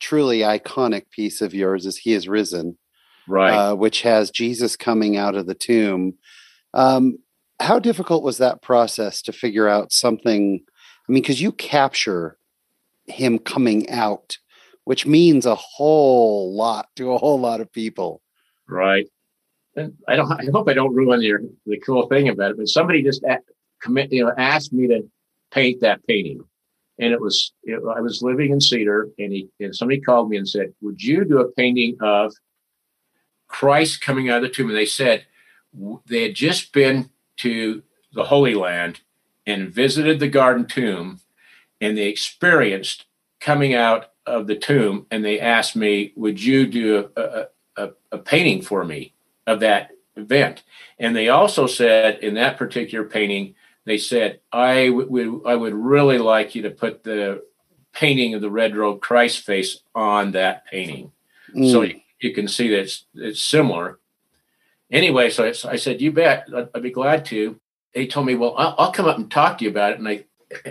truly 0.00 0.40
iconic 0.40 1.10
piece 1.10 1.40
of 1.40 1.54
yours 1.54 1.86
is 1.86 1.98
He 1.98 2.12
is 2.12 2.28
Risen, 2.28 2.78
right? 3.26 3.52
Uh, 3.52 3.74
which 3.74 4.02
has 4.02 4.30
Jesus 4.30 4.76
coming 4.76 5.16
out 5.16 5.34
of 5.34 5.46
the 5.46 5.54
tomb. 5.54 6.14
Um, 6.74 7.18
how 7.60 7.78
difficult 7.78 8.22
was 8.22 8.38
that 8.38 8.62
process 8.62 9.22
to 9.22 9.32
figure 9.32 9.68
out 9.68 9.92
something? 9.92 10.60
I 11.08 11.12
mean, 11.12 11.22
because 11.22 11.40
you 11.40 11.52
capture 11.52 12.36
him 13.06 13.38
coming 13.38 13.88
out, 13.90 14.38
which 14.84 15.06
means 15.06 15.46
a 15.46 15.54
whole 15.54 16.54
lot 16.54 16.88
to 16.96 17.12
a 17.12 17.18
whole 17.18 17.40
lot 17.40 17.60
of 17.60 17.72
people. 17.72 18.20
Right. 18.68 19.06
And 19.76 19.94
I 20.08 20.16
don't. 20.16 20.30
I 20.32 20.46
hope 20.52 20.68
I 20.68 20.72
don't 20.72 20.94
ruin 20.94 21.22
your 21.22 21.40
the 21.66 21.78
cool 21.78 22.06
thing 22.08 22.28
about 22.28 22.52
it. 22.52 22.56
But 22.56 22.68
somebody 22.68 23.02
just 23.02 23.22
commit, 23.80 24.12
you 24.12 24.24
know, 24.24 24.32
asked 24.36 24.72
me 24.72 24.86
to 24.88 25.02
paint 25.50 25.80
that 25.82 26.06
painting, 26.06 26.40
and 26.98 27.12
it 27.12 27.20
was 27.20 27.52
it, 27.64 27.80
I 27.96 28.00
was 28.00 28.22
living 28.22 28.52
in 28.52 28.60
Cedar, 28.60 29.08
and 29.18 29.32
he 29.32 29.48
and 29.60 29.74
somebody 29.74 30.00
called 30.00 30.30
me 30.30 30.36
and 30.36 30.48
said, 30.48 30.72
"Would 30.80 31.02
you 31.02 31.24
do 31.24 31.40
a 31.40 31.52
painting 31.52 31.96
of 32.00 32.34
Christ 33.48 34.00
coming 34.00 34.30
out 34.30 34.38
of 34.38 34.42
the 34.42 34.48
tomb?" 34.48 34.68
And 34.68 34.76
they 34.76 34.86
said 34.86 35.26
they 36.06 36.22
had 36.22 36.34
just 36.34 36.72
been 36.72 37.10
to 37.38 37.82
the 38.12 38.24
Holy 38.24 38.54
Land 38.54 39.00
and 39.46 39.72
visited 39.72 40.20
the 40.20 40.28
Garden 40.28 40.66
Tomb, 40.66 41.20
and 41.80 41.96
they 41.96 42.08
experienced 42.08 43.04
coming 43.40 43.74
out 43.74 44.12
of 44.24 44.46
the 44.46 44.56
tomb, 44.56 45.06
and 45.10 45.24
they 45.24 45.38
asked 45.38 45.76
me, 45.76 46.12
"Would 46.16 46.42
you 46.42 46.66
do 46.66 47.10
a, 47.16 47.46
a, 47.76 47.90
a 48.12 48.18
painting 48.18 48.62
for 48.62 48.84
me 48.84 49.12
of 49.46 49.60
that 49.60 49.90
event?" 50.16 50.62
And 50.98 51.14
they 51.14 51.28
also 51.28 51.66
said 51.66 52.20
in 52.20 52.34
that 52.34 52.56
particular 52.56 53.04
painting, 53.04 53.54
they 53.86 53.96
said, 53.96 54.40
"I 54.52 54.90
would 54.90 55.40
I 55.46 55.54
would 55.54 55.74
really 55.74 56.18
like 56.18 56.54
you 56.54 56.62
to 56.62 56.70
put 56.70 57.02
the 57.02 57.42
painting 57.94 58.34
of 58.34 58.42
the 58.42 58.50
red 58.50 58.76
robe 58.76 59.00
Christ 59.00 59.40
face 59.40 59.80
on 59.94 60.32
that 60.32 60.66
painting, 60.66 61.12
mm. 61.54 61.72
so 61.72 61.80
you, 61.80 62.00
you, 62.20 62.34
can 62.34 62.46
see 62.46 62.68
that 62.68 62.80
it's, 62.80 63.06
it's 63.14 63.40
similar." 63.40 63.98
anyway, 64.90 65.30
so 65.30 65.44
I, 65.44 65.48
I, 65.70 65.76
said, 65.76 66.00
"You 66.00 66.12
bet, 66.12 66.46
I'd, 66.54 66.68
I'd, 66.74 66.82
be 66.82 66.90
glad 66.90 67.24
to." 67.26 67.58
They 67.94 68.06
told 68.06 68.26
me, 68.26 68.34
"Well, 68.34 68.54
I'll, 68.56 68.74
I'll, 68.78 68.92
come 68.92 69.06
up 69.06 69.16
and 69.16 69.30
talk 69.30 69.58
to 69.58 69.64
you 69.64 69.70
about 69.70 69.92
it." 69.92 69.98
And 69.98 70.08
I 70.08 70.24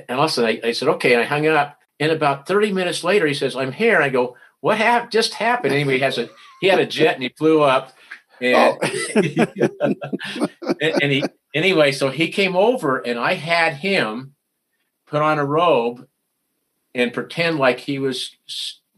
and 0.08 0.20
also 0.20 0.46
I, 0.46 0.60
I, 0.64 0.72
said, 0.72 0.90
"Okay." 0.90 1.14
And 1.14 1.22
I 1.22 1.26
hung 1.26 1.48
up. 1.48 1.80
And 2.00 2.12
about 2.12 2.48
thirty 2.48 2.72
minutes 2.72 3.04
later, 3.04 3.26
he 3.26 3.34
says, 3.34 3.56
"I'm 3.56 3.72
here." 3.72 4.02
I 4.02 4.10
go, 4.10 4.36
"What 4.60 4.78
happened? 4.78 5.12
Just 5.12 5.34
happened?" 5.34 5.74
Anyway, 5.74 5.96
he 5.96 6.00
has 6.00 6.18
a 6.18 6.30
he 6.62 6.68
had 6.68 6.80
a 6.80 6.86
jet 6.86 7.16
and 7.16 7.24
he 7.24 7.30
flew 7.30 7.62
up. 7.62 7.94
And, 8.42 8.56
oh. 8.56 8.78
and, 10.82 11.12
he 11.12 11.24
anyway, 11.54 11.92
so 11.92 12.10
he 12.10 12.30
came 12.30 12.56
over 12.56 12.98
and 12.98 13.18
I 13.20 13.34
had 13.34 13.76
him 13.76 14.36
put 15.06 15.22
on 15.22 15.40
a 15.40 15.46
robe 15.46 16.08
and 16.94 17.14
pretend 17.14 17.60
like 17.60 17.80
he 17.80 18.00
was 18.00 18.36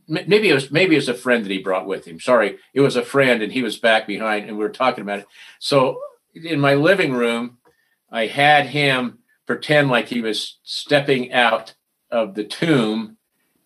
maybe 0.07 0.49
it 0.49 0.53
was 0.53 0.71
maybe 0.71 0.95
it 0.95 0.99
was 0.99 1.09
a 1.09 1.13
friend 1.13 1.43
that 1.43 1.51
he 1.51 1.57
brought 1.57 1.87
with 1.87 2.05
him. 2.05 2.19
Sorry, 2.19 2.57
it 2.73 2.81
was 2.81 2.95
a 2.95 3.03
friend, 3.03 3.41
and 3.41 3.51
he 3.51 3.61
was 3.61 3.77
back 3.77 4.07
behind, 4.07 4.47
and 4.47 4.57
we 4.57 4.63
were 4.63 4.69
talking 4.69 5.01
about 5.01 5.19
it. 5.19 5.27
So 5.59 5.99
in 6.33 6.59
my 6.59 6.75
living 6.75 7.13
room, 7.13 7.57
I 8.11 8.27
had 8.27 8.67
him 8.67 9.19
pretend 9.45 9.89
like 9.89 10.07
he 10.07 10.21
was 10.21 10.57
stepping 10.63 11.33
out 11.33 11.73
of 12.09 12.35
the 12.35 12.43
tomb, 12.43 13.17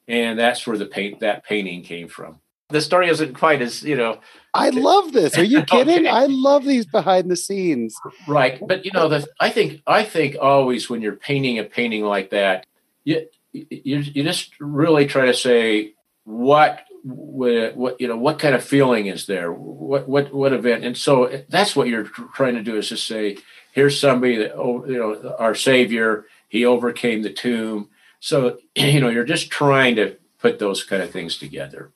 and 0.08 0.38
that's 0.38 0.66
where 0.66 0.78
the 0.78 0.86
paint 0.86 1.20
that 1.20 1.46
painting 1.46 1.84
came 1.84 2.08
from. 2.08 2.40
The 2.70 2.82
story 2.82 3.10
isn't 3.10 3.36
quite 3.36 3.62
as 3.62 3.84
you 3.84 3.96
know. 3.96 4.20
I 4.54 4.70
love 4.70 5.14
this. 5.14 5.38
Are 5.38 5.44
you 5.44 5.64
kidding? 5.66 6.00
okay. 6.00 6.08
I 6.08 6.26
love 6.26 6.66
these 6.66 6.86
behind 6.86 7.32
the 7.32 7.36
scenes. 7.36 7.96
Right, 8.28 8.60
but 8.66 8.86
you 8.86 8.92
know, 8.94 9.08
the, 9.08 9.28
I 9.40 9.50
think 9.50 9.82
I 9.88 10.04
think 10.04 10.36
always 10.40 10.90
when 10.90 11.02
you're 11.02 11.16
painting 11.16 11.60
a 11.60 11.64
painting 11.64 12.04
like 12.04 12.32
that, 12.32 12.66
you 13.04 13.28
you, 13.54 13.98
you 14.00 14.24
just 14.24 14.52
really 14.60 15.06
try 15.06 15.26
to 15.26 15.34
say 15.34 15.94
what 16.24 16.86
what 17.04 18.00
you 18.00 18.08
know 18.08 18.18
what 18.18 18.40
kind 18.40 18.54
of 18.54 18.64
feeling 18.64 19.08
is 19.08 19.26
there 19.26 19.52
what 19.52 20.08
what 20.08 20.32
what 20.34 20.54
event 20.54 20.84
and 20.84 20.96
so 20.96 21.26
eh, 21.26 21.42
that's 21.50 21.76
what 21.76 21.88
you're 21.88 22.04
trying 22.04 22.54
to 22.54 22.62
do 22.62 22.78
is 22.78 22.90
to 22.90 22.98
say 22.98 23.38
here's 23.72 24.00
somebody 24.00 24.38
that 24.38 24.54
oh, 24.56 24.86
you 24.86 24.98
know 24.98 25.36
our 25.40 25.56
savior 25.56 26.26
he 26.48 26.64
overcame 26.64 27.24
the 27.24 27.34
tomb 27.34 27.90
so 28.20 28.60
you 28.76 29.00
know 29.00 29.10
you're 29.10 29.24
just 29.26 29.50
trying 29.50 29.96
to 29.96 30.16
put 30.38 30.60
those 30.60 30.84
kind 30.84 31.02
of 31.02 31.10
things 31.10 31.38
together 31.38 31.92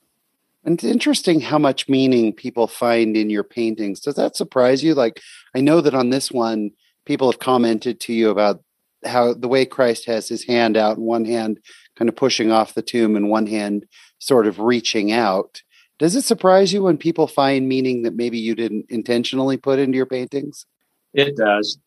and 0.66 0.74
it's 0.74 0.84
interesting 0.84 1.39
how 1.39 1.57
much 1.57 1.88
meaning 1.88 2.34
people 2.34 2.68
find 2.68 3.16
in 3.16 3.30
your 3.30 3.43
paintings 3.43 3.99
does 3.99 4.16
that 4.16 4.36
surprise 4.36 4.84
you 4.84 4.93
like 4.93 5.22
i 5.55 5.61
know 5.61 5.82
that 5.82 5.93
on 5.93 6.09
this 6.09 6.32
one 6.32 6.72
people 7.05 7.32
have 7.32 7.39
commented 7.39 7.99
to 7.99 8.13
you 8.13 8.30
about 8.30 8.61
how 9.05 9.34
the 9.34 9.47
way 9.47 9.66
christ 9.66 10.05
has 10.05 10.28
his 10.28 10.45
hand 10.45 10.76
out 10.76 10.97
in 10.97 11.03
one 11.03 11.26
hand 11.26 11.59
kind 11.95 12.09
of 12.09 12.16
pushing 12.16 12.51
off 12.51 12.74
the 12.74 12.82
tomb 12.82 13.16
and 13.16 13.30
one 13.30 13.47
hand 13.47 13.86
sort 14.20 14.47
of 14.47 14.59
reaching 14.59 15.11
out. 15.11 15.61
Does 15.97 16.16
it 16.16 16.24
surprise 16.24 16.74
you 16.74 16.84
when 16.84 16.97
people 16.97 17.28
find 17.28 17.68
meaning 17.68 18.03
that 18.03 18.16
maybe 18.16 18.38
you 18.38 18.55
didn't 18.55 18.88
intentionally 18.89 19.57
put 19.57 19.80
into 19.80 19.95
your 19.95 20.05
paintings? 20.05 20.66
It 21.13 21.38
does, 21.38 21.78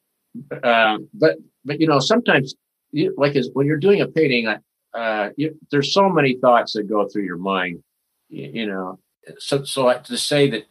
uh, 0.62 0.99
but 1.12 1.37
but 1.64 1.81
you 1.81 1.87
know 1.87 1.99
sometimes, 1.99 2.55
you, 2.91 3.14
like 3.18 3.37
as, 3.37 3.51
when 3.53 3.66
you're 3.66 3.76
doing 3.76 4.01
a 4.01 4.07
painting, 4.07 4.49
uh, 4.95 5.29
you, 5.37 5.59
there's 5.70 5.93
so 5.93 6.09
many 6.09 6.39
thoughts 6.39 6.72
that 6.72 6.85
go 6.85 7.07
through 7.07 7.24
your 7.24 7.37
mind. 7.37 7.83
You, 8.29 8.51
you 8.53 8.66
know, 8.66 8.99
so 9.39 9.64
so 9.64 9.93
to 9.93 10.16
say 10.16 10.51
that 10.51 10.66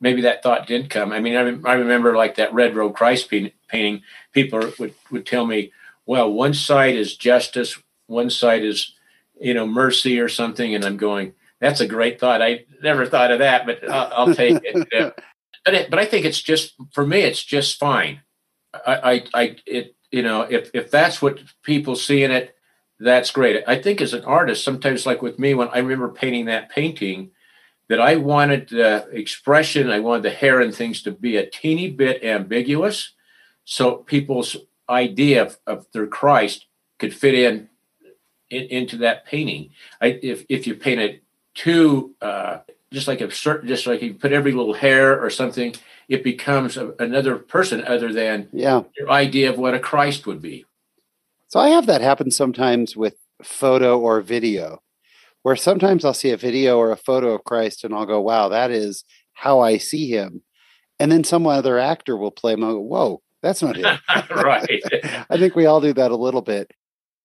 maybe 0.00 0.22
that 0.22 0.42
thought 0.42 0.66
didn't 0.66 0.90
come. 0.90 1.12
I 1.12 1.20
mean, 1.20 1.36
I, 1.36 1.70
I 1.70 1.74
remember 1.74 2.16
like 2.16 2.36
that 2.36 2.52
Red 2.52 2.74
Robe 2.74 2.94
Christ 2.94 3.30
painting. 3.30 4.02
People 4.32 4.72
would 4.78 4.94
would 5.10 5.26
tell 5.26 5.46
me, 5.46 5.72
well, 6.06 6.32
one 6.32 6.54
side 6.54 6.94
is 6.94 7.16
justice, 7.16 7.78
one 8.06 8.30
side 8.30 8.64
is 8.64 8.94
you 9.40 9.54
know, 9.54 9.66
mercy 9.66 10.20
or 10.20 10.28
something. 10.28 10.74
And 10.74 10.84
I'm 10.84 10.96
going, 10.96 11.34
that's 11.60 11.80
a 11.80 11.86
great 11.86 12.20
thought. 12.20 12.42
I 12.42 12.64
never 12.82 13.06
thought 13.06 13.30
of 13.30 13.40
that, 13.40 13.66
but 13.66 13.88
I'll, 13.88 14.12
I'll 14.28 14.34
take 14.34 14.60
it. 14.62 14.88
but 15.64 15.74
it, 15.74 15.90
but 15.90 15.98
I 15.98 16.04
think 16.04 16.24
it's 16.24 16.40
just 16.40 16.74
for 16.92 17.06
me, 17.06 17.20
it's 17.20 17.42
just 17.42 17.78
fine. 17.78 18.20
I, 18.74 18.94
I, 18.94 19.24
I, 19.34 19.56
it, 19.66 19.94
you 20.10 20.22
know, 20.22 20.42
if 20.42 20.70
if 20.74 20.90
that's 20.90 21.20
what 21.20 21.40
people 21.62 21.96
see 21.96 22.22
in 22.22 22.30
it, 22.30 22.54
that's 23.00 23.30
great. 23.30 23.64
I 23.66 23.80
think 23.80 24.00
as 24.00 24.14
an 24.14 24.24
artist, 24.24 24.64
sometimes 24.64 25.06
like 25.06 25.22
with 25.22 25.38
me, 25.38 25.54
when 25.54 25.68
I 25.68 25.78
remember 25.78 26.08
painting 26.08 26.46
that 26.46 26.70
painting, 26.70 27.30
that 27.88 28.00
I 28.00 28.16
wanted 28.16 28.68
the 28.68 29.06
expression, 29.12 29.90
I 29.90 30.00
wanted 30.00 30.22
the 30.22 30.30
hair 30.30 30.60
and 30.60 30.74
things 30.74 31.02
to 31.02 31.10
be 31.10 31.36
a 31.36 31.48
teeny 31.48 31.90
bit 31.90 32.24
ambiguous, 32.24 33.10
so 33.64 33.96
people's 33.96 34.56
idea 34.88 35.42
of, 35.42 35.58
of 35.66 35.86
their 35.92 36.06
Christ 36.06 36.66
could 36.98 37.14
fit 37.14 37.34
in 37.34 37.68
in, 38.50 38.64
into 38.64 38.98
that 38.98 39.26
painting. 39.26 39.70
I, 40.00 40.18
if 40.22 40.44
if 40.48 40.66
you 40.66 40.74
paint 40.74 41.00
it 41.00 41.22
too, 41.54 42.14
uh, 42.20 42.58
just 42.92 43.08
like 43.08 43.20
a 43.20 43.30
certain, 43.30 43.68
just 43.68 43.86
like 43.86 44.02
you 44.02 44.14
put 44.14 44.32
every 44.32 44.52
little 44.52 44.74
hair 44.74 45.20
or 45.22 45.30
something, 45.30 45.74
it 46.08 46.22
becomes 46.22 46.76
a, 46.76 46.94
another 46.98 47.36
person 47.36 47.84
other 47.84 48.12
than 48.12 48.48
yeah. 48.52 48.82
your 48.96 49.10
idea 49.10 49.50
of 49.50 49.58
what 49.58 49.74
a 49.74 49.78
Christ 49.78 50.26
would 50.26 50.40
be. 50.40 50.64
So 51.54 51.60
I 51.60 51.68
have 51.68 51.86
that 51.86 52.00
happen 52.00 52.32
sometimes 52.32 52.96
with 52.96 53.14
photo 53.44 53.96
or 53.96 54.20
video, 54.20 54.82
where 55.42 55.54
sometimes 55.54 56.04
I'll 56.04 56.12
see 56.12 56.30
a 56.30 56.36
video 56.36 56.78
or 56.78 56.90
a 56.90 56.96
photo 56.96 57.32
of 57.32 57.44
Christ 57.44 57.84
and 57.84 57.94
I'll 57.94 58.06
go, 58.06 58.20
"Wow, 58.20 58.48
that 58.48 58.72
is 58.72 59.04
how 59.34 59.60
I 59.60 59.78
see 59.78 60.10
him," 60.10 60.42
and 60.98 61.12
then 61.12 61.22
some 61.22 61.46
other 61.46 61.78
actor 61.78 62.16
will 62.16 62.32
play 62.32 62.54
him. 62.54 62.62
Go, 62.62 62.80
Whoa, 62.80 63.22
that's 63.40 63.62
not 63.62 63.76
him. 63.76 64.00
right. 64.30 64.82
I 65.30 65.36
think 65.38 65.54
we 65.54 65.66
all 65.66 65.80
do 65.80 65.92
that 65.92 66.10
a 66.10 66.16
little 66.16 66.42
bit. 66.42 66.72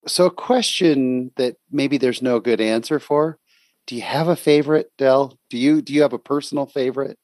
So, 0.05 0.27
a 0.27 0.31
question 0.31 1.31
that 1.37 1.55
maybe 1.71 1.97
there's 1.97 2.21
no 2.21 2.39
good 2.39 2.61
answer 2.61 2.99
for. 2.99 3.39
Do 3.87 3.95
you 3.95 4.03
have 4.03 4.27
a 4.27 4.35
favorite, 4.35 4.91
Del? 4.99 5.39
Do 5.49 5.57
you 5.57 5.81
do 5.81 5.91
you 5.91 6.03
have 6.03 6.13
a 6.13 6.19
personal 6.19 6.67
favorite? 6.67 7.17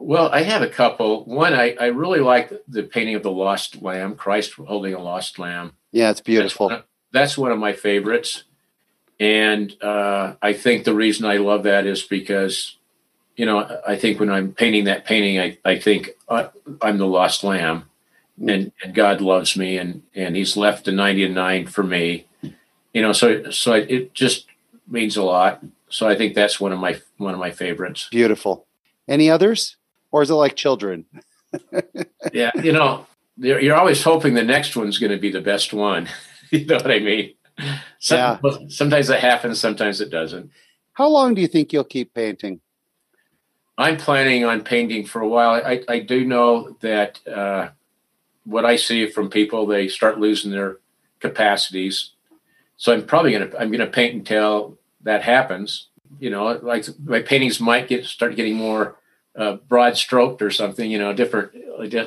Well, 0.00 0.30
I 0.32 0.42
have 0.42 0.62
a 0.62 0.68
couple. 0.68 1.24
One, 1.26 1.52
I, 1.52 1.76
I 1.78 1.86
really 1.86 2.20
like 2.20 2.50
the 2.66 2.82
painting 2.82 3.16
of 3.16 3.22
the 3.22 3.30
lost 3.30 3.82
lamb, 3.82 4.16
Christ 4.16 4.54
holding 4.54 4.94
a 4.94 4.98
lost 4.98 5.38
lamb. 5.38 5.72
Yeah, 5.92 6.10
it's 6.10 6.22
beautiful. 6.22 6.68
That's 6.68 6.78
one 6.78 6.80
of, 6.80 6.86
that's 7.12 7.38
one 7.38 7.52
of 7.52 7.58
my 7.58 7.74
favorites. 7.74 8.44
And 9.20 9.76
uh, 9.82 10.34
I 10.40 10.54
think 10.54 10.84
the 10.84 10.94
reason 10.94 11.26
I 11.26 11.36
love 11.36 11.64
that 11.64 11.86
is 11.86 12.02
because, 12.02 12.78
you 13.36 13.44
know, 13.44 13.80
I 13.86 13.96
think 13.96 14.18
when 14.18 14.30
I'm 14.30 14.52
painting 14.54 14.84
that 14.84 15.04
painting, 15.04 15.38
I, 15.38 15.58
I 15.66 15.78
think 15.78 16.10
uh, 16.28 16.48
I'm 16.80 16.96
the 16.96 17.06
lost 17.06 17.44
lamb 17.44 17.84
and, 18.40 18.72
and 18.82 18.94
God 18.94 19.20
loves 19.20 19.54
me 19.54 19.76
and, 19.76 20.02
and 20.14 20.34
he's 20.34 20.56
left 20.56 20.86
the 20.86 20.92
99 20.92 21.66
for 21.66 21.82
me, 21.82 22.26
you 22.94 23.02
know, 23.02 23.12
so, 23.12 23.50
so 23.50 23.74
it 23.74 24.14
just 24.14 24.46
means 24.88 25.18
a 25.18 25.22
lot. 25.22 25.62
So 25.90 26.08
I 26.08 26.16
think 26.16 26.34
that's 26.34 26.58
one 26.58 26.72
of 26.72 26.78
my, 26.78 26.98
one 27.18 27.34
of 27.34 27.40
my 27.40 27.50
favorites. 27.50 28.08
Beautiful. 28.10 28.66
Any 29.06 29.28
others? 29.28 29.76
Or 30.12 30.22
is 30.22 30.30
it 30.30 30.34
like 30.34 30.56
children? 30.56 31.04
yeah. 32.32 32.50
You 32.62 32.72
know, 32.72 33.06
you're 33.36 33.76
always 33.76 34.02
hoping 34.02 34.34
the 34.34 34.44
next 34.44 34.76
one's 34.76 34.98
going 34.98 35.12
to 35.12 35.18
be 35.18 35.30
the 35.30 35.40
best 35.40 35.72
one. 35.72 36.08
you 36.50 36.66
know 36.66 36.76
what 36.76 36.90
I 36.90 36.98
mean? 36.98 37.34
Some, 37.98 38.40
yeah. 38.42 38.50
Sometimes 38.68 39.08
that 39.08 39.20
happens, 39.20 39.60
sometimes 39.60 40.00
it 40.00 40.10
doesn't. 40.10 40.50
How 40.92 41.08
long 41.08 41.34
do 41.34 41.40
you 41.40 41.48
think 41.48 41.72
you'll 41.72 41.84
keep 41.84 42.14
painting? 42.14 42.60
I'm 43.78 43.96
planning 43.96 44.44
on 44.44 44.62
painting 44.62 45.06
for 45.06 45.22
a 45.22 45.28
while. 45.28 45.52
I, 45.52 45.82
I 45.88 46.00
do 46.00 46.24
know 46.24 46.76
that 46.80 47.26
uh, 47.26 47.70
what 48.44 48.66
I 48.66 48.76
see 48.76 49.08
from 49.08 49.30
people, 49.30 49.66
they 49.66 49.88
start 49.88 50.20
losing 50.20 50.50
their 50.50 50.78
capacities. 51.18 52.10
So 52.76 52.92
I'm 52.92 53.06
probably 53.06 53.32
gonna 53.32 53.50
I'm 53.58 53.70
gonna 53.70 53.86
paint 53.86 54.14
until 54.14 54.78
that 55.02 55.22
happens. 55.22 55.88
You 56.18 56.30
know, 56.30 56.58
like 56.62 56.86
my 57.02 57.22
paintings 57.22 57.60
might 57.60 57.88
get 57.88 58.04
start 58.04 58.36
getting 58.36 58.56
more 58.56 58.96
uh, 59.36 59.54
broad 59.68 59.96
stroked 59.96 60.42
or 60.42 60.50
something. 60.50 60.90
You 60.90 60.98
know, 60.98 61.12
different. 61.12 61.52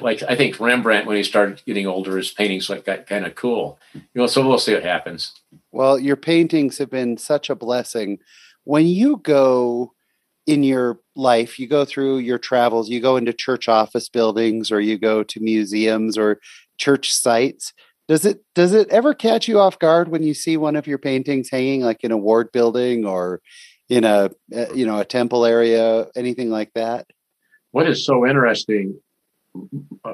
Like 0.01 0.24
I 0.24 0.36
think 0.36 0.59
Rembrandt 0.59 1.07
when 1.07 1.17
he 1.17 1.24
started 1.24 1.61
getting 1.65 1.88
older, 1.88 2.17
his 2.17 2.32
paintings 2.32 2.69
like 2.69 2.86
got 2.86 3.07
kind 3.07 3.26
of 3.26 3.36
cool. 3.36 3.80
You 3.93 4.01
know, 4.13 4.28
so 4.28 4.47
we'll 4.47 4.59
see 4.59 4.74
what 4.74 4.84
happens. 4.84 5.34
Well, 5.71 5.97
your 5.97 6.15
paintings 6.15 6.78
have 6.78 6.89
been 6.89 7.17
such 7.17 7.49
a 7.49 7.55
blessing. 7.55 8.19
When 8.65 8.86
you 8.86 9.17
go 9.17 9.93
in 10.45 10.63
your 10.63 10.99
life, 11.15 11.57
you 11.59 11.67
go 11.67 11.86
through 11.86 12.19
your 12.19 12.38
travels, 12.38 12.89
you 12.89 12.99
go 12.99 13.15
into 13.15 13.34
church 13.34 13.67
office 13.67 14.09
buildings 14.09 14.71
or 14.71 14.82
you 14.82 14.97
go 14.97 15.24
to 15.24 15.39
museums 15.39 16.17
or 16.17 16.39
church 16.78 17.13
sites. 17.13 17.74
Does 18.07 18.26
it 18.26 18.43
does 18.53 18.74
it 18.74 18.89
ever 18.89 19.13
catch 19.13 19.47
you 19.47 19.59
off 19.59 19.80
guard 19.80 20.09
when 20.09 20.24
you 20.24 20.34
see 20.34 20.57
one 20.57 20.76
of 20.76 20.88
your 20.88 20.97
paintings 20.97 21.49
hanging 21.49 21.82
like 21.82 22.03
in 22.03 22.11
a 22.11 22.17
ward 22.17 22.51
building 22.51 23.05
or 23.05 23.41
in 23.94 24.04
a 24.04 24.32
uh, 24.56 24.74
you 24.74 24.86
know 24.86 25.00
a 25.00 25.06
temple 25.06 25.46
area, 25.46 26.08
anything 26.16 26.50
like 26.50 26.72
that? 26.74 27.08
What 27.72 27.88
is 27.88 28.06
so 28.06 28.26
interesting 28.26 29.00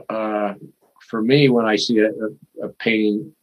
uh, 0.10 0.54
for 1.02 1.22
me 1.22 1.50
when 1.50 1.66
I 1.66 1.76
see 1.76 2.00
a, 2.00 2.10
a, 2.10 2.68
a 2.68 2.70
painting, 2.70 3.34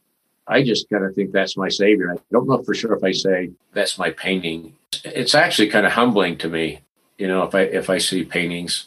I 0.46 0.62
just 0.62 0.88
kind 0.88 1.04
of 1.04 1.14
think 1.14 1.32
that's 1.32 1.56
my 1.56 1.68
savior. 1.68 2.12
I 2.12 2.16
don't 2.30 2.48
know 2.48 2.62
for 2.62 2.74
sure 2.74 2.94
if 2.94 3.04
I 3.04 3.12
say 3.12 3.50
that's 3.72 3.98
my 3.98 4.10
painting 4.10 4.74
it's 5.04 5.34
actually 5.34 5.68
kind 5.68 5.86
of 5.86 5.92
humbling 5.92 6.36
to 6.38 6.48
me, 6.48 6.80
you 7.18 7.28
know, 7.28 7.42
if 7.44 7.54
I 7.54 7.62
if 7.62 7.90
I 7.90 7.98
see 7.98 8.24
paintings. 8.24 8.86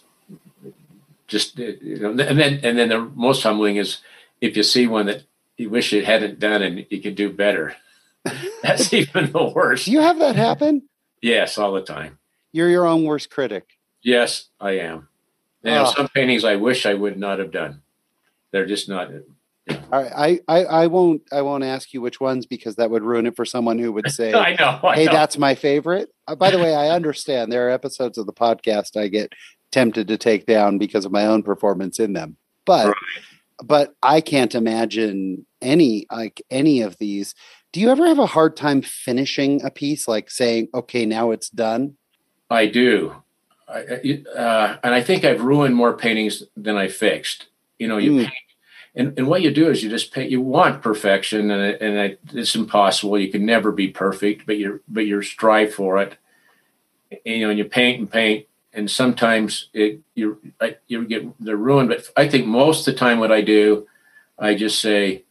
Just 1.27 1.59
you 1.59 1.99
know, 1.99 2.09
and 2.09 2.39
then 2.39 2.59
and 2.63 2.77
then 2.77 2.89
the 2.89 2.99
most 2.99 3.43
humbling 3.43 3.75
is 3.75 3.97
if 4.41 4.57
you 4.57 4.63
see 4.63 4.87
one 4.87 5.05
that 5.05 5.23
you 5.57 5.69
wish 5.69 5.93
it 5.93 6.05
hadn't 6.05 6.39
done 6.39 6.61
and 6.61 6.85
you 6.89 7.01
could 7.01 7.15
do 7.15 7.31
better. 7.31 7.75
That's 8.63 8.91
even 8.93 9.31
the 9.31 9.51
worst. 9.55 9.85
Do 9.85 9.91
you 9.91 10.01
have 10.01 10.19
that 10.19 10.35
happen? 10.35 10.88
Yes, 11.21 11.57
all 11.57 11.73
the 11.73 11.81
time. 11.81 12.19
You're 12.51 12.69
your 12.69 12.85
own 12.85 13.03
worst 13.03 13.29
critic. 13.29 13.77
Yes, 14.01 14.47
I 14.59 14.71
am. 14.79 15.07
You 15.63 15.71
know, 15.71 15.85
oh. 15.87 15.93
some 15.93 16.07
paintings 16.07 16.45
I 16.45 16.55
wish 16.55 16.85
I 16.85 16.93
would 16.93 17.17
not 17.17 17.39
have 17.39 17.51
done. 17.51 17.81
They're 18.51 18.65
just 18.65 18.89
not 18.89 19.11
all 19.91 20.03
right, 20.03 20.11
I, 20.15 20.39
I, 20.47 20.65
I 20.65 20.87
won't 20.87 21.21
I 21.31 21.41
won't 21.41 21.63
ask 21.63 21.93
you 21.93 22.01
which 22.01 22.19
ones 22.19 22.45
because 22.45 22.75
that 22.75 22.89
would 22.89 23.03
ruin 23.03 23.27
it 23.27 23.35
for 23.35 23.45
someone 23.45 23.79
who 23.79 23.91
would 23.91 24.09
say, 24.11 24.33
"I 24.33 24.55
know, 24.55 24.79
I 24.83 24.95
hey, 24.95 25.05
know. 25.05 25.11
that's 25.11 25.37
my 25.37 25.55
favorite." 25.55 26.09
Uh, 26.27 26.35
by 26.35 26.51
the 26.51 26.57
way, 26.57 26.75
I 26.75 26.89
understand 26.89 27.51
there 27.51 27.67
are 27.67 27.71
episodes 27.71 28.17
of 28.17 28.25
the 28.25 28.33
podcast 28.33 28.97
I 28.99 29.07
get 29.07 29.33
tempted 29.71 30.07
to 30.07 30.17
take 30.17 30.45
down 30.45 30.77
because 30.77 31.05
of 31.05 31.11
my 31.11 31.25
own 31.25 31.43
performance 31.43 31.99
in 31.99 32.13
them, 32.13 32.37
but 32.65 32.87
right. 32.87 32.95
but 33.63 33.95
I 34.01 34.21
can't 34.21 34.55
imagine 34.55 35.45
any 35.61 36.05
like 36.11 36.41
any 36.49 36.81
of 36.81 36.97
these. 36.97 37.35
Do 37.71 37.79
you 37.79 37.89
ever 37.89 38.07
have 38.07 38.19
a 38.19 38.25
hard 38.25 38.55
time 38.57 38.81
finishing 38.81 39.63
a 39.63 39.69
piece, 39.69 40.07
like 40.07 40.31
saying, 40.31 40.69
"Okay, 40.73 41.05
now 41.05 41.31
it's 41.31 41.49
done"? 41.49 41.95
I 42.49 42.65
do, 42.65 43.15
I, 43.67 44.23
uh, 44.35 44.77
and 44.83 44.95
I 44.95 45.01
think 45.01 45.23
I've 45.23 45.41
ruined 45.41 45.75
more 45.75 45.95
paintings 45.95 46.43
than 46.57 46.77
I 46.77 46.87
fixed. 46.87 47.47
You 47.77 47.87
know, 47.87 47.97
you 47.97 48.11
mm. 48.13 48.19
paint 48.21 48.33
and, 48.95 49.17
and 49.17 49.27
what 49.27 49.41
you 49.41 49.51
do 49.51 49.69
is 49.69 49.83
you 49.83 49.89
just 49.89 50.11
paint. 50.11 50.31
you 50.31 50.41
want 50.41 50.81
perfection 50.81 51.51
and, 51.51 51.61
it, 51.61 51.81
and 51.81 51.97
it, 51.97 52.19
it's 52.33 52.55
impossible. 52.55 53.19
You 53.19 53.31
can 53.31 53.45
never 53.45 53.71
be 53.71 53.87
perfect, 53.87 54.45
but 54.45 54.57
you're, 54.57 54.81
but 54.87 55.05
you 55.05 55.21
strive 55.21 55.73
for 55.73 55.99
it. 55.99 56.17
And, 57.11 57.19
you 57.25 57.41
know, 57.41 57.49
and 57.49 57.57
you 57.57 57.65
paint 57.65 57.99
and 57.99 58.11
paint 58.11 58.47
and 58.73 58.89
sometimes 58.89 59.69
it, 59.73 60.01
you, 60.15 60.39
you 60.87 61.05
get, 61.05 61.25
they're 61.39 61.55
ruined. 61.55 61.89
But 61.89 62.09
I 62.17 62.27
think 62.27 62.45
most 62.45 62.87
of 62.87 62.93
the 62.93 62.99
time 62.99 63.19
what 63.19 63.31
I 63.31 63.41
do, 63.41 63.87
I 64.37 64.55
just 64.55 64.81
say, 64.81 65.23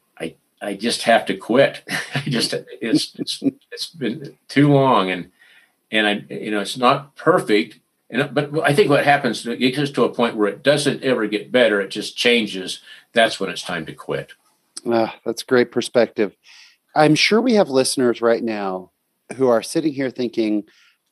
I, 0.60 0.74
just 0.74 1.02
have 1.02 1.26
to 1.26 1.36
quit. 1.36 1.82
I 2.14 2.20
just, 2.20 2.54
it's, 2.80 3.14
it's, 3.18 3.42
it's 3.70 3.86
been 3.88 4.36
too 4.48 4.72
long 4.72 5.10
and, 5.10 5.30
and 5.90 6.06
I, 6.06 6.34
you 6.34 6.50
know, 6.50 6.60
it's 6.60 6.76
not 6.76 7.16
perfect, 7.16 7.78
and 8.10 8.34
but 8.34 8.50
I 8.62 8.74
think 8.74 8.90
what 8.90 9.04
happens 9.04 9.46
it 9.46 9.58
gets 9.58 9.90
to 9.92 10.04
a 10.04 10.12
point 10.12 10.36
where 10.36 10.48
it 10.48 10.62
doesn't 10.62 11.02
ever 11.02 11.26
get 11.26 11.52
better; 11.52 11.80
it 11.80 11.88
just 11.88 12.16
changes. 12.16 12.80
That's 13.12 13.40
when 13.40 13.50
it's 13.50 13.62
time 13.62 13.86
to 13.86 13.94
quit. 13.94 14.32
Ah, 14.86 15.16
that's 15.24 15.42
great 15.42 15.72
perspective. 15.72 16.36
I'm 16.94 17.14
sure 17.14 17.40
we 17.40 17.54
have 17.54 17.70
listeners 17.70 18.20
right 18.20 18.42
now 18.42 18.90
who 19.36 19.48
are 19.48 19.62
sitting 19.62 19.92
here 19.92 20.10
thinking, 20.10 20.64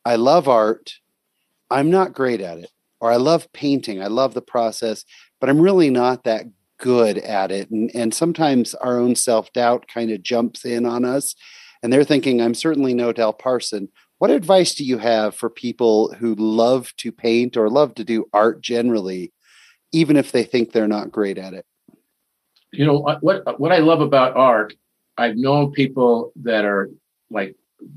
"I 0.05 0.16
love 0.16 0.49
art. 0.49 0.99
I'm 1.70 1.90
not 1.90 2.12
great 2.12 2.40
at 2.40 2.59
it, 2.59 2.70
or 3.01 3.11
I 3.11 3.16
love 3.16 3.53
painting. 3.53 4.03
I 4.03 4.07
love 4.09 4.34
the 4.34 4.42
process, 4.42 5.05
but 5.40 5.49
I'm 5.49 5.61
really 5.61 5.90
not 5.90 6.24
that 6.24 6.47
good 6.79 7.18
at 7.18 7.51
it." 7.51 7.70
And 7.70 7.91
and 7.95 8.14
sometimes 8.14 8.74
our 8.74 8.99
own 8.99 9.14
self 9.14 9.53
doubt 9.53 9.87
kind 9.89 10.11
of 10.11 10.22
jumps 10.22 10.64
in 10.64 10.87
on 10.87 11.05
us, 11.05 11.35
and 11.83 11.93
they're 11.93 12.05
thinking, 12.05 12.41
"I'm 12.41 12.55
certainly 12.55 12.95
no 12.95 13.12
Del 13.12 13.33
Parson." 13.33 13.89
What 14.18 14.31
advice 14.31 14.74
do 14.74 14.85
you 14.85 14.99
have 14.99 15.35
for 15.35 15.51
people 15.51 16.14
who 16.14 16.35
love 16.37 16.95
to 16.99 17.12
paint 17.12 17.57
or 17.57 17.68
love 17.68 17.95
to 17.97 18.05
do 18.05 18.24
art 18.33 18.62
generally, 18.62 19.33
even 19.93 20.16
if 20.16 20.33
they 20.33 20.43
think 20.43 20.72
they're 20.72 20.89
not 20.89 21.12
great 21.12 21.37
at 21.37 21.53
it? 21.53 21.66
You 22.72 22.87
know 22.87 22.99
what 22.99 23.61
what 23.61 23.72
I 23.72 23.79
love 23.79 24.01
about 24.01 24.37
art, 24.37 24.74
I've 25.18 25.37
known 25.37 25.72
people 25.72 26.33
that 26.37 26.64
are 26.64 26.91
like 27.31 27.55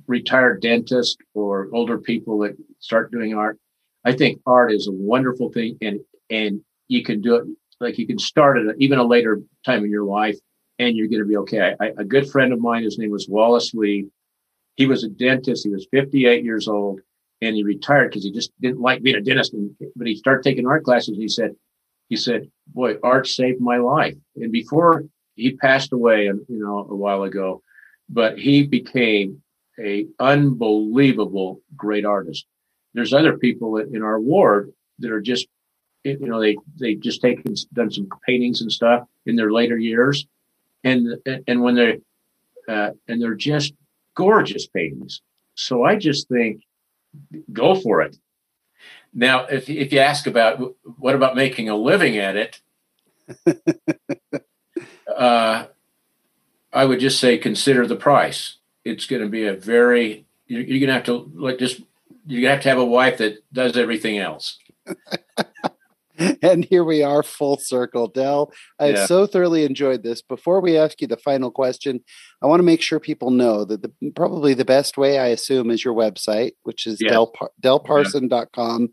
retired 0.07 0.61
dentists 0.61 1.17
or 1.33 1.69
older 1.73 1.97
people 1.97 2.39
that 2.39 2.55
start 2.79 3.11
doing 3.11 3.33
art. 3.33 3.57
I 4.05 4.13
think 4.13 4.41
art 4.45 4.71
is 4.71 4.87
a 4.87 4.91
wonderful 4.91 5.51
thing 5.51 5.77
and 5.81 5.99
and 6.29 6.61
you 6.87 7.03
can 7.03 7.21
do 7.21 7.35
it 7.35 7.45
like 7.79 7.97
you 7.97 8.07
can 8.07 8.19
start 8.19 8.57
at 8.57 8.75
even 8.77 8.99
a 8.99 9.03
later 9.03 9.41
time 9.65 9.83
in 9.83 9.91
your 9.91 10.03
life 10.03 10.37
and 10.77 10.95
you're 10.95 11.07
going 11.07 11.21
to 11.21 11.27
be 11.27 11.37
okay. 11.37 11.75
I, 11.79 11.91
a 11.97 12.03
good 12.03 12.29
friend 12.29 12.53
of 12.53 12.59
mine, 12.59 12.83
his 12.83 12.97
name 12.97 13.11
was 13.11 13.27
Wallace 13.27 13.73
Lee 13.73 14.07
he 14.79 14.87
was 14.87 15.03
a 15.03 15.09
dentist. 15.09 15.65
He 15.65 15.69
was 15.69 15.87
58 15.91 16.41
years 16.45 16.69
old 16.69 17.01
and 17.41 17.53
he 17.53 17.63
retired 17.63 18.09
because 18.09 18.23
he 18.23 18.31
just 18.31 18.51
didn't 18.61 18.79
like 18.79 19.03
being 19.03 19.17
a 19.17 19.21
dentist. 19.21 19.53
But 19.93 20.07
he 20.07 20.15
started 20.15 20.41
taking 20.41 20.65
art 20.65 20.85
classes. 20.85 21.09
And 21.09 21.21
he 21.21 21.27
said, 21.27 21.51
he 22.07 22.15
said, 22.15 22.49
boy, 22.65 22.95
art 23.03 23.27
saved 23.27 23.59
my 23.59 23.75
life. 23.75 24.15
And 24.37 24.53
before 24.53 25.03
he 25.35 25.57
passed 25.57 25.91
away, 25.91 26.29
um, 26.29 26.45
you 26.47 26.59
know, 26.59 26.87
a 26.89 26.95
while 26.95 27.23
ago, 27.23 27.61
but 28.07 28.39
he 28.39 28.65
became 28.65 29.43
a 29.77 30.07
unbelievable 30.17 31.59
great 31.75 32.05
artist. 32.05 32.45
There's 32.93 33.13
other 33.13 33.37
people 33.37 33.75
in 33.77 34.01
our 34.01 34.19
ward 34.19 34.71
that 34.99 35.11
are 35.11 35.21
just, 35.21 35.45
you 36.03 36.27
know, 36.27 36.39
they, 36.39 36.57
they 36.77 36.95
just 36.95 37.21
taken, 37.21 37.55
done 37.73 37.91
some 37.91 38.07
paintings 38.25 38.61
and 38.61 38.71
stuff 38.71 39.07
in 39.25 39.35
their 39.35 39.51
later 39.51 39.77
years. 39.77 40.25
And, 40.83 41.17
and 41.47 41.61
when 41.61 41.75
they're, 41.75 41.97
uh, 42.67 42.91
and 43.07 43.21
they're 43.21 43.35
just 43.35 43.73
gorgeous 44.15 44.67
paintings. 44.67 45.21
So 45.55 45.83
I 45.83 45.95
just 45.95 46.27
think, 46.29 46.63
go 47.51 47.75
for 47.75 48.01
it. 48.01 48.17
Now, 49.13 49.45
if 49.45 49.69
if 49.69 49.91
you 49.91 49.99
ask 49.99 50.27
about 50.27 50.75
what 50.97 51.15
about 51.15 51.35
making 51.35 51.69
a 51.69 51.75
living 51.75 52.17
at 52.17 52.35
it, 52.35 52.61
uh, 55.15 55.65
I 56.71 56.85
would 56.85 56.99
just 56.99 57.19
say 57.19 57.37
consider 57.37 57.87
the 57.87 57.95
price. 57.95 58.57
It's 58.85 59.05
going 59.05 59.23
to 59.23 59.27
be 59.27 59.45
a 59.45 59.53
very 59.53 60.25
you're, 60.47 60.61
you're 60.61 60.79
going 60.79 60.87
to 60.87 60.93
have 60.93 61.05
to 61.05 61.31
like 61.35 61.57
just 61.57 61.81
to 62.29 62.41
have 62.43 62.61
to 62.61 62.69
have 62.69 62.77
a 62.77 62.85
wife 62.85 63.17
that 63.17 63.43
does 63.51 63.75
everything 63.75 64.19
else. 64.19 64.59
and 66.41 66.65
here 66.65 66.83
we 66.83 67.03
are 67.03 67.23
full 67.23 67.57
circle. 67.57 68.07
Del 68.07 68.51
i 68.79 68.89
yeah. 68.89 69.05
so 69.05 69.25
thoroughly 69.25 69.63
enjoyed 69.63 70.03
this. 70.03 70.21
Before 70.21 70.61
we 70.61 70.77
ask 70.77 71.01
you 71.01 71.07
the 71.07 71.17
final 71.17 71.51
question 71.51 72.01
i 72.41 72.47
want 72.47 72.59
to 72.59 72.63
make 72.63 72.81
sure 72.81 72.99
people 72.99 73.31
know 73.31 73.65
that 73.65 73.81
the 73.81 73.91
probably 74.15 74.53
the 74.53 74.65
best 74.65 74.97
way 74.97 75.19
i 75.19 75.27
assume 75.27 75.71
is 75.71 75.83
your 75.83 75.93
website 75.93 76.51
which 76.63 76.87
is 76.87 77.01
yeah. 77.01 77.09
del, 77.09 77.33
delparson.com 77.61 78.89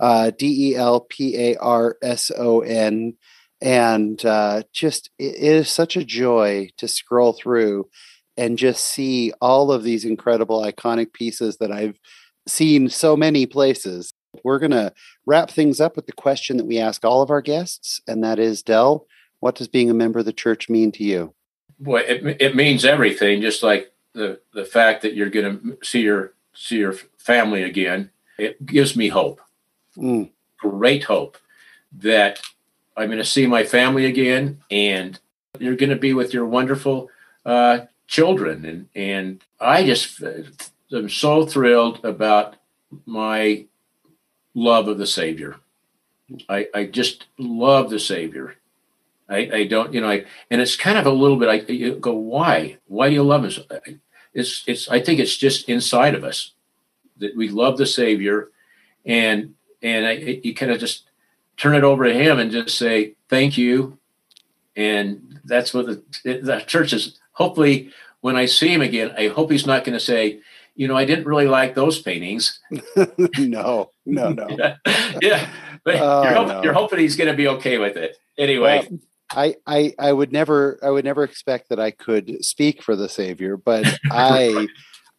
uh, 0.00 0.30
d-e-l-p-a-r-s-o-n 0.38 3.12
and 3.60 4.24
uh, 4.24 4.62
just 4.72 5.10
it 5.18 5.34
is 5.34 5.68
such 5.68 5.96
a 5.96 6.04
joy 6.04 6.68
to 6.76 6.86
scroll 6.86 7.32
through 7.32 7.88
and 8.36 8.58
just 8.58 8.84
see 8.84 9.32
all 9.40 9.72
of 9.72 9.82
these 9.82 10.04
incredible 10.04 10.62
iconic 10.62 11.12
pieces 11.12 11.56
that 11.58 11.72
i've 11.72 11.98
seen 12.46 12.88
so 12.88 13.16
many 13.16 13.46
places 13.46 14.14
we're 14.44 14.58
going 14.58 14.72
to 14.72 14.92
wrap 15.26 15.50
things 15.50 15.80
up 15.80 15.96
with 15.96 16.06
the 16.06 16.12
question 16.12 16.56
that 16.56 16.66
we 16.66 16.78
ask 16.78 17.04
all 17.04 17.22
of 17.22 17.30
our 17.30 17.40
guests, 17.40 18.00
and 18.06 18.22
that 18.24 18.38
is, 18.38 18.62
Del, 18.62 19.06
what 19.40 19.54
does 19.54 19.68
being 19.68 19.90
a 19.90 19.94
member 19.94 20.18
of 20.18 20.24
the 20.24 20.32
church 20.32 20.68
mean 20.68 20.92
to 20.92 21.04
you? 21.04 21.34
Boy, 21.78 22.00
it, 22.00 22.40
it 22.40 22.56
means 22.56 22.84
everything. 22.84 23.40
Just 23.40 23.62
like 23.62 23.92
the 24.12 24.40
the 24.52 24.64
fact 24.64 25.02
that 25.02 25.14
you're 25.14 25.30
going 25.30 25.58
to 25.60 25.78
see 25.86 26.02
your 26.02 26.34
see 26.54 26.78
your 26.78 26.94
family 27.18 27.62
again, 27.62 28.10
it 28.38 28.64
gives 28.66 28.96
me 28.96 29.08
hope, 29.08 29.40
mm. 29.96 30.28
great 30.58 31.04
hope 31.04 31.38
that 31.92 32.40
I'm 32.96 33.06
going 33.06 33.18
to 33.18 33.24
see 33.24 33.46
my 33.46 33.64
family 33.64 34.06
again, 34.06 34.60
and 34.70 35.18
you're 35.58 35.76
going 35.76 35.90
to 35.90 35.96
be 35.96 36.14
with 36.14 36.34
your 36.34 36.46
wonderful 36.46 37.10
uh, 37.46 37.80
children. 38.08 38.64
And, 38.64 38.88
and 38.94 39.44
I 39.60 39.84
just 39.84 40.20
am 40.92 41.08
so 41.08 41.46
thrilled 41.46 42.04
about 42.04 42.56
my 43.06 43.66
love 44.58 44.88
of 44.88 44.98
the 44.98 45.06
Savior. 45.06 45.56
I, 46.48 46.68
I 46.74 46.84
just 46.84 47.26
love 47.38 47.90
the 47.90 48.00
Savior. 48.00 48.56
I, 49.28 49.50
I 49.52 49.66
don't, 49.66 49.92
you 49.94 50.00
know, 50.00 50.08
I, 50.08 50.24
and 50.50 50.60
it's 50.60 50.76
kind 50.76 50.98
of 50.98 51.06
a 51.06 51.10
little 51.10 51.36
bit, 51.36 51.48
I 51.48 51.72
you 51.72 51.94
go, 51.96 52.12
why? 52.12 52.78
Why 52.86 53.08
do 53.08 53.14
you 53.14 53.22
love 53.22 53.44
us? 53.44 53.58
It's, 54.34 54.64
it's, 54.66 54.88
I 54.88 55.00
think 55.00 55.20
it's 55.20 55.36
just 55.36 55.68
inside 55.68 56.14
of 56.14 56.24
us 56.24 56.52
that 57.18 57.36
we 57.36 57.48
love 57.48 57.78
the 57.78 57.86
Savior 57.86 58.50
and, 59.04 59.54
and 59.82 60.06
I, 60.06 60.12
you 60.42 60.54
kind 60.54 60.72
of 60.72 60.80
just 60.80 61.04
turn 61.56 61.74
it 61.74 61.84
over 61.84 62.04
to 62.04 62.12
him 62.12 62.38
and 62.38 62.50
just 62.50 62.76
say, 62.76 63.14
thank 63.28 63.56
you. 63.58 63.98
And 64.76 65.40
that's 65.44 65.74
what 65.74 65.86
the, 65.86 66.02
the 66.24 66.62
church 66.66 66.92
is. 66.92 67.18
Hopefully 67.32 67.92
when 68.20 68.36
I 68.36 68.46
see 68.46 68.72
him 68.72 68.82
again, 68.82 69.14
I 69.16 69.28
hope 69.28 69.50
he's 69.50 69.66
not 69.66 69.84
going 69.84 69.98
to 69.98 70.04
say, 70.04 70.40
you 70.78 70.86
know, 70.86 70.96
I 70.96 71.04
didn't 71.04 71.26
really 71.26 71.48
like 71.48 71.74
those 71.74 72.00
paintings. 72.00 72.60
no, 73.36 73.90
no, 74.06 74.30
no. 74.30 74.46
yeah. 74.48 74.76
yeah. 75.20 75.50
But 75.84 75.96
oh, 75.96 76.22
you're, 76.22 76.32
hoping, 76.32 76.48
no. 76.48 76.62
you're, 76.62 76.72
hoping, 76.72 76.98
he's 77.00 77.16
going 77.16 77.30
to 77.30 77.36
be 77.36 77.48
okay 77.48 77.78
with 77.78 77.96
it. 77.96 78.16
Anyway. 78.38 78.86
Well, 78.88 79.00
I, 79.32 79.56
I, 79.66 79.94
I 79.98 80.12
would 80.12 80.32
never, 80.32 80.78
I 80.80 80.90
would 80.90 81.04
never 81.04 81.24
expect 81.24 81.70
that 81.70 81.80
I 81.80 81.90
could 81.90 82.44
speak 82.44 82.80
for 82.80 82.94
the 82.94 83.08
Savior, 83.08 83.56
but 83.56 83.92
I, 84.12 84.68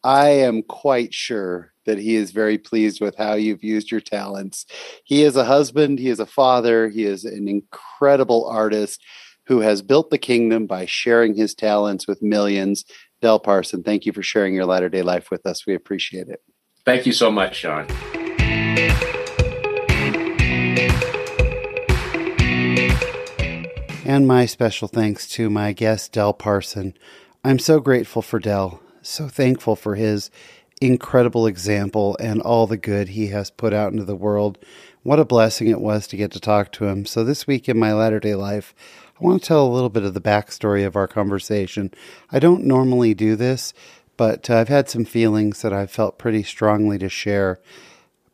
I 0.02 0.30
am 0.30 0.62
quite 0.62 1.12
sure 1.12 1.74
that 1.84 1.98
he 1.98 2.16
is 2.16 2.30
very 2.30 2.56
pleased 2.56 3.02
with 3.02 3.16
how 3.16 3.34
you've 3.34 3.62
used 3.62 3.90
your 3.90 4.00
talents. 4.00 4.64
He 5.04 5.24
is 5.24 5.36
a 5.36 5.44
husband, 5.44 5.98
he 5.98 6.08
is 6.08 6.20
a 6.20 6.26
father, 6.26 6.88
he 6.88 7.04
is 7.04 7.26
an 7.26 7.48
incredible 7.48 8.46
artist 8.46 9.02
who 9.44 9.60
has 9.60 9.82
built 9.82 10.08
the 10.08 10.18
kingdom 10.18 10.66
by 10.66 10.86
sharing 10.86 11.34
his 11.34 11.54
talents 11.54 12.06
with 12.06 12.22
millions. 12.22 12.84
Del 13.20 13.38
Parson, 13.38 13.82
thank 13.82 14.06
you 14.06 14.12
for 14.12 14.22
sharing 14.22 14.54
your 14.54 14.64
latter 14.64 14.88
day 14.88 15.02
life 15.02 15.30
with 15.30 15.44
us. 15.44 15.66
We 15.66 15.74
appreciate 15.74 16.28
it. 16.28 16.42
Thank 16.86 17.04
you 17.04 17.12
so 17.12 17.30
much, 17.30 17.56
Sean. 17.56 17.86
And 24.06 24.26
my 24.26 24.46
special 24.46 24.88
thanks 24.88 25.28
to 25.28 25.50
my 25.50 25.72
guest, 25.72 26.12
Del 26.12 26.32
Parson. 26.32 26.94
I'm 27.44 27.58
so 27.58 27.78
grateful 27.78 28.22
for 28.22 28.38
Del, 28.38 28.80
so 29.02 29.28
thankful 29.28 29.76
for 29.76 29.94
his 29.94 30.30
incredible 30.80 31.46
example 31.46 32.16
and 32.18 32.40
all 32.40 32.66
the 32.66 32.78
good 32.78 33.10
he 33.10 33.28
has 33.28 33.50
put 33.50 33.74
out 33.74 33.92
into 33.92 34.04
the 34.04 34.16
world. 34.16 34.58
What 35.02 35.20
a 35.20 35.24
blessing 35.26 35.68
it 35.68 35.80
was 35.80 36.06
to 36.08 36.16
get 36.16 36.32
to 36.32 36.40
talk 36.40 36.72
to 36.72 36.86
him. 36.86 37.04
So, 37.04 37.22
this 37.22 37.46
week 37.46 37.68
in 37.68 37.78
my 37.78 37.92
latter 37.92 38.18
day 38.18 38.34
life, 38.34 38.74
I 39.20 39.24
want 39.24 39.42
to 39.42 39.48
tell 39.48 39.66
a 39.66 39.68
little 39.68 39.90
bit 39.90 40.04
of 40.04 40.14
the 40.14 40.20
backstory 40.20 40.86
of 40.86 40.96
our 40.96 41.06
conversation. 41.06 41.92
I 42.30 42.38
don't 42.38 42.64
normally 42.64 43.12
do 43.12 43.36
this, 43.36 43.74
but 44.16 44.48
uh, 44.48 44.56
I've 44.56 44.68
had 44.68 44.88
some 44.88 45.04
feelings 45.04 45.60
that 45.60 45.74
I've 45.74 45.90
felt 45.90 46.16
pretty 46.16 46.42
strongly 46.42 46.96
to 46.98 47.10
share. 47.10 47.60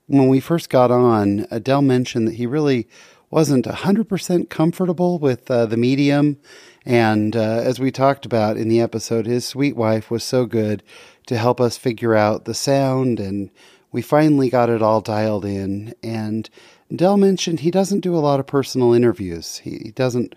When 0.07 0.29
we 0.29 0.39
first 0.39 0.71
got 0.71 0.93
on, 0.93 1.49
Adele 1.51 1.83
mentioned 1.83 2.29
that 2.29 2.35
he 2.35 2.47
really 2.47 2.87
wasn't 3.31 3.65
100% 3.65 4.49
comfortable 4.49 5.19
with 5.19 5.51
uh, 5.51 5.67
the 5.67 5.77
medium. 5.77 6.39
And 6.85 7.35
uh, 7.35 7.41
as 7.41 7.81
we 7.81 7.91
talked 7.91 8.25
about 8.25 8.57
in 8.57 8.69
the 8.69 8.81
episode, 8.81 9.27
his 9.27 9.45
sweet 9.45 9.75
wife 9.75 10.09
was 10.09 10.23
so 10.23 10.47
good 10.47 10.85
to 11.27 11.37
help 11.37 11.61
us 11.61 11.77
figure 11.77 12.15
out 12.15 12.45
the 12.45 12.55
sound. 12.55 13.19
And 13.19 13.51
we 13.91 14.03
finally 14.03 14.51
got 14.51 14.71
it 14.71 14.83
all 14.83 15.01
dialed 15.01 15.45
in. 15.45 15.95
And 16.05 16.49
Del 16.95 17.17
mentioned 17.17 17.61
he 17.61 17.73
doesn't 17.73 18.01
do 18.01 18.15
a 18.15 18.19
lot 18.19 18.39
of 18.39 18.47
personal 18.47 18.93
interviews. 18.93 19.59
He 19.59 19.91
doesn't 19.97 20.37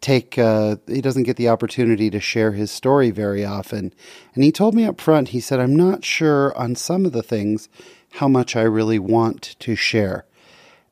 take 0.00 0.38
uh, 0.38 0.76
he 0.86 1.00
doesn't 1.00 1.24
get 1.24 1.36
the 1.36 1.48
opportunity 1.48 2.10
to 2.10 2.20
share 2.20 2.52
his 2.52 2.70
story 2.70 3.10
very 3.10 3.44
often. 3.44 3.92
And 4.34 4.44
he 4.44 4.52
told 4.52 4.74
me 4.74 4.84
up 4.84 5.00
front 5.00 5.28
he 5.28 5.40
said 5.40 5.60
i'm 5.60 5.76
not 5.76 6.04
sure 6.04 6.56
on 6.56 6.74
some 6.74 7.04
of 7.04 7.12
the 7.12 7.22
things 7.22 7.68
how 8.14 8.28
much 8.28 8.56
i 8.56 8.62
really 8.62 8.98
want 8.98 9.56
to 9.60 9.74
share. 9.74 10.24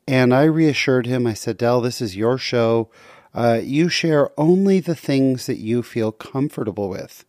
And 0.07 0.35
i 0.35 0.45
reassured 0.45 1.07
him 1.07 1.27
i 1.27 1.35
said 1.35 1.57
del 1.59 1.81
this 1.81 2.01
is 2.01 2.17
your 2.17 2.39
show. 2.39 2.91
Uh, 3.35 3.61
you 3.63 3.89
share 3.89 4.31
only 4.39 4.81
the 4.81 4.95
things 4.95 5.47
that 5.47 5.59
you 5.59 5.83
feel 5.83 6.11
comfortable 6.11 6.89
with. 6.89 7.25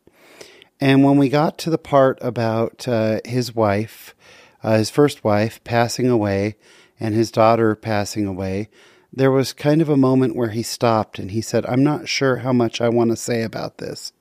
And 0.80 1.04
when 1.04 1.18
we 1.18 1.28
got 1.28 1.58
to 1.60 1.70
the 1.70 1.78
part 1.78 2.18
about 2.22 2.88
uh, 2.88 3.20
his 3.26 3.54
wife 3.54 4.16
uh, 4.64 4.78
his 4.78 4.90
first 4.90 5.24
wife 5.24 5.64
passing 5.64 6.10
away 6.10 6.56
and 7.00 7.16
his 7.16 7.32
daughter 7.32 7.76
passing 7.76 8.26
away 8.26 8.70
there 9.12 9.32
was 9.32 9.54
kind 9.54 9.82
of 9.82 9.90
a 9.90 9.98
moment 9.98 10.36
where 10.36 10.50
he 10.50 10.64
stopped 10.64 11.20
and 11.20 11.32
he 11.32 11.42
said, 11.42 11.66
I'm 11.66 11.84
not 11.84 12.08
sure 12.08 12.38
how 12.38 12.54
much 12.54 12.80
I 12.80 12.90
want 12.90 13.10
to 13.12 13.16
say 13.16 13.42
about 13.44 13.78
this. 13.78 14.14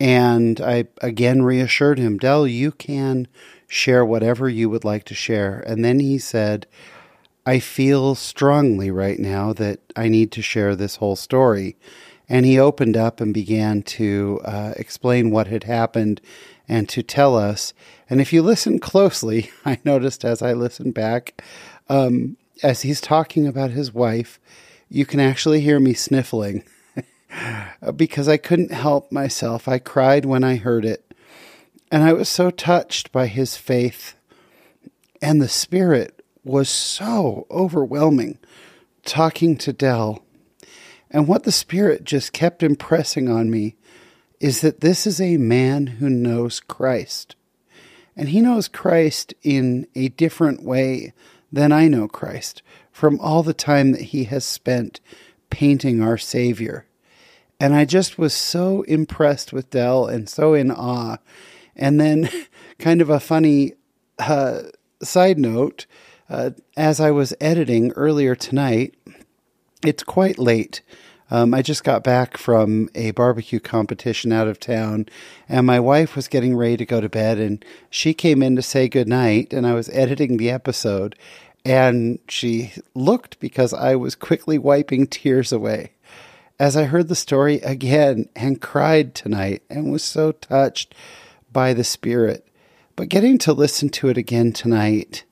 And 0.00 0.60
I 0.60 0.86
again 1.00 1.42
reassured 1.42 1.98
him, 1.98 2.18
Del, 2.18 2.46
you 2.46 2.72
can 2.72 3.28
share 3.68 4.04
whatever 4.04 4.48
you 4.48 4.68
would 4.68 4.84
like 4.84 5.04
to 5.04 5.14
share. 5.14 5.60
And 5.66 5.84
then 5.84 6.00
he 6.00 6.18
said, 6.18 6.66
I 7.44 7.58
feel 7.58 8.14
strongly 8.14 8.90
right 8.90 9.18
now 9.18 9.52
that 9.54 9.80
I 9.96 10.08
need 10.08 10.30
to 10.32 10.42
share 10.42 10.74
this 10.74 10.96
whole 10.96 11.16
story. 11.16 11.76
And 12.28 12.46
he 12.46 12.58
opened 12.58 12.96
up 12.96 13.20
and 13.20 13.34
began 13.34 13.82
to 13.82 14.40
uh, 14.44 14.74
explain 14.76 15.30
what 15.30 15.48
had 15.48 15.64
happened 15.64 16.20
and 16.68 16.88
to 16.88 17.02
tell 17.02 17.36
us. 17.36 17.74
And 18.08 18.20
if 18.20 18.32
you 18.32 18.42
listen 18.42 18.78
closely, 18.78 19.50
I 19.64 19.78
noticed 19.84 20.24
as 20.24 20.40
I 20.40 20.52
listened 20.52 20.94
back, 20.94 21.42
um, 21.88 22.36
as 22.62 22.82
he's 22.82 23.00
talking 23.00 23.46
about 23.46 23.70
his 23.70 23.92
wife, 23.92 24.40
you 24.88 25.06
can 25.06 25.20
actually 25.20 25.60
hear 25.60 25.80
me 25.80 25.94
sniffling 25.94 26.64
because 27.96 28.28
I 28.28 28.36
couldn't 28.36 28.72
help 28.72 29.10
myself. 29.10 29.68
I 29.68 29.78
cried 29.78 30.24
when 30.24 30.44
I 30.44 30.56
heard 30.56 30.84
it. 30.84 31.14
And 31.90 32.02
I 32.02 32.12
was 32.12 32.28
so 32.28 32.50
touched 32.50 33.12
by 33.12 33.26
his 33.26 33.56
faith. 33.56 34.14
And 35.20 35.40
the 35.40 35.48
Spirit 35.48 36.24
was 36.44 36.68
so 36.68 37.46
overwhelming 37.50 38.38
talking 39.04 39.56
to 39.58 39.72
Del. 39.72 40.24
And 41.10 41.28
what 41.28 41.44
the 41.44 41.52
Spirit 41.52 42.04
just 42.04 42.32
kept 42.32 42.62
impressing 42.62 43.28
on 43.28 43.50
me 43.50 43.76
is 44.40 44.60
that 44.60 44.80
this 44.80 45.06
is 45.06 45.20
a 45.20 45.36
man 45.36 45.86
who 45.86 46.10
knows 46.10 46.60
Christ. 46.60 47.36
And 48.16 48.30
he 48.30 48.40
knows 48.40 48.68
Christ 48.68 49.32
in 49.42 49.86
a 49.94 50.08
different 50.08 50.62
way 50.62 51.12
than 51.52 51.70
I 51.70 51.86
know 51.86 52.08
Christ 52.08 52.62
from 52.90 53.20
all 53.20 53.42
the 53.42 53.54
time 53.54 53.92
that 53.92 54.00
he 54.00 54.24
has 54.24 54.44
spent 54.44 55.00
painting 55.50 56.00
our 56.02 56.18
Savior. 56.18 56.86
And 57.60 57.74
I 57.74 57.84
just 57.84 58.18
was 58.18 58.32
so 58.32 58.82
impressed 58.82 59.52
with 59.52 59.70
Del 59.70 60.06
and 60.06 60.28
so 60.28 60.54
in 60.54 60.70
awe. 60.70 61.18
And 61.76 62.00
then, 62.00 62.28
kind 62.78 63.00
of 63.00 63.10
a 63.10 63.20
funny 63.20 63.74
uh, 64.18 64.62
side 65.02 65.38
note 65.38 65.86
uh, 66.28 66.50
as 66.76 66.98
I 66.98 67.10
was 67.10 67.34
editing 67.40 67.92
earlier 67.92 68.34
tonight, 68.34 68.94
it's 69.84 70.02
quite 70.02 70.38
late. 70.38 70.80
Um, 71.32 71.54
I 71.54 71.62
just 71.62 71.82
got 71.82 72.04
back 72.04 72.36
from 72.36 72.90
a 72.94 73.12
barbecue 73.12 73.58
competition 73.58 74.32
out 74.32 74.48
of 74.48 74.60
town, 74.60 75.06
and 75.48 75.66
my 75.66 75.80
wife 75.80 76.14
was 76.14 76.28
getting 76.28 76.54
ready 76.54 76.76
to 76.76 76.84
go 76.84 77.00
to 77.00 77.08
bed, 77.08 77.38
and 77.38 77.64
she 77.88 78.12
came 78.12 78.42
in 78.42 78.54
to 78.56 78.60
say 78.60 78.86
goodnight, 78.86 79.54
and 79.54 79.66
I 79.66 79.72
was 79.72 79.88
editing 79.88 80.36
the 80.36 80.50
episode, 80.50 81.16
and 81.64 82.18
she 82.28 82.74
looked 82.94 83.40
because 83.40 83.72
I 83.72 83.96
was 83.96 84.14
quickly 84.14 84.58
wiping 84.58 85.06
tears 85.06 85.52
away 85.52 85.92
as 86.60 86.76
I 86.76 86.84
heard 86.84 87.08
the 87.08 87.14
story 87.14 87.62
again 87.62 88.28
and 88.36 88.60
cried 88.60 89.14
tonight 89.14 89.62
and 89.70 89.90
was 89.90 90.04
so 90.04 90.32
touched 90.32 90.94
by 91.50 91.72
the 91.72 91.82
Spirit. 91.82 92.46
But 92.94 93.08
getting 93.08 93.38
to 93.38 93.54
listen 93.54 93.88
to 93.88 94.10
it 94.10 94.18
again 94.18 94.52
tonight 94.52 95.24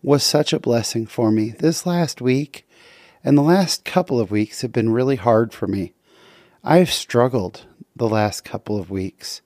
was 0.00 0.22
such 0.22 0.52
a 0.52 0.60
blessing 0.60 1.06
for 1.06 1.32
me. 1.32 1.50
This 1.50 1.86
last 1.86 2.20
week 2.20 2.68
and 3.24 3.36
the 3.36 3.42
last 3.42 3.84
couple 3.84 4.20
of 4.20 4.30
weeks 4.30 4.62
have 4.62 4.72
been 4.72 4.92
really 4.92 5.16
hard 5.16 5.52
for 5.52 5.66
me. 5.66 5.92
I've 6.62 6.90
struggled 6.90 7.66
the 7.96 8.08
last 8.08 8.44
couple 8.44 8.78
of 8.78 8.90
weeks, 8.90 9.42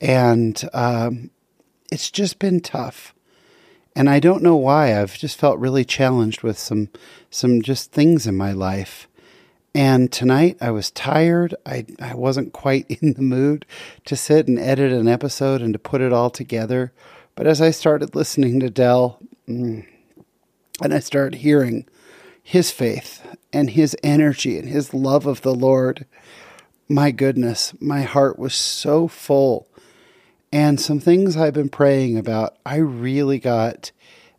and 0.00 0.62
um, 0.72 1.30
it's 1.90 2.10
just 2.10 2.38
been 2.38 2.60
tough 2.60 3.14
and 3.94 4.08
I 4.08 4.20
don't 4.20 4.42
know 4.42 4.56
why. 4.56 4.98
I've 4.98 5.18
just 5.18 5.38
felt 5.38 5.58
really 5.58 5.84
challenged 5.84 6.42
with 6.42 6.58
some 6.58 6.88
some 7.30 7.62
just 7.62 7.92
things 7.92 8.26
in 8.26 8.36
my 8.36 8.52
life. 8.52 9.08
And 9.74 10.10
tonight 10.10 10.56
I 10.60 10.70
was 10.70 10.90
tired. 10.90 11.54
I 11.66 11.86
I 12.00 12.14
wasn't 12.14 12.52
quite 12.52 12.86
in 13.02 13.14
the 13.14 13.22
mood 13.22 13.66
to 14.06 14.16
sit 14.16 14.48
and 14.48 14.58
edit 14.58 14.92
an 14.92 15.08
episode 15.08 15.60
and 15.60 15.72
to 15.72 15.78
put 15.78 16.00
it 16.00 16.12
all 16.12 16.30
together. 16.30 16.92
But 17.34 17.46
as 17.46 17.60
I 17.60 17.70
started 17.70 18.14
listening 18.14 18.60
to 18.60 18.70
Del 18.70 19.18
mm, 19.48 19.86
and 20.82 20.94
I 20.94 20.98
started 21.00 21.40
hearing 21.40 21.86
his 22.42 22.70
faith 22.70 23.26
and 23.52 23.70
his 23.70 23.96
energy 24.02 24.58
and 24.58 24.68
his 24.68 24.94
love 24.94 25.26
of 25.26 25.42
the 25.42 25.54
Lord, 25.54 26.06
my 26.88 27.10
goodness, 27.10 27.74
my 27.80 28.02
heart 28.02 28.38
was 28.38 28.54
so 28.54 29.08
full 29.08 29.68
and 30.52 30.80
some 30.80 30.98
things 30.98 31.36
I've 31.36 31.54
been 31.54 31.68
praying 31.68 32.18
about, 32.18 32.56
I 32.66 32.76
really 32.76 33.38
got 33.38 33.92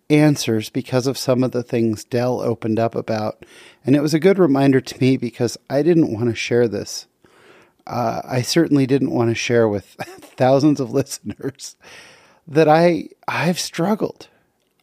answers 0.10 0.70
because 0.70 1.08
of 1.08 1.18
some 1.18 1.42
of 1.44 1.52
the 1.52 1.64
things 1.64 2.04
Del 2.04 2.42
opened 2.42 2.80
up 2.80 2.96
about. 2.96 3.46
And 3.86 3.96
it 3.96 4.02
was 4.02 4.14
a 4.14 4.20
good 4.20 4.38
reminder 4.38 4.82
to 4.82 5.00
me 5.00 5.16
because 5.16 5.58
I 5.70 5.84
didn't 5.84 6.14
want 6.14 6.28
to 6.30 6.36
share 6.36 6.68
this. 6.68 7.08
Uh, 7.88 8.22
I 8.26 8.42
certainly 8.42 8.86
didn't 8.86 9.12
want 9.12 9.32
to 9.32 9.36
share 9.36 9.68
with 9.70 9.86
thousands 10.38 10.80
of 10.80 10.92
listeners 10.92 11.78
that 12.48 12.68
I 12.68 13.10
I've 13.28 13.60
struggled. 13.60 14.28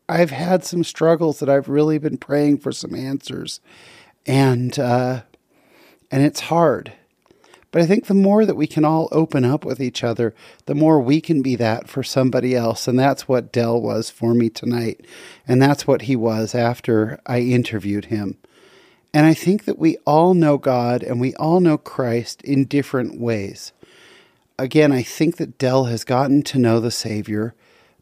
I've 0.09 0.31
had 0.31 0.65
some 0.65 0.85
struggles 0.85 1.39
that 1.41 1.49
I've 1.49 1.69
really 1.69 1.99
been 1.99 2.17
praying 2.17 2.59
for 2.59 2.73
some 2.73 2.95
answers, 2.95 3.61
and 4.27 4.79
uh, 4.79 5.23
and 6.11 6.23
it's 6.23 6.41
hard. 6.41 6.93
But 7.71 7.83
I 7.83 7.87
think 7.87 8.07
the 8.07 8.15
more 8.15 8.47
that 8.47 8.57
we 8.57 8.67
can 8.67 8.85
all 8.85 9.09
open 9.13 9.45
up 9.45 9.65
with 9.65 9.81
each 9.81 10.03
other, 10.03 10.35
the 10.65 10.75
more 10.75 11.01
we 11.01 11.21
can 11.21 11.43
be 11.43 11.55
that 11.57 11.89
for 11.89 12.03
somebody 12.03 12.55
else. 12.55 12.89
And 12.89 12.99
that's 12.99 13.29
what 13.29 13.53
Del 13.53 13.81
was 13.81 14.09
for 14.09 14.33
me 14.33 14.49
tonight. 14.49 15.05
And 15.47 15.61
that's 15.61 15.87
what 15.87 16.03
he 16.03 16.17
was 16.17 16.55
after 16.55 17.21
I 17.27 17.41
interviewed 17.41 18.07
him. 18.07 18.39
And 19.13 19.27
I 19.27 19.35
think 19.35 19.65
that 19.65 19.79
we 19.79 19.99
all 20.07 20.33
know 20.35 20.57
God 20.57 21.03
and 21.03 21.21
we 21.21 21.35
all 21.35 21.61
know 21.61 21.77
Christ 21.77 22.43
in 22.43 22.65
different 22.65 23.21
ways. 23.21 23.73
Again, 24.59 24.91
I 24.91 25.03
think 25.03 25.37
that 25.37 25.59
Del 25.59 25.85
has 25.85 26.05
gotten 26.05 26.43
to 26.45 26.59
know 26.59 26.81
the 26.81 26.91
Savior 26.91 27.55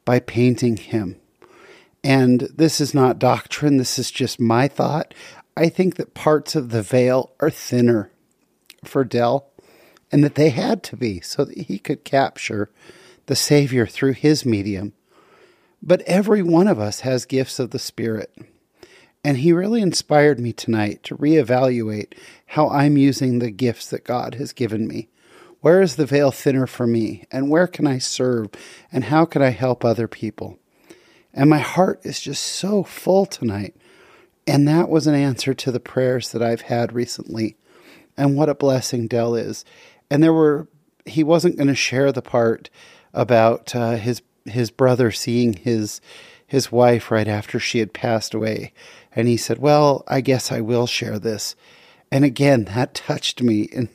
by 0.04 0.20
painting 0.20 0.76
him. 0.76 1.16
And 2.06 2.42
this 2.54 2.80
is 2.80 2.94
not 2.94 3.18
doctrine, 3.18 3.78
this 3.78 3.98
is 3.98 4.12
just 4.12 4.38
my 4.38 4.68
thought. 4.68 5.12
I 5.56 5.68
think 5.68 5.96
that 5.96 6.14
parts 6.14 6.54
of 6.54 6.70
the 6.70 6.80
veil 6.80 7.32
are 7.40 7.50
thinner 7.50 8.12
for 8.84 9.02
Del 9.02 9.50
and 10.12 10.22
that 10.22 10.36
they 10.36 10.50
had 10.50 10.84
to 10.84 10.96
be 10.96 11.20
so 11.20 11.44
that 11.44 11.58
he 11.58 11.80
could 11.80 12.04
capture 12.04 12.70
the 13.26 13.34
Savior 13.34 13.86
through 13.86 14.12
his 14.12 14.46
medium. 14.46 14.92
But 15.82 16.02
every 16.02 16.42
one 16.42 16.68
of 16.68 16.78
us 16.78 17.00
has 17.00 17.24
gifts 17.24 17.58
of 17.58 17.72
the 17.72 17.78
Spirit. 17.80 18.32
And 19.24 19.38
he 19.38 19.52
really 19.52 19.82
inspired 19.82 20.38
me 20.38 20.52
tonight 20.52 21.02
to 21.02 21.16
reevaluate 21.16 22.12
how 22.46 22.68
I'm 22.68 22.96
using 22.96 23.40
the 23.40 23.50
gifts 23.50 23.90
that 23.90 24.04
God 24.04 24.36
has 24.36 24.52
given 24.52 24.86
me. 24.86 25.08
Where 25.60 25.82
is 25.82 25.96
the 25.96 26.06
veil 26.06 26.30
thinner 26.30 26.68
for 26.68 26.86
me? 26.86 27.24
And 27.32 27.50
where 27.50 27.66
can 27.66 27.84
I 27.84 27.98
serve? 27.98 28.50
And 28.92 29.02
how 29.02 29.24
can 29.24 29.42
I 29.42 29.50
help 29.50 29.84
other 29.84 30.06
people? 30.06 30.60
And 31.36 31.48
my 31.48 31.58
heart 31.58 32.00
is 32.02 32.20
just 32.20 32.42
so 32.42 32.82
full 32.82 33.26
tonight. 33.26 33.76
And 34.48 34.66
that 34.66 34.88
was 34.88 35.06
an 35.06 35.14
answer 35.14 35.54
to 35.54 35.70
the 35.70 35.78
prayers 35.78 36.32
that 36.32 36.42
I've 36.42 36.62
had 36.62 36.92
recently. 36.92 37.56
And 38.16 38.36
what 38.36 38.48
a 38.48 38.54
blessing 38.54 39.06
Del 39.06 39.36
is 39.36 39.64
and 40.10 40.22
there 40.22 40.32
were 40.32 40.68
he 41.04 41.22
wasn't 41.22 41.56
going 41.56 41.68
to 41.68 41.74
share 41.74 42.10
the 42.12 42.22
part 42.22 42.68
about 43.14 43.74
uh, 43.74 43.96
his 43.96 44.22
his 44.44 44.70
brother 44.70 45.10
seeing 45.10 45.54
his 45.54 46.00
his 46.46 46.70
wife 46.70 47.10
right 47.10 47.28
after 47.28 47.58
she 47.58 47.80
had 47.80 47.92
passed 47.92 48.34
away, 48.34 48.72
and 49.14 49.28
he 49.28 49.36
said, 49.36 49.58
"Well, 49.58 50.04
I 50.06 50.20
guess 50.20 50.52
I 50.52 50.60
will 50.60 50.86
share 50.86 51.18
this." 51.18 51.56
And 52.12 52.24
again, 52.24 52.64
that 52.64 52.94
touched 52.94 53.42
me 53.42 53.62
in 53.62 53.88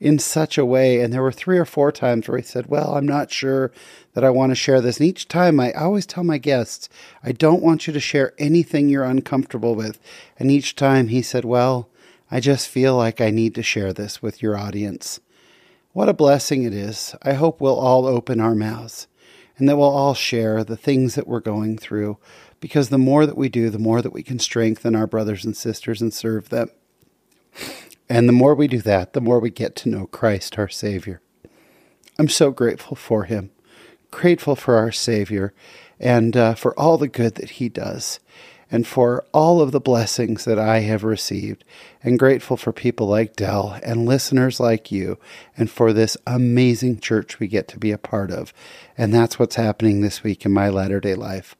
in 0.00 0.18
such 0.18 0.58
a 0.58 0.66
way. 0.66 1.00
And 1.00 1.12
there 1.12 1.22
were 1.22 1.32
three 1.32 1.58
or 1.58 1.64
four 1.64 1.92
times 1.92 2.28
where 2.28 2.38
he 2.38 2.44
said, 2.44 2.66
"Well, 2.66 2.94
I'm 2.94 3.06
not 3.06 3.30
sure 3.30 3.72
that 4.16 4.24
I 4.24 4.30
want 4.30 4.50
to 4.50 4.56
share 4.56 4.80
this." 4.80 4.96
And 4.96 5.06
each 5.06 5.28
time, 5.28 5.60
I 5.60 5.70
always 5.72 6.06
tell 6.06 6.24
my 6.24 6.38
guests, 6.38 6.88
"I 7.22 7.30
don't 7.30 7.62
want 7.62 7.86
you 7.86 7.92
to 7.92 8.00
share 8.00 8.32
anything 8.38 8.88
you're 8.88 9.04
uncomfortable 9.04 9.76
with." 9.76 10.00
And 10.38 10.50
each 10.50 10.74
time, 10.74 11.08
he 11.08 11.22
said, 11.22 11.44
"Well, 11.44 11.88
I 12.30 12.40
just 12.40 12.66
feel 12.66 12.96
like 12.96 13.20
I 13.20 13.30
need 13.30 13.54
to 13.54 13.62
share 13.62 13.92
this 13.92 14.20
with 14.20 14.42
your 14.42 14.56
audience." 14.56 15.20
What 15.92 16.08
a 16.08 16.14
blessing 16.14 16.64
it 16.64 16.74
is. 16.74 17.14
I 17.22 17.34
hope 17.34 17.60
we'll 17.60 17.78
all 17.78 18.06
open 18.06 18.40
our 18.40 18.54
mouths 18.54 19.06
and 19.58 19.68
that 19.68 19.76
we'll 19.76 19.86
all 19.88 20.14
share 20.14 20.64
the 20.64 20.76
things 20.76 21.14
that 21.14 21.28
we're 21.28 21.40
going 21.40 21.78
through 21.78 22.18
because 22.60 22.88
the 22.88 22.98
more 22.98 23.26
that 23.26 23.38
we 23.38 23.48
do, 23.48 23.70
the 23.70 23.78
more 23.78 24.02
that 24.02 24.12
we 24.12 24.22
can 24.22 24.38
strengthen 24.38 24.94
our 24.94 25.06
brothers 25.06 25.44
and 25.44 25.56
sisters 25.56 26.02
and 26.02 26.12
serve 26.12 26.48
them. 26.48 26.70
And 28.08 28.28
the 28.28 28.32
more 28.32 28.54
we 28.54 28.68
do 28.68 28.80
that, 28.82 29.12
the 29.14 29.20
more 29.20 29.40
we 29.40 29.50
get 29.50 29.74
to 29.76 29.88
know 29.88 30.06
Christ, 30.06 30.58
our 30.58 30.68
Savior. 30.68 31.20
I'm 32.18 32.28
so 32.28 32.50
grateful 32.50 32.96
for 32.96 33.24
Him, 33.24 33.50
grateful 34.10 34.56
for 34.56 34.76
our 34.76 34.92
Savior, 34.92 35.52
and 35.98 36.36
uh, 36.36 36.54
for 36.54 36.78
all 36.78 36.98
the 36.98 37.08
good 37.08 37.36
that 37.36 37.50
He 37.50 37.68
does 37.68 38.20
and 38.70 38.86
for 38.86 39.24
all 39.32 39.60
of 39.60 39.72
the 39.72 39.80
blessings 39.80 40.44
that 40.44 40.58
I 40.58 40.80
have 40.80 41.04
received, 41.04 41.64
and 42.02 42.18
grateful 42.18 42.56
for 42.56 42.72
people 42.72 43.06
like 43.06 43.36
Del 43.36 43.78
and 43.82 44.06
listeners 44.06 44.58
like 44.58 44.90
you, 44.90 45.18
and 45.56 45.70
for 45.70 45.92
this 45.92 46.16
amazing 46.26 47.00
church 47.00 47.38
we 47.38 47.46
get 47.46 47.68
to 47.68 47.78
be 47.78 47.92
a 47.92 47.98
part 47.98 48.30
of. 48.30 48.52
And 48.98 49.14
that's 49.14 49.38
what's 49.38 49.56
happening 49.56 50.00
this 50.00 50.22
week 50.22 50.44
in 50.44 50.52
my 50.52 50.68
latter 50.68 51.00
day 51.00 51.14
life. 51.14 51.54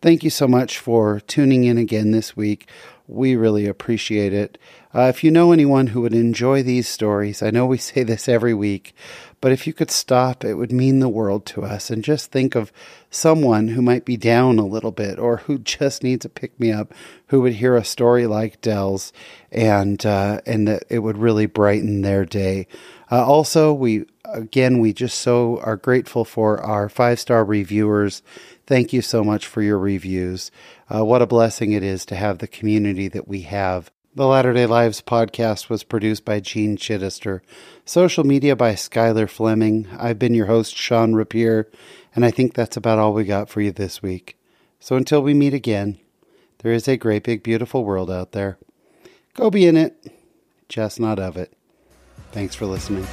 Thank 0.00 0.22
you 0.22 0.30
so 0.30 0.46
much 0.46 0.78
for 0.78 1.18
tuning 1.18 1.64
in 1.64 1.76
again 1.76 2.12
this 2.12 2.36
week. 2.36 2.68
We 3.08 3.34
really 3.34 3.66
appreciate 3.66 4.32
it. 4.32 4.56
Uh, 4.94 5.08
if 5.08 5.24
you 5.24 5.30
know 5.32 5.50
anyone 5.50 5.88
who 5.88 6.02
would 6.02 6.14
enjoy 6.14 6.62
these 6.62 6.86
stories, 6.86 7.42
I 7.42 7.50
know 7.50 7.66
we 7.66 7.78
say 7.78 8.04
this 8.04 8.28
every 8.28 8.54
week, 8.54 8.94
but 9.40 9.50
if 9.50 9.66
you 9.66 9.72
could 9.72 9.90
stop, 9.90 10.44
it 10.44 10.54
would 10.54 10.70
mean 10.70 11.00
the 11.00 11.08
world 11.08 11.44
to 11.46 11.64
us. 11.64 11.90
And 11.90 12.04
just 12.04 12.30
think 12.30 12.54
of 12.54 12.70
someone 13.10 13.68
who 13.68 13.82
might 13.82 14.04
be 14.04 14.16
down 14.16 14.60
a 14.60 14.66
little 14.66 14.92
bit 14.92 15.18
or 15.18 15.38
who 15.38 15.58
just 15.58 16.04
needs 16.04 16.24
a 16.24 16.28
pick 16.28 16.60
me 16.60 16.70
up, 16.70 16.94
who 17.26 17.40
would 17.40 17.54
hear 17.54 17.74
a 17.74 17.84
story 17.84 18.28
like 18.28 18.60
Del's, 18.60 19.12
and 19.50 20.06
uh, 20.06 20.42
and 20.46 20.68
that 20.68 20.84
it 20.88 21.00
would 21.00 21.18
really 21.18 21.46
brighten 21.46 22.02
their 22.02 22.24
day. 22.24 22.68
Uh, 23.10 23.26
also, 23.26 23.72
we 23.72 24.04
again 24.24 24.78
we 24.78 24.92
just 24.92 25.20
so 25.20 25.58
are 25.60 25.76
grateful 25.76 26.24
for 26.24 26.60
our 26.60 26.88
five 26.88 27.18
star 27.18 27.44
reviewers. 27.44 28.22
Thank 28.68 28.92
you 28.92 29.00
so 29.00 29.24
much 29.24 29.46
for 29.46 29.62
your 29.62 29.78
reviews. 29.78 30.50
Uh, 30.94 31.02
what 31.02 31.22
a 31.22 31.26
blessing 31.26 31.72
it 31.72 31.82
is 31.82 32.04
to 32.04 32.14
have 32.14 32.36
the 32.36 32.46
community 32.46 33.08
that 33.08 33.26
we 33.26 33.40
have. 33.42 33.90
The 34.14 34.26
Latter 34.26 34.52
day 34.52 34.66
Lives 34.66 35.00
podcast 35.00 35.70
was 35.70 35.84
produced 35.84 36.26
by 36.26 36.40
Gene 36.40 36.76
Chittister. 36.76 37.40
Social 37.86 38.24
media 38.24 38.54
by 38.54 38.74
Skylar 38.74 39.26
Fleming. 39.26 39.88
I've 39.98 40.18
been 40.18 40.34
your 40.34 40.48
host, 40.48 40.76
Sean 40.76 41.14
Rapier, 41.14 41.66
and 42.14 42.26
I 42.26 42.30
think 42.30 42.52
that's 42.52 42.76
about 42.76 42.98
all 42.98 43.14
we 43.14 43.24
got 43.24 43.48
for 43.48 43.62
you 43.62 43.72
this 43.72 44.02
week. 44.02 44.38
So 44.80 44.96
until 44.96 45.22
we 45.22 45.32
meet 45.32 45.54
again, 45.54 45.98
there 46.58 46.72
is 46.72 46.86
a 46.88 46.98
great 46.98 47.24
big 47.24 47.42
beautiful 47.42 47.86
world 47.86 48.10
out 48.10 48.32
there. 48.32 48.58
Go 49.32 49.48
be 49.48 49.66
in 49.66 49.78
it, 49.78 50.12
just 50.68 51.00
not 51.00 51.18
of 51.18 51.38
it. 51.38 51.54
Thanks 52.32 52.54
for 52.54 52.66
listening. 52.66 53.06